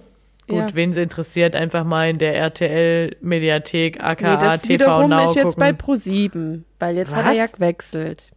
Gut, 0.47 0.57
Ja. 0.69 0.75
wen 0.75 0.91
es 0.91 0.97
interessiert, 0.97 1.55
einfach 1.55 1.83
mal 1.83 2.09
in 2.09 2.17
der 2.19 2.35
RTL-Mediathek, 2.35 4.03
aka 4.03 4.35
nee, 4.35 4.41
das 4.41 4.61
TV 4.61 4.73
wiederum 4.73 5.09
Now 5.09 5.23
ist 5.29 5.35
jetzt 5.35 5.57
bei 5.57 5.71
gucken. 5.71 5.95
Pro7, 5.95 6.61
weil 6.79 6.95
jetzt 6.97 7.15
hat 7.15 7.25
er 7.25 7.31
Was? 7.31 7.37
ja 7.37 7.45
gewechselt. 7.47 8.29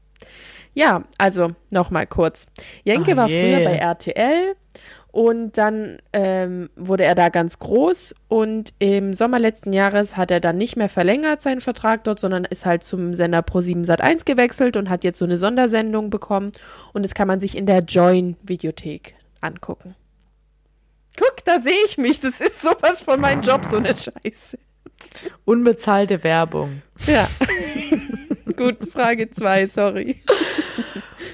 Ja, 0.72 1.02
also 1.18 1.50
nochmal 1.70 2.06
kurz. 2.06 2.46
Jenke 2.84 3.12
Oh 3.14 3.16
war 3.16 3.28
je. 3.28 3.40
früher 3.56 3.64
bei 3.64 3.76
RTL 3.76 4.54
und 5.16 5.56
dann 5.56 5.96
ähm, 6.12 6.68
wurde 6.76 7.04
er 7.04 7.14
da 7.14 7.30
ganz 7.30 7.58
groß 7.58 8.14
und 8.28 8.74
im 8.78 9.14
Sommer 9.14 9.38
letzten 9.38 9.72
Jahres 9.72 10.18
hat 10.18 10.30
er 10.30 10.40
dann 10.40 10.58
nicht 10.58 10.76
mehr 10.76 10.90
verlängert 10.90 11.40
seinen 11.40 11.62
Vertrag 11.62 12.04
dort, 12.04 12.20
sondern 12.20 12.44
ist 12.44 12.66
halt 12.66 12.84
zum 12.84 13.14
Sender 13.14 13.38
Pro7 13.38 13.86
Sat1 13.86 14.26
gewechselt 14.26 14.76
und 14.76 14.90
hat 14.90 15.04
jetzt 15.04 15.18
so 15.18 15.24
eine 15.24 15.38
Sondersendung 15.38 16.10
bekommen 16.10 16.52
und 16.92 17.02
das 17.02 17.14
kann 17.14 17.28
man 17.28 17.40
sich 17.40 17.56
in 17.56 17.64
der 17.64 17.78
Join 17.78 18.36
Videothek 18.42 19.14
angucken. 19.40 19.94
Guck, 21.16 21.42
da 21.46 21.60
sehe 21.60 21.86
ich 21.86 21.96
mich. 21.96 22.20
Das 22.20 22.38
ist 22.42 22.60
sowas 22.60 23.00
von 23.00 23.18
meinem 23.18 23.40
Job, 23.40 23.62
so 23.64 23.78
eine 23.78 23.94
Scheiße. 23.96 24.58
Unbezahlte 25.46 26.22
Werbung. 26.24 26.82
Ja. 27.06 27.26
Gut, 28.54 28.90
Frage 28.92 29.30
zwei, 29.30 29.66
sorry. 29.66 30.22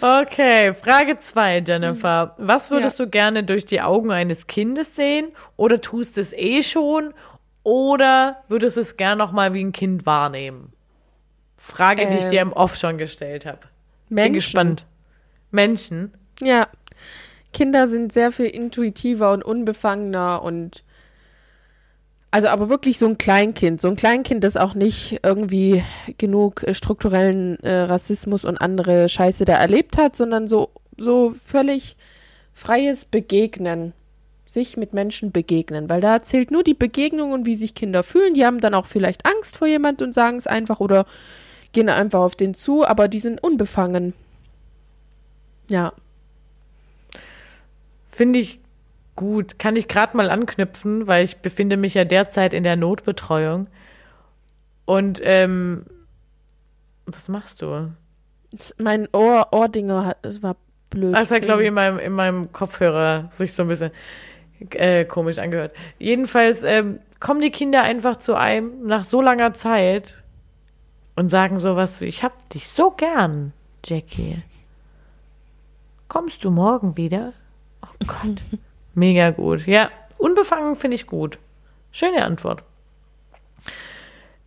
Okay, 0.02 0.74
Frage 0.74 1.18
zwei, 1.18 1.62
Jennifer. 1.64 2.34
Was 2.36 2.72
würdest 2.72 2.98
du 2.98 3.08
gerne 3.08 3.44
durch 3.44 3.64
die 3.66 3.80
Augen 3.80 4.10
eines 4.10 4.48
Kindes 4.48 4.96
sehen? 4.96 5.28
Oder 5.56 5.80
tust 5.80 6.18
es 6.18 6.32
eh 6.32 6.64
schon? 6.64 7.14
Oder 7.62 8.42
würdest 8.48 8.76
es 8.76 8.96
gern 8.96 9.16
noch 9.18 9.30
mal 9.30 9.54
wie 9.54 9.62
ein 9.62 9.70
Kind 9.70 10.04
wahrnehmen? 10.04 10.72
Frage, 11.56 12.08
die 12.08 12.16
ich 12.16 12.24
Ähm, 12.24 12.30
dir 12.30 12.40
im 12.42 12.52
Off 12.52 12.74
schon 12.74 12.98
gestellt 12.98 13.46
habe. 13.46 13.60
Bin 14.08 14.16
Menschen. 14.16 14.32
gespannt. 14.34 14.86
Menschen. 15.52 16.12
Ja. 16.42 16.66
Kinder 17.52 17.86
sind 17.86 18.12
sehr 18.12 18.32
viel 18.32 18.46
intuitiver 18.46 19.30
und 19.32 19.44
unbefangener 19.44 20.42
und 20.42 20.82
also 22.32 22.48
aber 22.48 22.70
wirklich 22.70 22.98
so 22.98 23.06
ein 23.06 23.18
Kleinkind. 23.18 23.80
So 23.80 23.88
ein 23.88 23.96
Kleinkind, 23.96 24.42
das 24.42 24.56
auch 24.56 24.74
nicht 24.74 25.20
irgendwie 25.22 25.84
genug 26.16 26.62
äh, 26.62 26.74
strukturellen 26.74 27.60
äh, 27.60 27.82
Rassismus 27.82 28.44
und 28.44 28.56
andere 28.56 29.08
Scheiße 29.08 29.44
da 29.44 29.52
erlebt 29.52 29.98
hat, 29.98 30.16
sondern 30.16 30.48
so, 30.48 30.70
so 30.96 31.34
völlig 31.44 31.96
freies 32.52 33.04
Begegnen. 33.04 33.92
Sich 34.46 34.76
mit 34.76 34.92
Menschen 34.92 35.32
begegnen, 35.32 35.88
weil 35.88 36.02
da 36.02 36.22
zählt 36.22 36.50
nur 36.50 36.62
die 36.62 36.74
Begegnung 36.74 37.32
und 37.32 37.46
wie 37.46 37.54
sich 37.54 37.74
Kinder 37.74 38.02
fühlen. 38.02 38.34
Die 38.34 38.44
haben 38.44 38.60
dann 38.60 38.74
auch 38.74 38.84
vielleicht 38.84 39.24
Angst 39.24 39.56
vor 39.56 39.66
jemand 39.66 40.02
und 40.02 40.12
sagen 40.12 40.36
es 40.36 40.46
einfach 40.46 40.80
oder 40.80 41.06
gehen 41.72 41.88
einfach 41.88 42.20
auf 42.20 42.36
den 42.36 42.52
zu, 42.52 42.86
aber 42.86 43.08
die 43.08 43.20
sind 43.20 43.42
unbefangen. 43.42 44.12
Ja. 45.70 45.94
Finde 48.10 48.40
ich 48.40 48.61
gut. 49.22 49.60
Kann 49.60 49.76
ich 49.76 49.86
gerade 49.86 50.16
mal 50.16 50.30
anknüpfen, 50.30 51.06
weil 51.06 51.24
ich 51.24 51.36
befinde 51.36 51.76
mich 51.76 51.94
ja 51.94 52.04
derzeit 52.04 52.52
in 52.54 52.64
der 52.64 52.74
Notbetreuung. 52.74 53.68
Und 54.84 55.20
ähm, 55.22 55.84
was 57.06 57.28
machst 57.28 57.62
du? 57.62 57.92
Mein 58.78 59.08
Ohr, 59.12 59.48
Ohrdinger, 59.52 60.06
hat, 60.06 60.18
das 60.22 60.42
war 60.42 60.56
blöd. 60.90 61.14
Das 61.14 61.30
hat, 61.30 61.42
glaube 61.42 61.62
ich, 61.62 61.68
in 61.68 61.74
meinem, 61.74 62.00
in 62.00 62.12
meinem 62.12 62.52
Kopfhörer 62.52 63.30
sich 63.32 63.54
so 63.54 63.62
ein 63.62 63.68
bisschen 63.68 63.92
äh, 64.70 65.04
komisch 65.04 65.38
angehört. 65.38 65.72
Jedenfalls 66.00 66.64
ähm, 66.64 66.98
kommen 67.20 67.40
die 67.40 67.52
Kinder 67.52 67.82
einfach 67.82 68.16
zu 68.16 68.34
einem 68.34 68.86
nach 68.86 69.04
so 69.04 69.22
langer 69.22 69.52
Zeit 69.52 70.20
und 71.14 71.30
sagen 71.30 71.60
sowas 71.60 72.00
wie, 72.00 72.06
ich 72.06 72.24
hab 72.24 72.50
dich 72.50 72.68
so 72.68 72.90
gern, 72.90 73.52
Jackie. 73.84 74.42
Kommst 76.08 76.44
du 76.44 76.50
morgen 76.50 76.96
wieder? 76.96 77.34
Oh 77.82 78.04
Gott. 78.06 78.42
Mega 78.94 79.30
gut. 79.30 79.66
Ja, 79.66 79.90
unbefangen 80.18 80.76
finde 80.76 80.96
ich 80.96 81.06
gut. 81.06 81.38
Schöne 81.90 82.24
Antwort. 82.24 82.62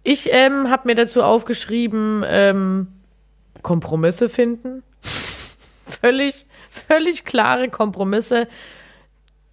Ich 0.04 0.32
ähm, 0.32 0.70
habe 0.70 0.88
mir 0.88 0.96
dazu 0.96 1.24
aufgeschrieben, 1.24 2.24
ähm, 2.28 2.88
Kompromisse 3.64 4.30
finden. 4.30 4.84
völlig, 5.02 6.46
völlig 6.70 7.26
klare 7.26 7.70
Kompromisse, 7.70 8.48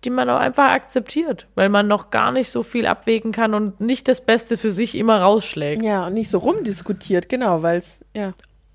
die 0.05 0.11
man 0.11 0.28
auch 0.28 0.38
einfach 0.38 0.74
akzeptiert, 0.74 1.47
weil 1.55 1.68
man 1.68 1.86
noch 1.86 2.11
gar 2.11 2.32
nicht 2.32 2.51
so 2.51 2.62
viel 2.62 2.86
abwägen 2.86 3.32
kann 3.32 3.55
und 3.55 3.80
nicht 3.80 4.09
das 4.09 4.20
Beste 4.20 4.57
für 4.57 4.72
sich 4.72 4.95
immer 4.95 5.20
rausschlägt. 5.20 5.82
Ja, 5.82 6.07
und 6.07 6.14
nicht 6.14 6.28
so 6.28 6.38
rumdiskutiert, 6.38 7.28
genau, 7.28 7.62
weil 7.62 7.78
es, 7.78 8.01
ja. 8.14 8.32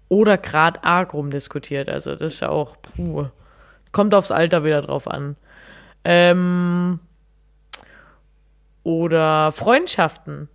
Oder 0.09 0.37
gerade 0.37 0.83
arg 0.83 1.13
rumdiskutiert. 1.13 1.89
Also 1.89 2.15
das 2.15 2.35
ist 2.35 2.39
ja 2.39 2.49
auch, 2.49 2.77
puh, 2.81 3.25
kommt 3.91 4.15
aufs 4.15 4.31
Alter 4.31 4.63
wieder 4.63 4.81
drauf 4.81 5.07
an. 5.07 5.35
Ähm, 6.09 6.99
oder 8.83 9.51
Freundschaften. 9.51 10.47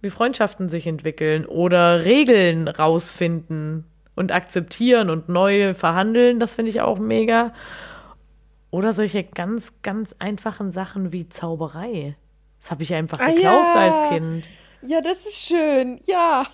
Wie 0.00 0.08
Freundschaften 0.08 0.70
sich 0.70 0.86
entwickeln. 0.86 1.44
Oder 1.44 2.04
Regeln 2.06 2.66
rausfinden 2.66 3.84
und 4.14 4.32
akzeptieren 4.32 5.10
und 5.10 5.28
neu 5.28 5.74
verhandeln. 5.74 6.40
Das 6.40 6.54
finde 6.54 6.70
ich 6.70 6.80
auch 6.80 6.98
mega. 6.98 7.52
Oder 8.70 8.94
solche 8.94 9.22
ganz, 9.22 9.72
ganz 9.82 10.14
einfachen 10.18 10.70
Sachen 10.70 11.12
wie 11.12 11.28
Zauberei. 11.28 12.16
Das 12.60 12.70
habe 12.70 12.82
ich 12.82 12.94
einfach 12.94 13.20
Ah, 13.20 13.26
geglaubt 13.26 13.74
ja. 13.74 13.74
als 13.74 14.08
Kind. 14.10 14.44
Ja, 14.82 15.00
das 15.02 15.26
ist 15.26 15.36
schön, 15.40 16.00
ja. 16.06 16.46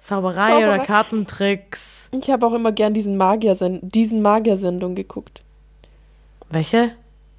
Zauberei, 0.00 0.48
Zauberei. 0.48 0.74
oder 0.74 0.84
Kartentricks. 0.84 2.08
Ich 2.12 2.30
habe 2.30 2.44
auch 2.46 2.54
immer 2.54 2.72
gern 2.72 2.92
diesen 2.94 3.16
Magier 3.16 3.56
diesen 3.82 4.22
Magier-Sendung 4.22 4.94
geguckt. 4.96 5.42
Welche? 6.50 6.92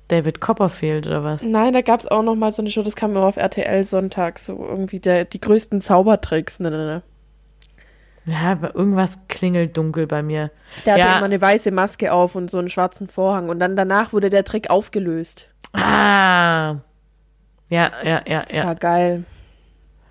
David 0.07 0.39
Copperfield 0.41 1.05
oder 1.07 1.23
was? 1.23 1.41
Nein, 1.43 1.73
da 1.73 1.81
gab 1.81 1.99
es 1.99 2.07
auch 2.07 2.23
noch 2.23 2.35
mal 2.35 2.51
so 2.51 2.61
eine 2.61 2.69
Show, 2.69 2.81
das 2.83 2.95
kam 2.95 3.11
immer 3.11 3.25
auf 3.25 3.37
RTL 3.37 3.83
sonntags, 3.83 4.45
so 4.45 4.55
irgendwie 4.67 4.99
der, 4.99 5.25
die 5.25 5.41
größten 5.41 5.81
Zaubertricks. 5.81 6.59
Ne, 6.59 6.71
ne, 6.71 6.77
ne. 6.77 7.01
Ja, 8.25 8.51
aber 8.51 8.75
irgendwas 8.75 9.19
klingelt 9.29 9.77
dunkel 9.77 10.05
bei 10.07 10.21
mir. 10.21 10.51
Der 10.85 10.93
hatte 10.93 11.01
Ja. 11.03 11.15
immer 11.17 11.25
eine 11.25 11.39
weiße 11.41 11.71
Maske 11.71 12.11
auf 12.11 12.35
und 12.35 12.51
so 12.51 12.57
einen 12.57 12.69
schwarzen 12.69 13.07
Vorhang 13.07 13.47
und 13.49 13.59
dann 13.59 13.75
danach 13.77 14.11
wurde 14.13 14.29
der 14.29 14.43
Trick 14.43 14.69
aufgelöst. 14.69 15.49
Ah. 15.73 16.75
Ja, 17.69 17.91
ja, 18.03 18.21
ja, 18.27 18.41
Das 18.41 18.55
ja. 18.55 18.65
war 18.65 18.75
geil. 18.75 19.23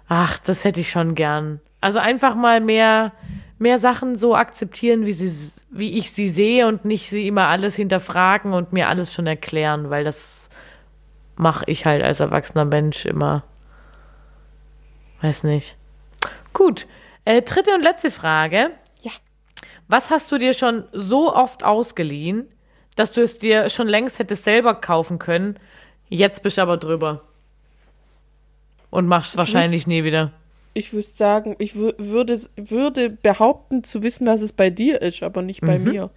Ach, 0.09 0.39
das 0.39 0.65
hätte 0.65 0.81
ich 0.81 0.91
schon 0.91 1.15
gern. 1.15 1.61
Also 1.81 1.99
einfach 1.99 2.35
mal 2.35 2.61
mehr, 2.61 3.13
mehr 3.59 3.79
Sachen 3.79 4.17
so 4.17 4.35
akzeptieren, 4.35 5.07
wie, 5.07 5.13
sie, 5.13 5.61
wie 5.71 5.99
ich 5.99 6.13
sie 6.13 6.29
sehe 6.29 6.67
und 6.67 6.85
nicht 6.85 7.09
sie 7.09 7.27
immer 7.27 7.49
alles 7.49 7.75
hinterfragen 7.77 8.53
und 8.53 8.73
mir 8.73 8.89
alles 8.89 9.13
schon 9.13 9.27
erklären, 9.27 9.91
weil 9.91 10.05
das 10.05 10.49
mache 11.37 11.65
ich 11.67 11.87
halt 11.87 12.03
als 12.03 12.21
erwachsener 12.21 12.65
Mensch 12.65 13.07
immer. 13.07 13.45
Weiß 15.23 15.45
nicht. 15.45 15.77
Gut. 16.53 16.87
Äh, 17.25 17.43
dritte 17.43 17.75
und 17.75 17.83
letzte 17.83 18.11
Frage. 18.11 18.71
Ja. 19.03 19.13
Was 19.89 20.11
hast 20.11 20.31
du 20.33 20.39
dir 20.39 20.55
schon 20.55 20.85
so 20.93 21.35
oft 21.35 21.65
ausgeliehen, 21.65 22.49
dass 22.95 23.13
du 23.13 23.23
es 23.23 23.39
dir 23.39 23.69
schon 23.69 23.89
längst 23.89 24.19
hättest 24.19 24.45
selber 24.45 24.75
kaufen 24.75 25.19
können? 25.19 25.59
Jetzt 26.09 26.43
bist 26.43 26.59
du 26.59 26.63
aber 26.63 26.77
drüber. 26.77 27.23
Und 28.91 29.07
machst 29.07 29.31
es 29.31 29.37
wahrscheinlich 29.37 29.87
nie 29.87 30.05
wieder. 30.05 30.33
Ich 30.77 30.93
wüsste 30.93 31.17
sagen, 31.17 31.57
ich 31.59 31.75
wür 31.75 31.95
würde, 31.99 32.39
würde 32.57 33.09
behaupten 33.11 33.83
zu 33.83 34.03
wissen, 34.03 34.27
was 34.27 34.43
es 34.43 34.53
bei 34.53 34.69
dir 34.69 35.01
ist, 35.01 35.23
aber 35.23 35.41
nicht 35.43 35.63
bei 35.63 35.79
Mhm. 35.79 35.85
mir. 35.85 36.11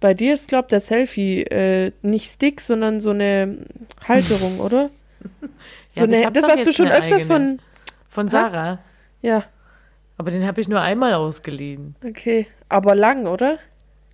Bei 0.00 0.14
dir 0.14 0.32
ist, 0.32 0.48
glaube 0.48 0.68
der 0.68 0.80
Selfie 0.80 1.42
äh, 1.42 1.92
nicht 2.02 2.30
Stick, 2.32 2.60
sondern 2.62 3.00
so 3.00 3.10
eine 3.10 3.58
Halterung, 4.06 4.60
oder? 4.66 4.88
So 5.90 6.04
Ja, 6.04 6.10
ich 6.10 6.24
eine, 6.26 6.32
das, 6.32 6.48
was 6.48 6.62
du 6.62 6.72
schon 6.72 6.86
öfters 6.86 7.22
eigene. 7.22 7.26
von. 7.26 7.58
Von 8.08 8.28
Sarah. 8.28 8.78
Ja, 9.20 9.44
Aber 10.16 10.30
den 10.30 10.46
habe 10.46 10.60
ich 10.60 10.68
nur 10.68 10.80
einmal 10.80 11.12
ausgeliehen. 11.14 11.94
okay. 12.06 12.46
Aber 12.70 12.94
lang, 12.94 13.26
oder? 13.26 13.58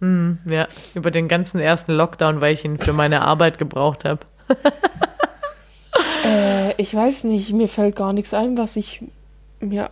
Hm, 0.01 0.39
ja, 0.47 0.67
über 0.95 1.11
den 1.13 1.29
ganzen 1.29 1.61
ersten 1.61 1.93
Lockdown, 1.93 2.41
weil 2.41 2.55
ich 2.55 2.65
ihn 2.65 2.79
für 2.79 2.93
meine 2.93 3.21
Arbeit 3.23 3.59
gebraucht 3.59 4.05
habe. 4.05 4.21
Äh, 6.25 6.75
ich 6.81 6.95
weiß 6.95 7.25
nicht, 7.25 7.53
mir 7.53 7.69
fällt 7.69 7.97
gar 7.97 8.13
nichts 8.13 8.35
ein, 8.35 8.57
was 8.57 8.77
ich 8.77 9.03
mir. 9.69 9.91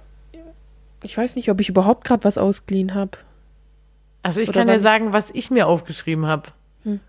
Ich 1.02 1.16
weiß 1.18 1.34
nicht, 1.36 1.50
ob 1.50 1.60
ich 1.60 1.68
überhaupt 1.68 2.04
gerade 2.04 2.22
was 2.24 2.38
ausgeliehen 2.38 2.94
habe. 2.94 3.18
Also 4.22 4.40
ich 4.40 4.48
Oder 4.48 4.60
kann 4.60 4.68
dir 4.68 4.74
wann- 4.74 4.80
sagen, 4.80 5.12
was 5.12 5.30
ich 5.32 5.50
mir 5.50 5.66
aufgeschrieben 5.66 6.26
habe. 6.26 6.50
Hm. 6.84 7.00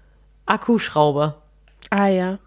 Akkuschrauber. 0.48 1.42
Ah 1.90 2.08
ja. 2.08 2.40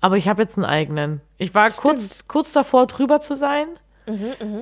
Aber 0.00 0.16
ich 0.16 0.28
habe 0.28 0.42
jetzt 0.42 0.56
einen 0.56 0.64
eigenen. 0.66 1.20
Ich 1.38 1.54
war 1.54 1.70
kurz, 1.70 2.26
kurz 2.28 2.52
davor, 2.52 2.86
drüber 2.86 3.20
zu 3.20 3.36
sein, 3.36 3.66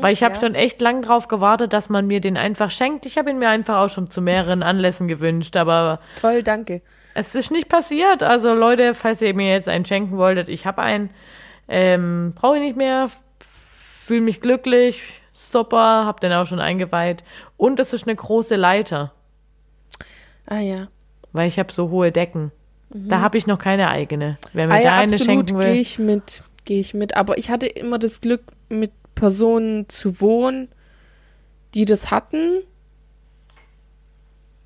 weil 0.00 0.12
ich 0.12 0.22
habe 0.22 0.34
ja. 0.34 0.40
schon 0.40 0.54
echt 0.54 0.80
lang 0.80 1.02
drauf 1.02 1.26
gewartet, 1.28 1.72
dass 1.72 1.88
man 1.88 2.06
mir 2.06 2.20
den 2.20 2.36
einfach 2.36 2.70
schenkt. 2.70 3.06
Ich 3.06 3.18
habe 3.18 3.30
ihn 3.30 3.38
mir 3.38 3.48
einfach 3.48 3.78
auch 3.78 3.88
schon 3.88 4.08
zu 4.10 4.20
mehreren 4.20 4.62
Anlässen 4.62 5.08
gewünscht, 5.08 5.56
aber 5.56 5.98
Toll, 6.20 6.42
danke. 6.44 6.80
es 7.14 7.34
ist 7.34 7.50
nicht 7.50 7.68
passiert. 7.68 8.22
Also 8.22 8.54
Leute, 8.54 8.94
falls 8.94 9.20
ihr 9.20 9.34
mir 9.34 9.50
jetzt 9.52 9.68
einen 9.68 9.84
schenken 9.84 10.16
wolltet, 10.16 10.48
ich 10.48 10.64
habe 10.66 10.82
einen. 10.82 11.10
Ähm, 11.68 12.32
Brauche 12.36 12.56
ich 12.56 12.62
nicht 12.62 12.76
mehr. 12.76 13.08
Fühle 14.04 14.20
mich 14.22 14.40
glücklich. 14.40 15.00
Super, 15.32 16.04
hab 16.06 16.20
den 16.20 16.32
auch 16.32 16.44
schon 16.46 16.58
eingeweiht. 16.58 17.22
Und 17.56 17.78
es 17.78 17.92
ist 17.92 18.04
eine 18.06 18.16
große 18.16 18.56
Leiter, 18.56 19.12
Ah 20.46 20.58
ja. 20.58 20.88
weil 21.32 21.46
ich 21.46 21.58
habe 21.60 21.72
so 21.72 21.88
hohe 21.90 22.10
Decken. 22.10 22.50
Da 22.90 23.20
habe 23.20 23.38
ich 23.38 23.46
noch 23.46 23.58
keine 23.60 23.88
eigene. 23.88 24.38
Wer 24.52 24.66
mir 24.66 24.74
Ah 24.74 24.78
da 24.78 24.82
ja, 24.82 24.92
eine 24.96 25.14
absolut, 25.14 25.24
schenken 25.50 25.60
gehe 25.60 25.68
will. 25.72 25.80
ich 25.80 25.98
mit. 26.00 26.42
Gehe 26.64 26.80
ich 26.80 26.94
mit. 26.94 27.16
Aber 27.16 27.38
ich 27.38 27.48
hatte 27.48 27.66
immer 27.66 27.98
das 28.00 28.20
Glück, 28.20 28.42
mit 28.68 28.90
Personen 29.14 29.88
zu 29.88 30.20
wohnen, 30.20 30.68
die 31.74 31.84
das 31.84 32.10
hatten. 32.10 32.62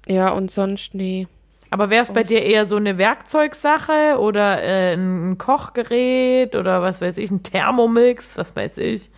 Ja, 0.09 0.31
und 0.31 0.51
sonst, 0.51 0.95
nee. 0.95 1.29
Aber 1.71 1.91
wäre 1.91 2.03
es 2.05 2.11
bei 2.11 2.23
dir 2.23 2.43
eher 2.43 2.65
so 2.65 2.77
eine 2.77 2.97
Werkzeugsache 2.99 4.19
oder 4.19 4.63
äh, 4.63 4.95
ein 4.95 5.37
Kochgerät 5.39 6.55
oder 6.55 6.81
was 6.83 7.01
weiß 7.01 7.19
ich, 7.19 7.31
ein 7.31 7.43
Thermomix, 7.43 8.37
was 8.39 8.55
weiß 8.55 8.79
ich. 8.79 9.11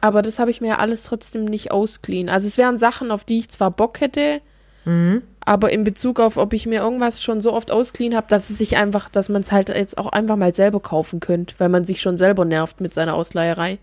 Aber 0.00 0.20
das 0.22 0.38
habe 0.40 0.50
ich 0.50 0.60
mir 0.60 0.68
ja 0.68 0.78
alles 0.78 1.04
trotzdem 1.04 1.44
nicht 1.44 1.70
ausgeliehen. 1.70 2.28
Also 2.28 2.48
es 2.48 2.58
wären 2.58 2.76
Sachen, 2.78 3.10
auf 3.12 3.24
die 3.24 3.38
ich 3.38 3.50
zwar 3.50 3.70
Bock 3.70 4.00
hätte, 4.00 4.40
Mhm. 4.84 5.22
aber 5.44 5.70
in 5.72 5.84
Bezug 5.84 6.18
auf, 6.18 6.36
ob 6.36 6.52
ich 6.52 6.66
mir 6.66 6.80
irgendwas 6.80 7.22
schon 7.22 7.40
so 7.40 7.52
oft 7.52 7.70
ausgeliehen 7.70 8.16
habe, 8.16 8.26
dass 8.28 8.50
es 8.50 8.58
sich 8.58 8.76
einfach, 8.76 9.08
dass 9.08 9.28
man 9.28 9.42
es 9.42 9.52
halt 9.52 9.68
jetzt 9.68 9.96
auch 9.96 10.08
einfach 10.08 10.34
mal 10.34 10.52
selber 10.56 10.80
kaufen 10.80 11.20
könnte, 11.20 11.54
weil 11.58 11.68
man 11.68 11.84
sich 11.84 12.00
schon 12.00 12.16
selber 12.16 12.44
nervt 12.44 12.80
mit 12.80 12.92
seiner 12.92 13.14
Ausleiherei, 13.14 13.78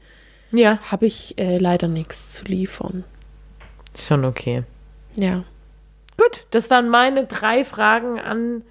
Ja, 0.52 0.78
habe 0.92 1.06
ich 1.06 1.38
äh, 1.40 1.58
leider 1.58 1.88
nichts 1.88 2.34
zu 2.34 2.44
liefern. 2.44 3.06
ist 3.94 4.08
schon 4.08 4.26
okay. 4.26 4.64
Ja. 5.16 5.44
Gut, 6.20 6.46
das 6.52 6.70
waren 6.70 6.90
meine 6.90 7.26
drei 7.26 7.64
Fragen 7.64 8.20
an 8.20 8.64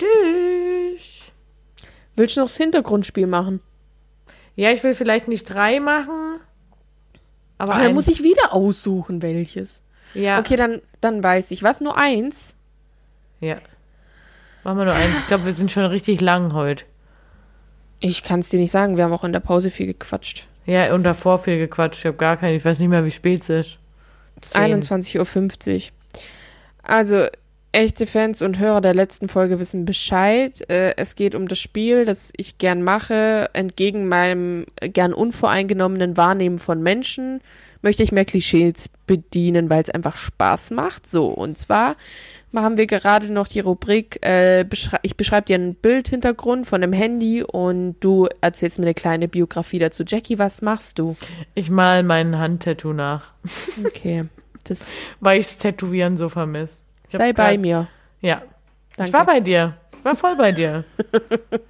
dich. 0.00 1.32
Willst 2.16 2.36
du 2.36 2.40
noch 2.40 2.48
das 2.48 2.56
Hintergrundspiel 2.56 3.28
machen? 3.28 3.60
Ja, 4.56 4.72
ich 4.72 4.82
will 4.82 4.92
vielleicht 4.92 5.28
nicht 5.28 5.44
drei 5.44 5.78
machen. 5.78 6.40
Aber 7.58 7.74
Aber 7.74 7.84
dann 7.84 7.94
muss 7.94 8.08
ich 8.08 8.24
wieder 8.24 8.52
aussuchen, 8.52 9.22
welches. 9.22 9.82
Ja. 10.14 10.40
Okay, 10.40 10.56
dann, 10.56 10.82
dann 11.00 11.22
weiß 11.22 11.52
ich. 11.52 11.62
Was, 11.62 11.80
nur 11.80 11.96
eins? 11.96 12.56
Ja. 13.40 13.58
Machen 14.64 14.78
wir 14.78 14.84
nur 14.86 14.94
eins. 14.94 15.16
Ich 15.20 15.26
glaube, 15.28 15.44
wir 15.44 15.52
sind 15.52 15.70
schon 15.70 15.84
richtig 15.84 16.20
lang 16.20 16.54
heute. 16.54 16.84
Ich 18.00 18.24
kann 18.24 18.40
es 18.40 18.48
dir 18.48 18.58
nicht 18.58 18.72
sagen. 18.72 18.96
Wir 18.96 19.04
haben 19.04 19.12
auch 19.12 19.24
in 19.24 19.32
der 19.32 19.40
Pause 19.40 19.70
viel 19.70 19.86
gequatscht. 19.86 20.48
Ja, 20.64 20.92
und 20.92 21.04
davor 21.04 21.38
viel 21.38 21.58
gequatscht. 21.58 22.00
Ich 22.00 22.06
habe 22.06 22.16
gar 22.16 22.36
keine. 22.36 22.56
Ich 22.56 22.64
weiß 22.64 22.80
nicht 22.80 22.88
mehr, 22.88 23.04
wie 23.04 23.12
spät 23.12 23.42
es 23.42 23.48
ist. 23.48 23.78
Zehn. 24.40 24.82
21.50 24.82 25.76
Uhr. 25.76 25.95
Also, 26.86 27.26
echte 27.72 28.06
Fans 28.06 28.40
und 28.40 28.58
Hörer 28.58 28.80
der 28.80 28.94
letzten 28.94 29.28
Folge 29.28 29.58
wissen 29.58 29.84
Bescheid. 29.84 30.68
Äh, 30.70 30.94
es 30.96 31.14
geht 31.14 31.34
um 31.34 31.48
das 31.48 31.58
Spiel, 31.58 32.04
das 32.04 32.32
ich 32.36 32.58
gern 32.58 32.82
mache. 32.82 33.50
Entgegen 33.52 34.08
meinem 34.08 34.66
gern 34.80 35.12
unvoreingenommenen 35.12 36.16
Wahrnehmen 36.16 36.58
von 36.58 36.82
Menschen 36.82 37.40
möchte 37.82 38.02
ich 38.02 38.12
mehr 38.12 38.24
Klischees 38.24 38.88
bedienen, 39.06 39.70
weil 39.70 39.82
es 39.82 39.90
einfach 39.90 40.16
Spaß 40.16 40.70
macht. 40.70 41.06
So, 41.06 41.28
und 41.28 41.58
zwar 41.58 41.96
machen 42.50 42.76
wir 42.76 42.86
gerade 42.86 43.30
noch 43.30 43.46
die 43.48 43.60
Rubrik, 43.60 44.18
äh, 44.22 44.64
beschrei 44.68 44.98
ich 45.02 45.16
beschreibe 45.16 45.46
dir 45.46 45.56
einen 45.56 45.74
Bildhintergrund 45.74 46.66
von 46.66 46.82
einem 46.82 46.92
Handy 46.92 47.42
und 47.42 47.96
du 48.00 48.28
erzählst 48.40 48.78
mir 48.78 48.86
eine 48.86 48.94
kleine 48.94 49.28
Biografie 49.28 49.78
dazu. 49.78 50.04
Jackie, 50.06 50.38
was 50.38 50.62
machst 50.62 50.98
du? 50.98 51.16
Ich 51.54 51.70
mal 51.70 52.02
mein 52.02 52.38
Handtattoo 52.38 52.92
nach, 52.92 53.34
Okay, 53.84 54.24
das 54.70 54.86
weil 55.20 55.40
ich 55.40 55.46
das 55.46 55.58
Tätowieren 55.58 56.16
so 56.16 56.28
vermisse. 56.28 56.82
Ich 57.08 57.16
sei 57.16 57.32
bei 57.32 57.58
mir. 57.58 57.88
Ja. 58.20 58.42
Danke. 58.96 59.08
Ich 59.08 59.12
war 59.12 59.26
bei 59.26 59.40
dir. 59.40 59.76
Ich 59.98 60.04
war 60.04 60.16
voll 60.16 60.36
bei 60.36 60.52
dir. 60.52 60.84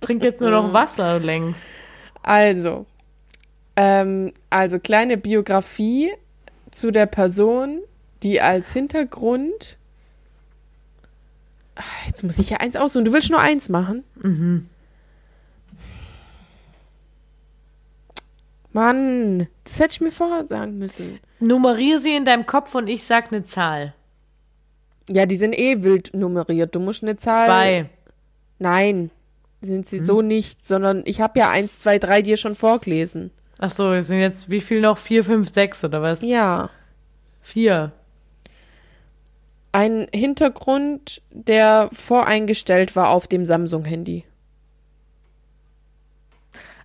Trink 0.00 0.24
jetzt 0.24 0.40
nur 0.40 0.50
noch 0.50 0.72
Wasser 0.72 1.18
längst. 1.18 1.64
Also, 2.22 2.86
ähm, 3.76 4.32
also 4.50 4.78
kleine 4.78 5.16
Biografie 5.16 6.12
zu 6.70 6.90
der 6.90 7.06
Person, 7.06 7.80
die 8.22 8.40
als 8.40 8.72
Hintergrund. 8.72 9.76
Ah, 11.74 11.82
Jetzt 12.06 12.22
muss 12.22 12.38
ich 12.38 12.50
ja 12.50 12.58
eins 12.58 12.76
aussuchen. 12.76 13.04
Du 13.04 13.12
willst 13.12 13.30
nur 13.30 13.40
eins 13.40 13.68
machen? 13.68 14.04
Mhm. 14.16 14.68
Mann, 18.72 19.48
das 19.64 19.78
hätte 19.78 19.92
ich 19.92 20.00
mir 20.00 20.12
vorher 20.12 20.44
sagen 20.44 20.78
müssen. 20.78 21.20
Nummerier 21.40 22.00
sie 22.00 22.14
in 22.14 22.24
deinem 22.24 22.46
Kopf 22.46 22.74
und 22.74 22.88
ich 22.88 23.04
sag 23.04 23.32
eine 23.32 23.44
Zahl. 23.44 23.94
Ja, 25.10 25.26
die 25.26 25.36
sind 25.36 25.58
eh 25.58 25.82
wild 25.82 26.14
nummeriert. 26.14 26.74
Du 26.74 26.80
musst 26.80 27.02
eine 27.02 27.16
Zahl. 27.16 27.46
Zwei. 27.46 27.90
Nein, 28.58 29.10
sind 29.60 29.86
sie 29.86 30.04
so 30.04 30.22
nicht, 30.22 30.66
sondern 30.66 31.02
ich 31.04 31.20
habe 31.20 31.38
ja 31.38 31.50
eins, 31.50 31.80
zwei, 31.80 31.98
drei 31.98 32.22
dir 32.22 32.36
schon 32.36 32.54
vorgelesen. 32.54 33.30
Ach 33.58 33.70
so, 33.70 34.00
sind 34.00 34.20
jetzt 34.20 34.48
wie 34.50 34.60
viel 34.60 34.80
noch? 34.80 34.98
Vier, 34.98 35.24
fünf, 35.24 35.52
sechs 35.52 35.84
oder 35.84 36.02
was? 36.02 36.22
Ja. 36.22 36.70
Vier. 37.40 37.92
Ein 39.72 40.06
Hintergrund, 40.12 41.22
der 41.30 41.88
voreingestellt 41.92 42.94
war 42.94 43.10
auf 43.10 43.26
dem 43.26 43.44
Samsung-Handy. 43.44 44.24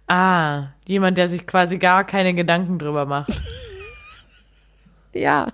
Ah, 0.08 0.70
jemand, 0.86 1.18
der 1.18 1.28
sich 1.28 1.46
quasi 1.46 1.78
gar 1.78 2.06
keine 2.06 2.34
Gedanken 2.34 2.80
drüber 2.80 3.06
macht. 3.06 3.30
Ja. 5.14 5.48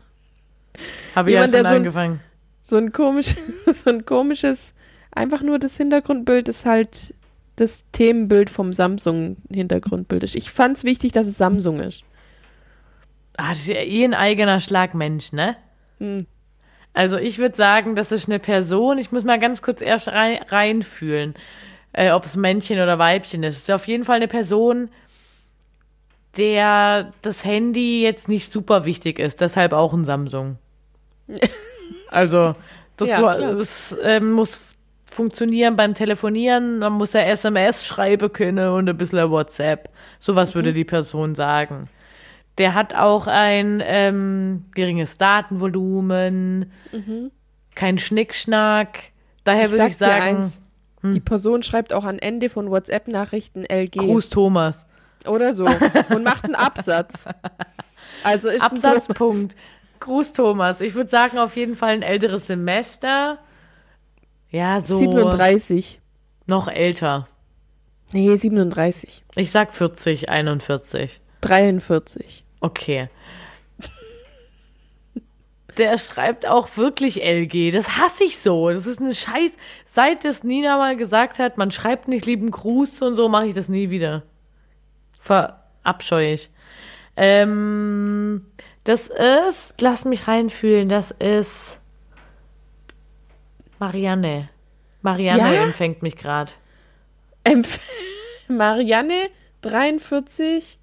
Habe 1.15 1.29
ich 1.29 1.35
ja 1.35 1.41
Jemand, 1.45 1.53
schon 1.55 1.63
der 1.63 1.63
so 1.63 1.67
ein- 1.69 1.75
angefangen. 1.77 2.19
So 2.63 2.77
ein 2.77 2.91
komisch, 2.91 3.35
so 3.85 3.89
ein 3.89 4.05
komisches, 4.05 4.73
einfach 5.11 5.41
nur 5.41 5.59
das 5.59 5.77
Hintergrundbild 5.77 6.49
ist 6.49 6.65
halt 6.65 7.13
das 7.55 7.83
Themenbild 7.91 8.49
vom 8.49 8.73
Samsung-Hintergrundbild 8.73 10.23
ist. 10.23 10.35
Ich 10.35 10.49
fand's 10.51 10.83
wichtig, 10.83 11.11
dass 11.11 11.27
es 11.27 11.37
Samsung 11.37 11.79
ist. 11.81 12.03
Ah, 13.37 13.49
das 13.49 13.59
ist 13.59 13.67
ja 13.67 13.75
eh 13.81 14.03
ein 14.03 14.13
eigener 14.13 14.59
Schlag 14.59 14.93
Mensch, 14.95 15.31
ne? 15.33 15.55
Hm. 15.99 16.25
Also 16.93 17.17
ich 17.17 17.37
würde 17.37 17.55
sagen, 17.55 17.95
das 17.95 18.11
ist 18.11 18.27
eine 18.27 18.39
Person, 18.39 18.97
ich 18.97 19.11
muss 19.11 19.23
mal 19.23 19.39
ganz 19.39 19.61
kurz 19.61 19.81
erst 19.81 20.07
rein, 20.09 20.39
reinfühlen, 20.47 21.35
äh, 21.93 22.11
ob 22.11 22.25
es 22.25 22.35
Männchen 22.35 22.79
oder 22.79 22.99
Weibchen 22.99 23.43
ist. 23.43 23.55
Es 23.57 23.63
ist 23.63 23.71
auf 23.71 23.87
jeden 23.87 24.03
Fall 24.03 24.17
eine 24.17 24.27
Person, 24.27 24.89
der 26.37 27.13
das 27.21 27.45
Handy 27.45 28.01
jetzt 28.01 28.27
nicht 28.27 28.51
super 28.51 28.85
wichtig 28.85 29.19
ist, 29.19 29.41
deshalb 29.41 29.73
auch 29.73 29.93
ein 29.93 30.05
Samsung. 30.05 30.57
Also, 32.09 32.53
das 32.95 33.09
Ja, 33.09 33.17
klar. 33.17 33.39
es, 33.57 33.97
ähm, 34.03 34.33
muss 34.33 34.73
funktionieren 35.05 35.75
beim 35.75 35.95
Telefonieren, 35.95 36.77
man 36.79 36.93
muss 36.93 37.13
ja 37.13 37.21
SMS 37.21 37.85
schreiben 37.85 38.31
können 38.31 38.69
und 38.69 38.87
ein 38.87 38.97
bisschen 38.97 39.31
WhatsApp. 39.31 39.89
Sowas 40.19 40.51
Mhm. 40.51 40.55
würde 40.55 40.73
die 40.73 40.83
Person 40.85 41.33
sagen. 41.33 41.89
Der 42.59 42.75
hat 42.75 42.93
auch 42.93 43.25
ein 43.25 43.81
ähm, 43.83 44.65
geringes 44.75 45.17
Datenvolumen, 45.17 46.71
kein 47.73 47.97
Schnickschnack. 47.97 48.99
Daher 49.43 49.71
würde 49.71 49.87
ich 49.87 49.97
sag 49.97 50.11
dir 50.15 50.21
sagen, 50.21 50.37
eins, 50.37 50.61
die 51.03 51.19
Person 51.19 51.63
schreibt 51.63 51.93
auch 51.93 52.05
am 52.05 52.17
Ende 52.19 52.49
von 52.49 52.69
WhatsApp-Nachrichten 52.69 53.65
LG 53.65 53.97
Gruß 53.97 54.29
Thomas. 54.29 54.87
oder 55.25 55.53
so 55.53 55.65
und 55.65 56.23
macht 56.23 56.45
einen 56.45 56.55
Absatz. 56.55 57.25
Also 58.23 58.49
ist 58.49 58.61
ein 58.63 58.71
Absatzpunkt. 58.71 59.55
Gruß 59.99 60.33
Thomas. 60.33 60.81
Ich 60.81 60.95
würde 60.95 61.09
sagen, 61.09 61.37
auf 61.37 61.55
jeden 61.55 61.75
Fall 61.75 61.93
ein 61.93 62.01
älteres 62.01 62.47
Semester. 62.47 63.39
Ja, 64.49 64.79
so 64.79 64.99
37. 64.99 65.99
noch 66.45 66.67
älter. 66.67 67.27
Nee, 68.11 68.35
37. 68.35 69.23
Ich 69.35 69.51
sag 69.51 69.73
40, 69.73 70.29
41. 70.29 71.19
43. 71.41 72.45
Okay. 72.61 73.09
Der 75.77 75.97
schreibt 75.97 76.45
auch 76.45 76.77
wirklich 76.77 77.23
LG. 77.23 77.71
Das 77.71 77.97
hasse 77.97 78.25
ich 78.25 78.39
so. 78.39 78.69
Das 78.69 78.85
ist 78.85 78.99
eine 78.99 79.15
Scheiß. 79.15 79.57
Seit 79.85 80.23
das 80.23 80.43
Nina 80.43 80.77
mal 80.77 80.95
gesagt 80.95 81.39
hat, 81.39 81.57
man 81.57 81.71
schreibt 81.71 82.07
nicht 82.07 82.25
lieben 82.25 82.51
Gruß 82.51 83.01
und 83.01 83.15
so, 83.15 83.27
mache 83.29 83.47
ich 83.47 83.53
das 83.53 83.69
nie 83.69 83.89
wieder. 83.89 84.23
Verabscheue 85.19 86.33
ich. 86.33 86.49
Ähm, 87.15 88.45
das 88.83 89.07
ist, 89.07 89.73
lass 89.79 90.05
mich 90.05 90.27
reinfühlen, 90.27 90.89
das 90.89 91.11
ist 91.11 91.79
Marianne. 93.79 94.49
Marianne 95.01 95.55
Ja? 95.55 95.63
empfängt 95.63 96.01
mich 96.01 96.15
gerade. 96.15 96.51
Empf 97.43 97.79
Marianne, 98.47 99.29
43. 99.61 100.79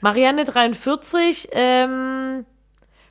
Marianne 0.00 0.44
43 0.44 1.48
ähm, 1.52 2.44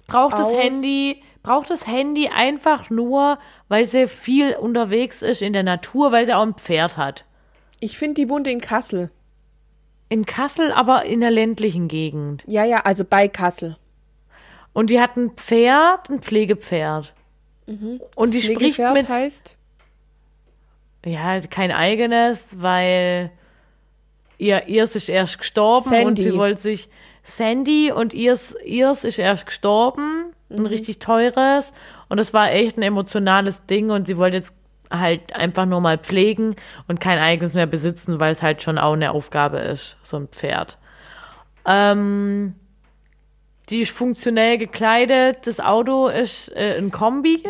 braucht 0.08 0.38
das 0.38 0.54
Handy, 0.54 1.22
braucht 1.44 1.70
das 1.70 1.88
Handy 1.88 2.30
einfach 2.30 2.90
nur, 2.90 3.40
weil 3.68 3.86
sie 3.86 4.08
viel 4.08 4.56
unterwegs 4.56 5.22
ist 5.22 5.42
in 5.42 5.54
der 5.54 5.64
Natur, 5.64 6.12
weil 6.12 6.26
sie 6.26 6.34
auch 6.34 6.44
ein 6.44 6.56
Pferd 6.56 6.98
hat. 6.98 7.26
Ich 7.80 7.98
finde, 7.98 8.22
die 8.22 8.30
wohnt 8.30 8.48
in 8.48 8.62
Kassel. 8.62 9.12
In 10.10 10.26
Kassel, 10.26 10.72
aber 10.72 11.06
in 11.06 11.22
der 11.22 11.32
ländlichen 11.32 11.88
Gegend. 11.88 12.44
Ja, 12.48 12.64
ja, 12.64 12.78
also 12.78 13.04
bei 13.04 13.28
Kassel. 13.28 13.78
Und 14.74 14.90
die 14.90 15.00
hat 15.00 15.18
ein 15.18 15.32
Pferd, 15.32 16.10
ein 16.10 16.22
Pflegepferd. 16.22 17.14
Und 18.16 18.34
die 18.34 18.42
spricht 18.42 18.80
mit, 18.94 19.10
heißt? 19.10 19.56
ja, 21.06 21.40
kein 21.42 21.72
eigenes, 21.72 22.62
weil 22.62 23.32
ihr, 24.38 24.68
ihrs 24.68 24.96
ist 24.96 25.08
erst 25.08 25.38
gestorben 25.38 25.90
und 25.90 26.18
Sandy. 26.18 26.24
sie 26.24 26.36
wollte 26.36 26.62
sich, 26.62 26.90
Sandy 27.28 27.92
und 27.92 28.14
ihrs, 28.14 28.56
ihrs 28.64 29.04
ist 29.04 29.18
erst 29.20 29.48
gestorben, 29.48 30.26
Mhm. 30.50 30.58
ein 30.60 30.66
richtig 30.68 31.00
teures 31.00 31.74
und 32.08 32.18
das 32.18 32.34
war 32.34 32.52
echt 32.52 32.78
ein 32.78 32.84
emotionales 32.84 33.66
Ding 33.66 33.90
und 33.90 34.06
sie 34.06 34.16
wollte 34.16 34.38
jetzt 34.38 34.54
halt 34.92 35.36
einfach 35.36 35.66
nur 35.66 35.82
mal 35.82 35.98
pflegen 35.98 36.56
und 36.88 37.00
kein 37.02 37.18
eigenes 37.18 37.56
mehr 37.56 37.66
besitzen, 37.66 38.20
weil 38.20 38.32
es 38.34 38.44
halt 38.44 38.62
schon 38.62 38.78
auch 38.78 38.94
eine 38.94 39.10
Aufgabe 39.12 39.58
ist, 39.58 39.98
so 40.04 40.18
ein 40.18 40.28
Pferd. 40.28 40.78
Ähm, 41.66 42.54
die 43.70 43.82
ist 43.82 43.92
funktionell 43.92 44.60
gekleidet, 44.60 45.40
das 45.48 45.60
Auto 45.60 46.08
ist 46.10 46.56
äh, 46.56 46.78
ein 46.78 46.92
Kombi. 46.92 47.42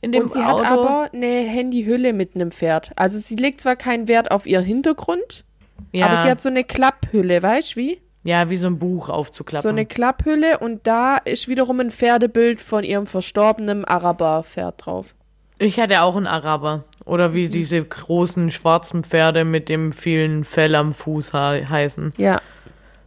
In 0.00 0.12
dem 0.12 0.22
Und 0.22 0.32
sie 0.32 0.40
Auto. 0.40 0.64
hat 0.64 0.66
aber 0.72 1.10
eine 1.12 1.26
Handyhülle 1.26 2.14
mit 2.14 2.34
einem 2.34 2.50
Pferd. 2.52 2.90
Also 2.96 3.18
sie 3.18 3.36
legt 3.36 3.60
zwar 3.60 3.76
keinen 3.76 4.08
Wert 4.08 4.30
auf 4.30 4.46
ihren 4.46 4.64
Hintergrund, 4.64 5.44
ja, 5.92 6.06
aber 6.06 6.22
sie 6.22 6.30
hat 6.30 6.40
so 6.40 6.48
eine 6.48 6.64
Klapphülle, 6.64 7.42
weißt 7.42 7.72
du 7.72 7.80
wie? 7.80 8.00
Ja, 8.22 8.50
wie 8.50 8.56
so 8.56 8.66
ein 8.66 8.78
Buch 8.78 9.08
aufzuklappen. 9.08 9.62
So 9.62 9.68
eine 9.68 9.86
Klapphülle 9.86 10.58
und 10.58 10.86
da 10.86 11.16
ist 11.16 11.48
wiederum 11.48 11.80
ein 11.80 11.90
Pferdebild 11.90 12.60
von 12.60 12.84
ihrem 12.84 13.06
verstorbenen 13.06 13.84
Araber-Pferd 13.84 14.86
drauf. 14.86 15.14
Ich 15.58 15.78
hatte 15.78 16.02
auch 16.02 16.16
einen 16.16 16.26
Araber. 16.26 16.84
Oder 17.04 17.34
wie 17.34 17.48
diese 17.48 17.82
großen 17.82 18.50
schwarzen 18.50 19.04
Pferde 19.04 19.44
mit 19.44 19.68
dem 19.68 19.92
vielen 19.92 20.44
Fell 20.44 20.74
am 20.74 20.92
Fuß 20.94 21.32
he 21.32 21.66
heißen. 21.66 22.14
Ja, 22.16 22.40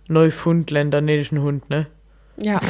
Neufundländer, 0.08 1.02
nee, 1.02 1.18
das 1.18 1.28
ist 1.28 1.32
ein 1.32 1.42
Hund, 1.42 1.70
ne? 1.70 1.88
ja. 2.38 2.60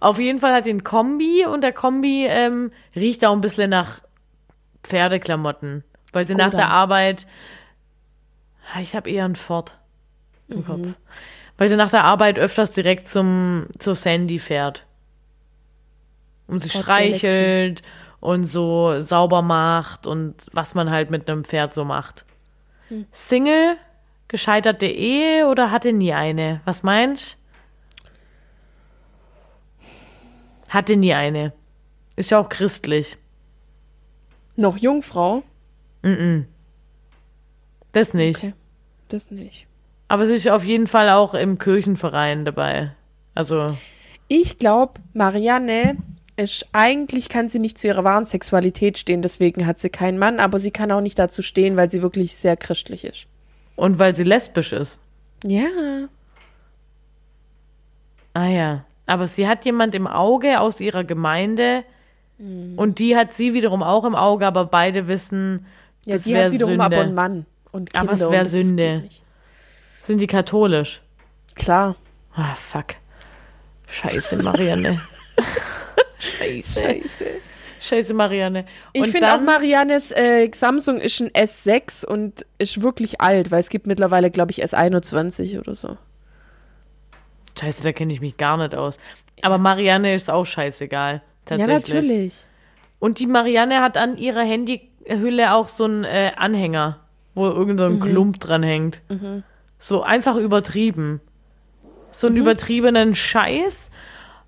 Auf 0.00 0.20
jeden 0.20 0.38
Fall 0.38 0.52
hat 0.52 0.66
die 0.66 0.70
ein 0.70 0.84
Kombi 0.84 1.44
und 1.44 1.62
der 1.62 1.72
Kombi 1.72 2.24
ähm, 2.28 2.70
riecht 2.94 3.24
auch 3.24 3.32
ein 3.32 3.40
bisschen 3.40 3.70
nach 3.70 4.00
Pferdeklamotten. 4.84 5.82
Weil 6.12 6.24
sie 6.24 6.36
nach 6.36 6.54
der 6.54 6.70
Arbeit. 6.70 7.26
Ich 8.80 8.94
habe 8.94 9.10
eher 9.10 9.24
einen 9.24 9.34
Ford. 9.34 9.76
Im 10.48 10.64
Kopf. 10.64 10.88
Weil 11.56 11.68
sie 11.68 11.76
nach 11.76 11.90
der 11.90 12.04
Arbeit 12.04 12.38
öfters 12.38 12.72
direkt 12.72 13.08
zum, 13.08 13.66
zur 13.78 13.94
Sandy 13.94 14.38
fährt. 14.38 14.86
Und 16.46 16.62
sie 16.62 16.70
streichelt 16.70 17.82
und 18.20 18.44
so 18.44 19.00
sauber 19.00 19.42
macht 19.42 20.06
und 20.06 20.34
was 20.52 20.74
man 20.74 20.90
halt 20.90 21.10
mit 21.10 21.28
einem 21.28 21.44
Pferd 21.44 21.74
so 21.74 21.84
macht. 21.84 22.24
Single, 23.12 23.76
gescheiterte 24.28 24.86
Ehe 24.86 25.46
oder 25.46 25.70
hatte 25.70 25.92
nie 25.92 26.14
eine? 26.14 26.60
Was 26.64 26.82
meinst 26.82 27.38
Hatte 30.68 30.96
nie 30.96 31.14
eine. 31.14 31.52
Ist 32.16 32.30
ja 32.30 32.38
auch 32.38 32.48
christlich. 32.48 33.16
Noch 34.56 34.76
Jungfrau? 34.76 35.42
Das 37.92 38.12
nicht. 38.12 38.38
Okay. 38.38 38.54
Das 39.08 39.30
nicht. 39.30 39.67
Aber 40.08 40.26
sie 40.26 40.34
ist 40.34 40.48
auf 40.48 40.64
jeden 40.64 40.86
Fall 40.86 41.10
auch 41.10 41.34
im 41.34 41.58
Kirchenverein 41.58 42.44
dabei. 42.44 42.92
Also, 43.34 43.76
Ich 44.26 44.58
glaube, 44.58 44.94
Marianne 45.12 45.96
ist 46.36 46.66
eigentlich 46.72 47.28
kann 47.28 47.48
sie 47.48 47.58
nicht 47.58 47.78
zu 47.78 47.88
ihrer 47.88 48.04
wahren 48.04 48.24
Sexualität 48.24 48.96
stehen, 48.96 49.22
deswegen 49.22 49.66
hat 49.66 49.78
sie 49.78 49.90
keinen 49.90 50.18
Mann, 50.18 50.38
aber 50.40 50.58
sie 50.60 50.70
kann 50.70 50.92
auch 50.92 51.00
nicht 51.00 51.18
dazu 51.18 51.42
stehen, 51.42 51.76
weil 51.76 51.90
sie 51.90 52.00
wirklich 52.02 52.34
sehr 52.36 52.56
christlich 52.56 53.04
ist. 53.04 53.26
und 53.76 53.98
weil 53.98 54.14
sie 54.16 54.24
lesbisch 54.24 54.72
ist. 54.72 54.98
Ja. 55.44 55.66
Ah 58.34 58.46
ja. 58.46 58.84
Aber 59.06 59.26
sie 59.26 59.48
hat 59.48 59.64
jemand 59.64 59.94
im 59.94 60.06
Auge 60.06 60.60
aus 60.60 60.80
ihrer 60.80 61.04
Gemeinde 61.04 61.84
und 62.76 62.98
die 63.00 63.16
hat 63.16 63.34
sie 63.34 63.52
wiederum 63.54 63.82
auch 63.82 64.04
im 64.04 64.14
Auge, 64.14 64.46
aber 64.46 64.64
beide 64.64 65.08
wissen, 65.08 65.66
Ja, 66.06 66.14
das 66.14 66.24
sie 66.24 66.34
wäre 66.34 66.44
hat 66.46 66.52
wiederum 66.52 66.72
Sünde. 66.74 66.84
aber 66.84 67.00
einen 67.00 67.14
Mann 67.14 67.46
und 67.72 67.92
Kinder. 67.92 68.00
Aber 68.08 68.12
es 68.12 68.22
und 68.22 68.32
wär 68.32 68.42
das 68.44 68.52
Sünde. 68.52 69.04
Sind 70.08 70.22
die 70.22 70.26
katholisch? 70.26 71.02
Klar. 71.54 71.94
Ah, 72.34 72.54
fuck. 72.54 72.94
Scheiße, 73.88 74.36
Marianne. 74.42 75.02
Scheiße. 76.18 76.80
Scheiße. 76.80 77.26
Scheiße, 77.78 78.14
Marianne. 78.14 78.64
Ich 78.94 79.02
Und 79.02 79.10
finde 79.10 79.34
auch 79.34 79.40
Mariannes 79.42 80.10
äh, 80.12 80.50
Samsung 80.54 80.98
ist 80.98 81.20
ein 81.20 81.28
S6 81.32 82.06
und 82.06 82.46
ist 82.56 82.80
wirklich 82.80 83.20
alt, 83.20 83.50
weil 83.50 83.60
es 83.60 83.68
gibt 83.68 83.86
mittlerweile, 83.86 84.30
glaube 84.30 84.50
ich, 84.50 84.64
S21 84.64 85.58
oder 85.60 85.74
so. 85.74 85.98
Scheiße, 87.60 87.82
da 87.82 87.92
kenne 87.92 88.14
ich 88.14 88.22
mich 88.22 88.38
gar 88.38 88.56
nicht 88.56 88.74
aus. 88.74 88.96
Aber 89.42 89.58
Marianne 89.58 90.14
ist 90.14 90.30
auch 90.30 90.46
scheißegal. 90.46 91.20
Tatsächlich. 91.44 91.68
Ja, 91.88 91.94
natürlich. 91.94 92.46
Und 92.98 93.18
die 93.18 93.26
Marianne 93.26 93.82
hat 93.82 93.98
an 93.98 94.16
ihrer 94.16 94.42
Handyhülle 94.42 95.52
auch 95.52 95.68
so 95.68 95.84
einen 95.84 96.04
äh, 96.04 96.32
Anhänger, 96.34 96.98
wo 97.34 97.44
irgendein 97.46 97.96
Mhm. 97.96 98.00
Klump 98.00 98.40
dran 98.40 98.62
hängt. 98.62 99.02
So 99.78 100.02
einfach 100.02 100.36
übertrieben. 100.36 101.20
So 102.10 102.26
Mhm. 102.28 102.32
einen 102.34 102.42
übertriebenen 102.42 103.14
Scheiß. 103.14 103.90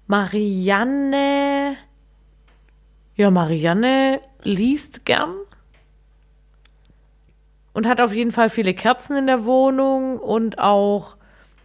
Marianne. 0.06 1.76
Ja, 3.14 3.30
Marianne 3.30 4.20
liest 4.42 5.04
gern. 5.04 5.34
Und 7.72 7.86
hat 7.86 8.00
auf 8.00 8.12
jeden 8.12 8.32
Fall 8.32 8.50
viele 8.50 8.74
Kerzen 8.74 9.16
in 9.16 9.26
der 9.26 9.44
Wohnung 9.44 10.18
und 10.18 10.58
auch, 10.58 11.16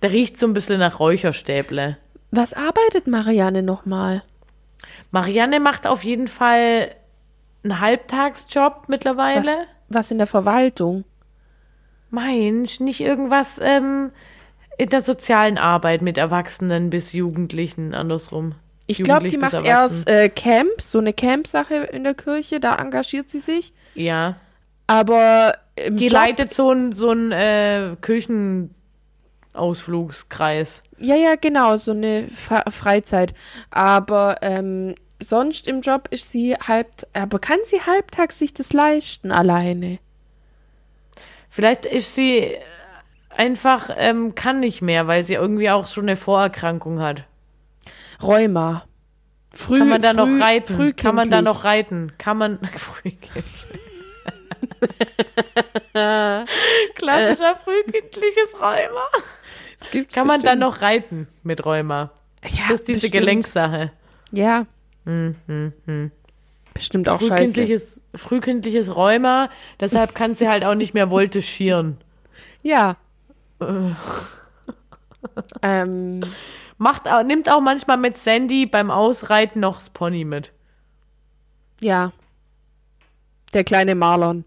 der 0.03 0.11
riecht 0.11 0.38
so 0.38 0.45
ein 0.45 0.53
bisschen 0.53 0.80
nach 0.80 0.99
Räucherstäble. 0.99 1.97
Was 2.32 2.53
arbeitet 2.53 3.07
Marianne 3.07 3.63
nochmal? 3.63 4.22
Marianne 5.11 5.59
macht 5.59 5.88
auf 5.88 6.03
jeden 6.03 6.28
Fall 6.28 6.93
einen 7.63 7.80
Halbtagsjob 7.80 8.84
mittlerweile. 8.88 9.45
Was, 9.45 9.57
was 9.89 10.11
in 10.11 10.18
der 10.20 10.28
Verwaltung? 10.28 11.05
Meinst 12.16 12.80
nicht 12.80 13.01
irgendwas 13.01 13.59
ähm, 13.61 14.11
in 14.78 14.89
der 14.89 15.01
sozialen 15.01 15.57
Arbeit 15.57 16.01
mit 16.01 16.18
Erwachsenen 16.18 16.89
bis 16.89 17.11
Jugendlichen, 17.11 17.93
andersrum. 17.93 18.55
Ich 18.88 19.03
glaube, 19.03 19.28
die 19.28 19.36
macht 19.38 19.66
erst 19.66 20.09
äh, 20.09 20.30
Camp, 20.30 20.80
so 20.80 20.99
eine 20.99 21.11
Camp-Sache 21.11 21.89
in 21.91 22.05
der 22.05 22.13
Kirche, 22.13 22.59
da 22.59 22.76
engagiert 22.76 23.28
sie 23.28 23.39
sich. 23.39 23.74
Ja. 23.95 24.36
Aber 24.88 25.55
Die 25.89 26.05
Job, 26.05 26.13
leitet 26.13 26.53
so 26.53 26.70
einen 26.70 26.93
so 26.93 27.11
äh, 27.11 27.95
Kirchenausflugskreis. 28.01 30.84
Ja, 30.99 31.16
ja, 31.16 31.34
genau, 31.36 31.76
so 31.78 31.91
eine 31.91 32.28
Fa 32.30 32.63
Freizeit. 32.70 33.34
Aber 33.72 34.38
ähm, 34.41 34.95
sonst 35.22 35.68
im 35.68 35.82
Job 35.82 36.07
ist 36.11 36.32
sie 36.32 36.55
halb, 36.55 37.05
aber 37.13 37.39
kann 37.39 37.59
sie 37.66 37.82
halbtags 37.82 38.39
sich 38.39 38.53
das 38.53 38.72
leisten 38.72 39.32
alleine? 39.32 39.99
Vielleicht 41.56 41.86
ist 41.86 42.16
sie 42.16 42.58
einfach, 43.30 43.89
ähm, 43.95 44.36
kann 44.36 44.60
nicht 44.60 44.82
mehr, 44.82 45.08
weil 45.08 45.24
sie 45.24 45.36
irgendwie 45.36 45.70
auch 45.70 45.88
schon 45.88 46.03
eine 46.03 46.18
Vorerkrankung 46.18 46.99
hat. 46.99 47.24
Rheuma. 48.22 48.84
Früh, 49.53 49.80
Kann 49.80 49.88
man 49.88 50.01
da 50.01 50.12
noch 50.12 50.28
früh- 50.28 50.41
reiten? 50.43 50.95
Kann 50.97 51.16
man 51.16 51.30
da 51.30 51.41
noch 51.41 51.64
reiten? 51.64 52.12
Kann 52.18 52.38
man. 52.38 52.60
Klassischer 56.95 57.56
frühkindliches 57.64 58.53
Rheuma. 58.60 59.06
Das 59.80 59.89
gibt's 59.91 60.14
Kann 60.14 60.28
man 60.28 60.41
da 60.41 60.56
noch 60.56 60.82
reiten 60.82 61.30
mit 61.43 61.66
Rheuma? 61.66 62.12
Ja, 62.43 62.49
Das 62.70 62.82
ist 62.82 62.88
diese 62.89 62.99
bestimmt. 62.99 63.14
Gelenksache. 63.14 63.91
Ja, 64.32 64.66
Hm, 65.06 65.36
hm, 65.47 65.72
hm. 65.86 66.12
Bestimmt 66.76 67.09
auch 67.09 67.19
scheiße. 67.19 67.34
Frühkindliches, 67.34 68.01
frühkindliches 68.13 68.95
Rheuma, 68.95 69.49
deshalb 69.80 70.13
kann 70.13 70.36
sie 70.36 70.47
halt 70.47 70.63
auch 70.63 70.76
nicht 70.76 70.93
mehr 70.93 71.09
voltigieren. 71.09 71.97
Ja. 72.61 72.97
Äh. 73.59 73.65
ähm, 75.63 76.21
Macht, 76.78 77.03
nimmt 77.26 77.49
auch 77.49 77.61
manchmal 77.61 77.97
mit 77.97 78.17
Sandy 78.17 78.65
beim 78.67 78.91
Ausreiten 78.91 79.61
noch 79.61 79.78
das 79.78 79.89
Pony 79.89 80.23
mit. 80.26 80.51
ja. 81.82 82.11
Der 83.53 83.63
kleine 83.63 83.95
Marlon. 83.95 84.43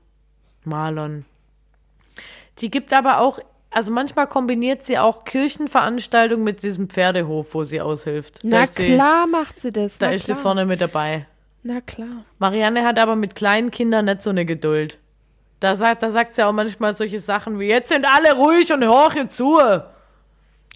Marlon. 0.65 1.25
Die 2.59 2.71
gibt 2.71 2.93
aber 2.93 3.21
auch, 3.21 3.39
also 3.71 3.91
manchmal 3.91 4.27
kombiniert 4.27 4.85
sie 4.85 4.99
auch 4.99 5.25
Kirchenveranstaltungen 5.25 6.45
mit 6.45 6.63
diesem 6.63 6.91
Pferdehof, 6.91 7.55
wo 7.55 7.65
sie 7.65 7.81
aushilft. 7.81 8.41
Na 8.43 8.65
ist 8.65 8.75
sie- 8.75 8.85
klar 8.95 9.27
macht 9.27 9.59
sie 9.61 9.73
das. 9.73 9.97
Da 9.97 10.11
ist 10.11 10.27
sie 10.27 10.33
klar. 10.33 10.43
vorne 10.43 10.67
mit 10.67 10.83
dabei. 10.83 11.27
Na 11.71 11.83
klar. 11.83 12.25
Marianne 12.39 12.83
hat 12.83 12.99
aber 12.99 13.15
mit 13.15 13.35
kleinen 13.35 13.71
Kindern 13.71 14.07
nicht 14.07 14.23
so 14.23 14.31
eine 14.31 14.47
Geduld. 14.47 14.97
Da 15.61 15.77
sagt, 15.77 16.03
da 16.03 16.11
sagt 16.13 16.35
sie 16.35 16.43
auch 16.43 16.53
manchmal 16.53 16.95
solche 16.97 17.19
Sachen 17.19 17.59
wie, 17.59 17.67
jetzt 17.67 17.91
sind 17.91 18.07
alle 18.07 18.35
ruhig 18.37 18.73
und 18.73 18.89
horchen 18.89 19.29
zu. 19.29 19.59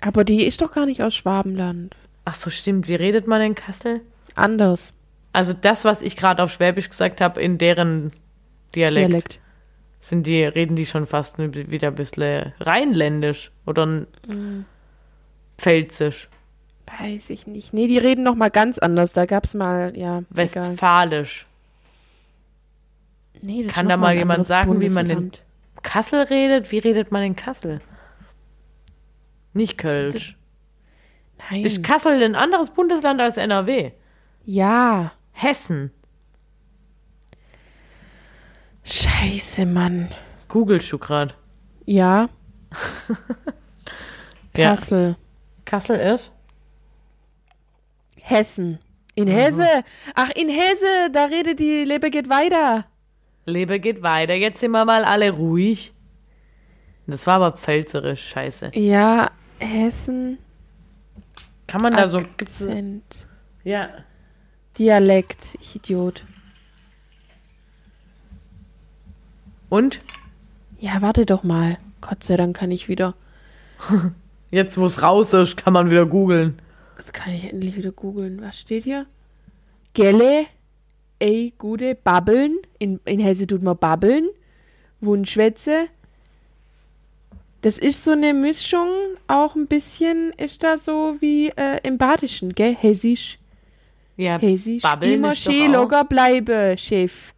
Aber 0.03 0.24
die 0.24 0.45
ist 0.45 0.61
doch 0.61 0.70
gar 0.70 0.84
nicht 0.84 1.03
aus 1.03 1.14
Schwabenland. 1.14 1.97
Ach 2.26 2.34
so, 2.34 2.51
stimmt. 2.51 2.88
Wie 2.88 2.95
redet 2.95 3.26
man 3.26 3.40
in 3.40 3.55
Kassel? 3.55 4.03
Anders. 4.34 4.93
Also 5.32 5.55
das, 5.55 5.86
was 5.86 6.03
ich 6.03 6.14
gerade 6.14 6.43
auf 6.43 6.53
Schwäbisch 6.53 6.90
gesagt 6.90 7.22
habe, 7.22 7.40
in 7.40 7.57
deren 7.57 8.09
Dialekt, 8.74 9.09
Dialekt. 9.09 9.40
sind 10.01 10.26
die, 10.26 10.45
reden 10.45 10.76
die 10.76 10.84
schon 10.84 11.07
fast 11.07 11.38
wieder 11.38 11.88
ein 11.88 11.95
bisschen 11.95 12.53
rheinländisch 12.61 13.51
oder 13.64 13.86
Mm. 13.86 14.66
pfälzisch, 15.57 16.28
Weiß 17.01 17.30
ich 17.30 17.47
nicht. 17.47 17.72
Nee, 17.72 17.86
die 17.88 17.99
reden 17.99 18.22
noch 18.22 18.34
mal 18.34 18.51
ganz 18.51 18.78
anders. 18.78 19.12
Da 19.12 19.26
gab's 19.26 19.55
mal, 19.55 19.97
ja, 19.97 20.18
egal. 20.18 20.26
westfalisch. 20.30 21.47
Nee, 23.40 23.62
das 23.64 23.72
Kann 23.74 23.88
da 23.88 23.97
mal 23.97 24.14
jemand 24.14 24.47
sagen, 24.47 24.80
wie 24.80 24.88
man 24.88 25.11
in. 25.11 25.32
Kassel 25.82 26.22
redet? 26.22 26.70
Wie 26.70 26.78
redet 26.78 27.11
man 27.11 27.22
in 27.24 27.34
Kassel? 27.36 27.80
Nicht 29.53 29.78
Kölsch. 29.78 30.36
Nein. 31.51 31.64
Ist 31.64 31.82
Kassel 31.82 32.22
ein 32.22 32.36
anderes 32.36 32.70
Bundesland 32.70 33.20
als 33.20 33.36
NRW? 33.36 33.93
ja. 34.45 35.12
Hessen. 35.34 35.90
Scheiße, 38.84 39.64
Mann. 39.64 40.09
Googlest 40.49 40.93
du 40.93 40.99
gerade? 40.99 41.34
Ja, 41.86 42.28
Ja. 44.57 44.70
Kassel. 44.74 45.16
Kassel 45.64 45.97
ist? 45.97 46.30
Hessen. 48.23 48.79
In 49.14 49.29
Hesse. 49.29 49.66
Ach, 50.14 50.31
in 50.31 50.49
Hesse, 50.49 51.11
da 51.12 51.27
redet 51.27 51.61
die 51.61 51.85
Lebe 51.85 52.11
geht 52.11 52.29
weiter. 52.31 52.87
Lebe 53.45 53.81
geht 53.81 54.03
weiter. 54.03 54.35
Jetzt 54.35 54.61
sind 54.61 54.70
wir 54.70 54.85
mal 54.85 55.05
alle 55.05 55.31
ruhig. 55.31 55.93
Das 57.07 57.27
war 57.27 57.35
aber 57.35 57.53
pfälzerisch, 57.53 58.29
scheiße. 58.29 58.70
Ja, 58.75 59.31
Hessen. 59.59 60.39
Kann 61.66 61.83
man 61.83 61.95
da 61.95 62.09
so. 62.09 62.18
Akzent. 62.18 63.27
Ja. 63.64 63.89
Dialekt, 64.79 65.59
ich 65.61 65.77
Idiot. 65.77 66.25
Und? 69.68 70.01
Ja, 70.79 71.03
warte 71.03 71.27
doch 71.27 71.43
mal. 71.43 71.79
Gott 72.01 72.23
sei 72.25 72.37
Dank 72.37 72.57
kann 72.57 72.70
ich 72.70 72.89
wieder. 72.89 73.14
Jetzt, 74.51 74.79
wo 74.79 74.87
es 74.87 75.03
raus 75.03 75.33
ist, 75.33 75.57
kann 75.57 75.73
man 75.73 75.91
wieder 75.91 76.07
googeln. 76.07 76.61
Jetzt 76.97 77.12
kann 77.12 77.34
ich 77.34 77.45
endlich 77.45 77.76
wieder 77.76 77.93
googeln. 77.93 78.40
Was 78.43 78.59
steht 78.59 78.84
hier? 78.84 79.07
Gelle, 79.95 80.47
ey, 81.18 81.53
gute, 81.59 81.95
babbeln. 81.95 82.59
In, 82.78 83.01
in 83.05 83.20
Hesse 83.20 83.47
tut 83.47 83.62
man 83.62 83.76
babbeln. 83.76 84.28
Wunschwätze. 85.01 85.88
Das 87.62 87.78
ist 87.78 88.03
so 88.03 88.11
eine 88.11 88.34
Mischung, 88.34 88.88
auch 89.28 89.55
ein 89.55 89.68
bisschen 89.68 90.32
ist 90.36 90.64
da 90.64 90.78
so 90.78 91.16
wie 91.20 91.49
äh, 91.51 91.78
im 91.84 91.97
Badischen, 91.97 92.55
gell? 92.55 92.74
Hessisch. 92.74 93.38
Ja, 94.16 94.38
Hessisch. 94.38 94.82
babbeln 94.82 95.12
Immer 95.12 95.32
ist 95.32 95.45
schön 95.45 95.72
locker 95.72 96.05
bleiben, 96.05 96.76
Chef. 96.76 97.32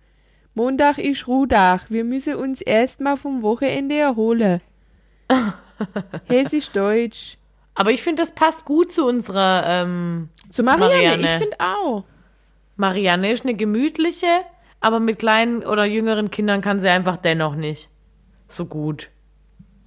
Montag 0.55 0.99
ist 0.99 1.27
Ruhetag. 1.27 1.91
Wir 1.91 2.05
müssen 2.05 2.37
uns 2.37 2.63
erstmal 2.63 3.17
vom 3.17 3.43
Wochenende 3.43 3.97
erholen. 3.97 4.61
Hessisch-Deutsch. 6.29 7.37
Aber 7.75 7.91
ich 7.91 8.03
finde, 8.03 8.23
das 8.23 8.33
passt 8.33 8.65
gut 8.65 8.93
zu 8.93 9.05
unserer 9.07 9.65
ähm, 9.67 10.29
Zu 10.51 10.63
Marianne, 10.63 10.95
Marianne. 10.95 11.23
ich 11.25 11.31
finde 11.43 11.57
auch. 11.61 12.05
Marianne. 12.77 13.31
Ist 13.33 13.45
eine 13.45 13.55
gemütliche, 13.55 14.29
aber 14.81 15.01
mit 15.01 15.19
kleinen 15.19 15.65
oder 15.65 15.85
jüngeren 15.85 16.31
Kindern 16.31 16.61
kann 16.61 16.81
sie 16.81 16.89
einfach 16.89 17.17
dennoch 17.17 17.55
nicht 17.57 17.89
so 18.49 18.67
gut. 18.67 19.11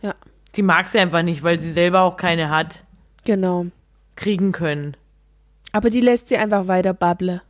Ja, 0.02 0.16
Die 0.56 0.64
mag 0.64 0.88
sie 0.88 1.00
einfach 1.00 1.22
nicht, 1.24 1.44
weil 1.44 1.60
sie 1.60 1.72
selber 1.72 2.02
auch 2.02 2.18
keine 2.18 2.50
hat 2.50 2.84
genau. 3.24 3.68
kriegen 4.16 4.52
können. 4.52 4.98
Aber 5.72 5.90
die 5.90 6.02
lässt 6.02 6.28
sie 6.30 6.38
einfach 6.38 6.68
weiter 6.68 6.94
babble. 6.94 7.42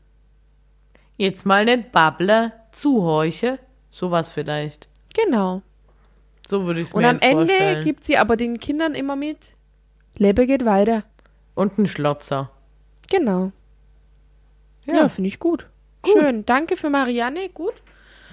Jetzt 1.17 1.45
mal 1.45 1.65
nicht 1.65 1.91
babble, 1.91 2.51
zuhorche, 2.71 3.57
sowas 3.89 4.29
vielleicht. 4.29 4.87
Genau. 5.15 5.61
So 6.47 6.65
würde 6.65 6.81
ich 6.81 6.87
es 6.87 6.93
Und 6.93 7.01
mir 7.01 7.09
am 7.09 7.15
jetzt 7.15 7.23
Ende 7.23 7.47
vorstellen. 7.47 7.83
gibt 7.83 8.03
sie 8.03 8.17
aber 8.17 8.37
den 8.37 8.59
Kindern 8.59 8.93
immer 8.93 9.15
mit. 9.15 9.55
Lebe 10.17 10.47
geht 10.47 10.65
weiter. 10.65 11.03
Und 11.55 11.77
ein 11.77 11.87
Schlotzer. 11.87 12.51
Genau. 13.09 13.51
Ja, 14.85 15.09
finde 15.09 15.27
ich 15.27 15.39
gut. 15.39 15.67
Schön. 16.05 16.45
Danke 16.45 16.77
für 16.77 16.89
Marianne. 16.89 17.49
Gut. 17.49 17.73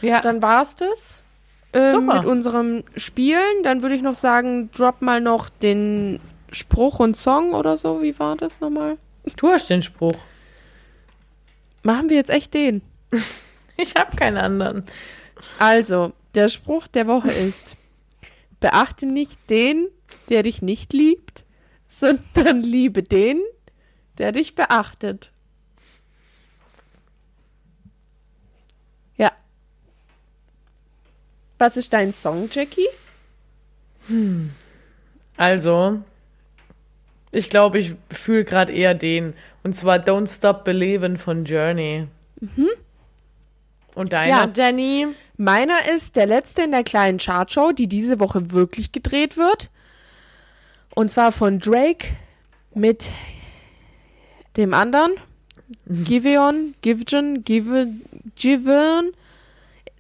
Ja. 0.01 0.21
Dann 0.21 0.43
war's 0.43 0.77
das. 0.77 1.25
Ähm, 1.73 2.07
mit 2.07 2.25
unserem 2.25 2.85
Spielen. 2.97 3.63
Dann 3.63 3.83
würde 3.83 3.97
ich 3.97 4.03
noch 4.03 4.15
sagen, 4.15 4.71
drop 4.71 5.03
mal 5.03 5.21
noch 5.21 5.49
den 5.49 6.21
Spruch 6.53 7.01
und 7.01 7.17
Song 7.17 7.53
oder 7.53 7.77
so. 7.77 8.03
Wie 8.03 8.19
war 8.19 8.37
das 8.37 8.61
nochmal? 8.61 8.99
du 9.37 9.49
hast 9.49 9.71
den 9.71 9.83
Spruch. 9.83 10.17
Machen 11.83 12.09
wir 12.09 12.17
jetzt 12.17 12.31
echt 12.31 12.55
den. 12.55 12.83
Ich 13.77 13.97
habe 13.97 14.17
keinen 14.17 14.37
anderen. 14.37 14.85
Also, 15.59 16.13
der 16.37 16.49
Spruch 16.49 16.87
der 16.87 17.09
Woche 17.09 17.33
ist: 17.33 17.77
Beachte 18.61 19.05
nicht 19.05 19.51
den, 19.51 19.89
der 20.29 20.45
dich 20.45 20.63
nicht 20.63 20.93
liebt, 20.93 21.45
sondern 21.99 22.63
liebe 22.63 23.03
den, 23.03 23.41
der 24.19 24.33
dich 24.33 24.55
beachtet. 24.55 25.33
Ja. 29.17 29.33
Was 31.59 31.77
ist 31.77 31.93
dein 31.93 32.13
Song, 32.13 32.49
Jackie? 32.53 32.89
Also, 35.37 36.03
ich 37.31 37.49
glaube, 37.51 37.79
ich 37.79 37.95
fühle 38.11 38.45
gerade 38.45 38.73
eher 38.73 38.95
den. 38.95 39.35
Und 39.63 39.75
zwar 39.75 39.97
Don't 39.97 40.29
Stop 40.29 40.65
Believin' 40.65 41.17
von 41.17 41.45
Journey. 41.45 42.07
Und 43.95 44.13
deiner, 44.13 44.47
Ja. 44.47 44.53
Jenny? 44.55 45.07
Meiner 45.37 45.91
ist 45.91 46.17
der 46.17 46.27
letzte 46.27 46.63
in 46.63 46.71
der 46.71 46.85
kleinen 46.85 47.19
Chartshow, 47.19 47.73
die 47.73 47.89
diese 47.89 48.21
Woche 48.21 48.53
wirklich 48.53 48.93
gedreht 48.93 49.37
wird. 49.37 49.71
Und 50.95 51.11
zwar 51.11 51.33
von 51.33 51.59
Drake 51.59 52.09
mit 52.75 53.11
dem 54.57 54.75
anderen. 54.75 55.13
Giveon, 55.87 56.75
Giveon, 56.83 57.43
Give, 57.45 57.89
Giveon. 58.37 59.13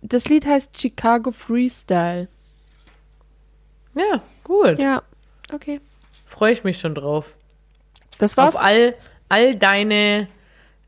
Das 0.02 0.28
Lied 0.28 0.46
heißt 0.46 0.78
Chicago 0.78 1.30
Freestyle. 1.30 2.28
Ja, 3.94 4.22
gut. 4.42 4.78
Ja, 4.78 5.02
okay. 5.52 5.80
Freue 6.26 6.52
ich 6.52 6.64
mich 6.64 6.78
schon 6.78 6.94
drauf. 6.94 7.34
Das 8.18 8.36
war's. 8.36 8.54
Auf 8.54 8.60
all, 8.60 8.94
all 9.28 9.54
deine 9.54 10.28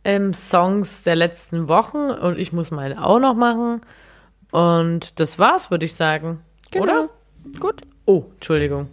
ähm, 0.05 0.35
Songs 0.35 1.03
der 1.03 1.17
letzten 1.17 1.69
Wochen. 1.69 2.11
Und 2.11 2.39
ich 2.39 2.53
muss 2.53 2.71
meine 2.71 3.05
auch 3.05 3.19
noch 3.19 3.35
machen. 3.35 3.81
Und 4.53 5.19
das 5.19 5.39
war's, 5.39 5.71
würde 5.71 5.85
ich 5.85 5.95
sagen. 5.95 6.41
Genau. 6.71 6.85
Oder? 6.85 7.09
Gut. 7.59 7.81
Oh, 8.05 8.25
Entschuldigung. 8.35 8.89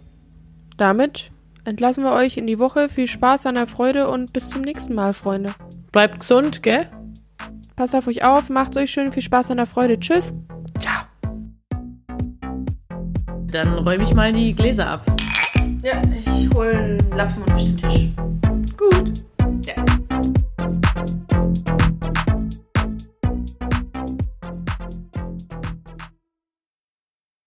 Damit 0.76 1.30
entlassen 1.64 2.04
wir 2.04 2.12
euch 2.12 2.36
in 2.36 2.46
die 2.46 2.58
Woche. 2.58 2.88
Viel 2.88 3.06
Spaß 3.06 3.46
an 3.46 3.54
der 3.54 3.66
Freude 3.66 4.08
und 4.08 4.32
bis 4.32 4.48
zum 4.48 4.62
nächsten 4.62 4.94
Mal, 4.94 5.14
Freunde. 5.14 5.54
Bleibt 5.92 6.18
gesund, 6.18 6.62
gell? 6.62 6.88
Passt 7.76 7.94
auf 7.94 8.06
euch 8.06 8.24
auf, 8.24 8.50
macht 8.50 8.76
euch 8.76 8.90
schön 8.90 9.12
viel 9.12 9.22
Spaß 9.22 9.50
an 9.50 9.58
der 9.58 9.66
Freude. 9.66 9.98
Tschüss. 9.98 10.34
Ciao. 10.80 11.04
Dann 13.50 13.74
räume 13.74 14.02
ich 14.02 14.14
mal 14.14 14.32
die 14.32 14.52
Gläser 14.52 14.86
ab. 14.86 15.06
Ja, 15.82 16.00
ich 16.16 16.52
hole 16.52 16.70
einen 16.70 17.10
Lappen 17.16 17.42
und 17.42 17.54
wisch 17.54 17.64
den 17.64 17.76
Tisch. 17.76 18.08
Gut. 18.76 19.24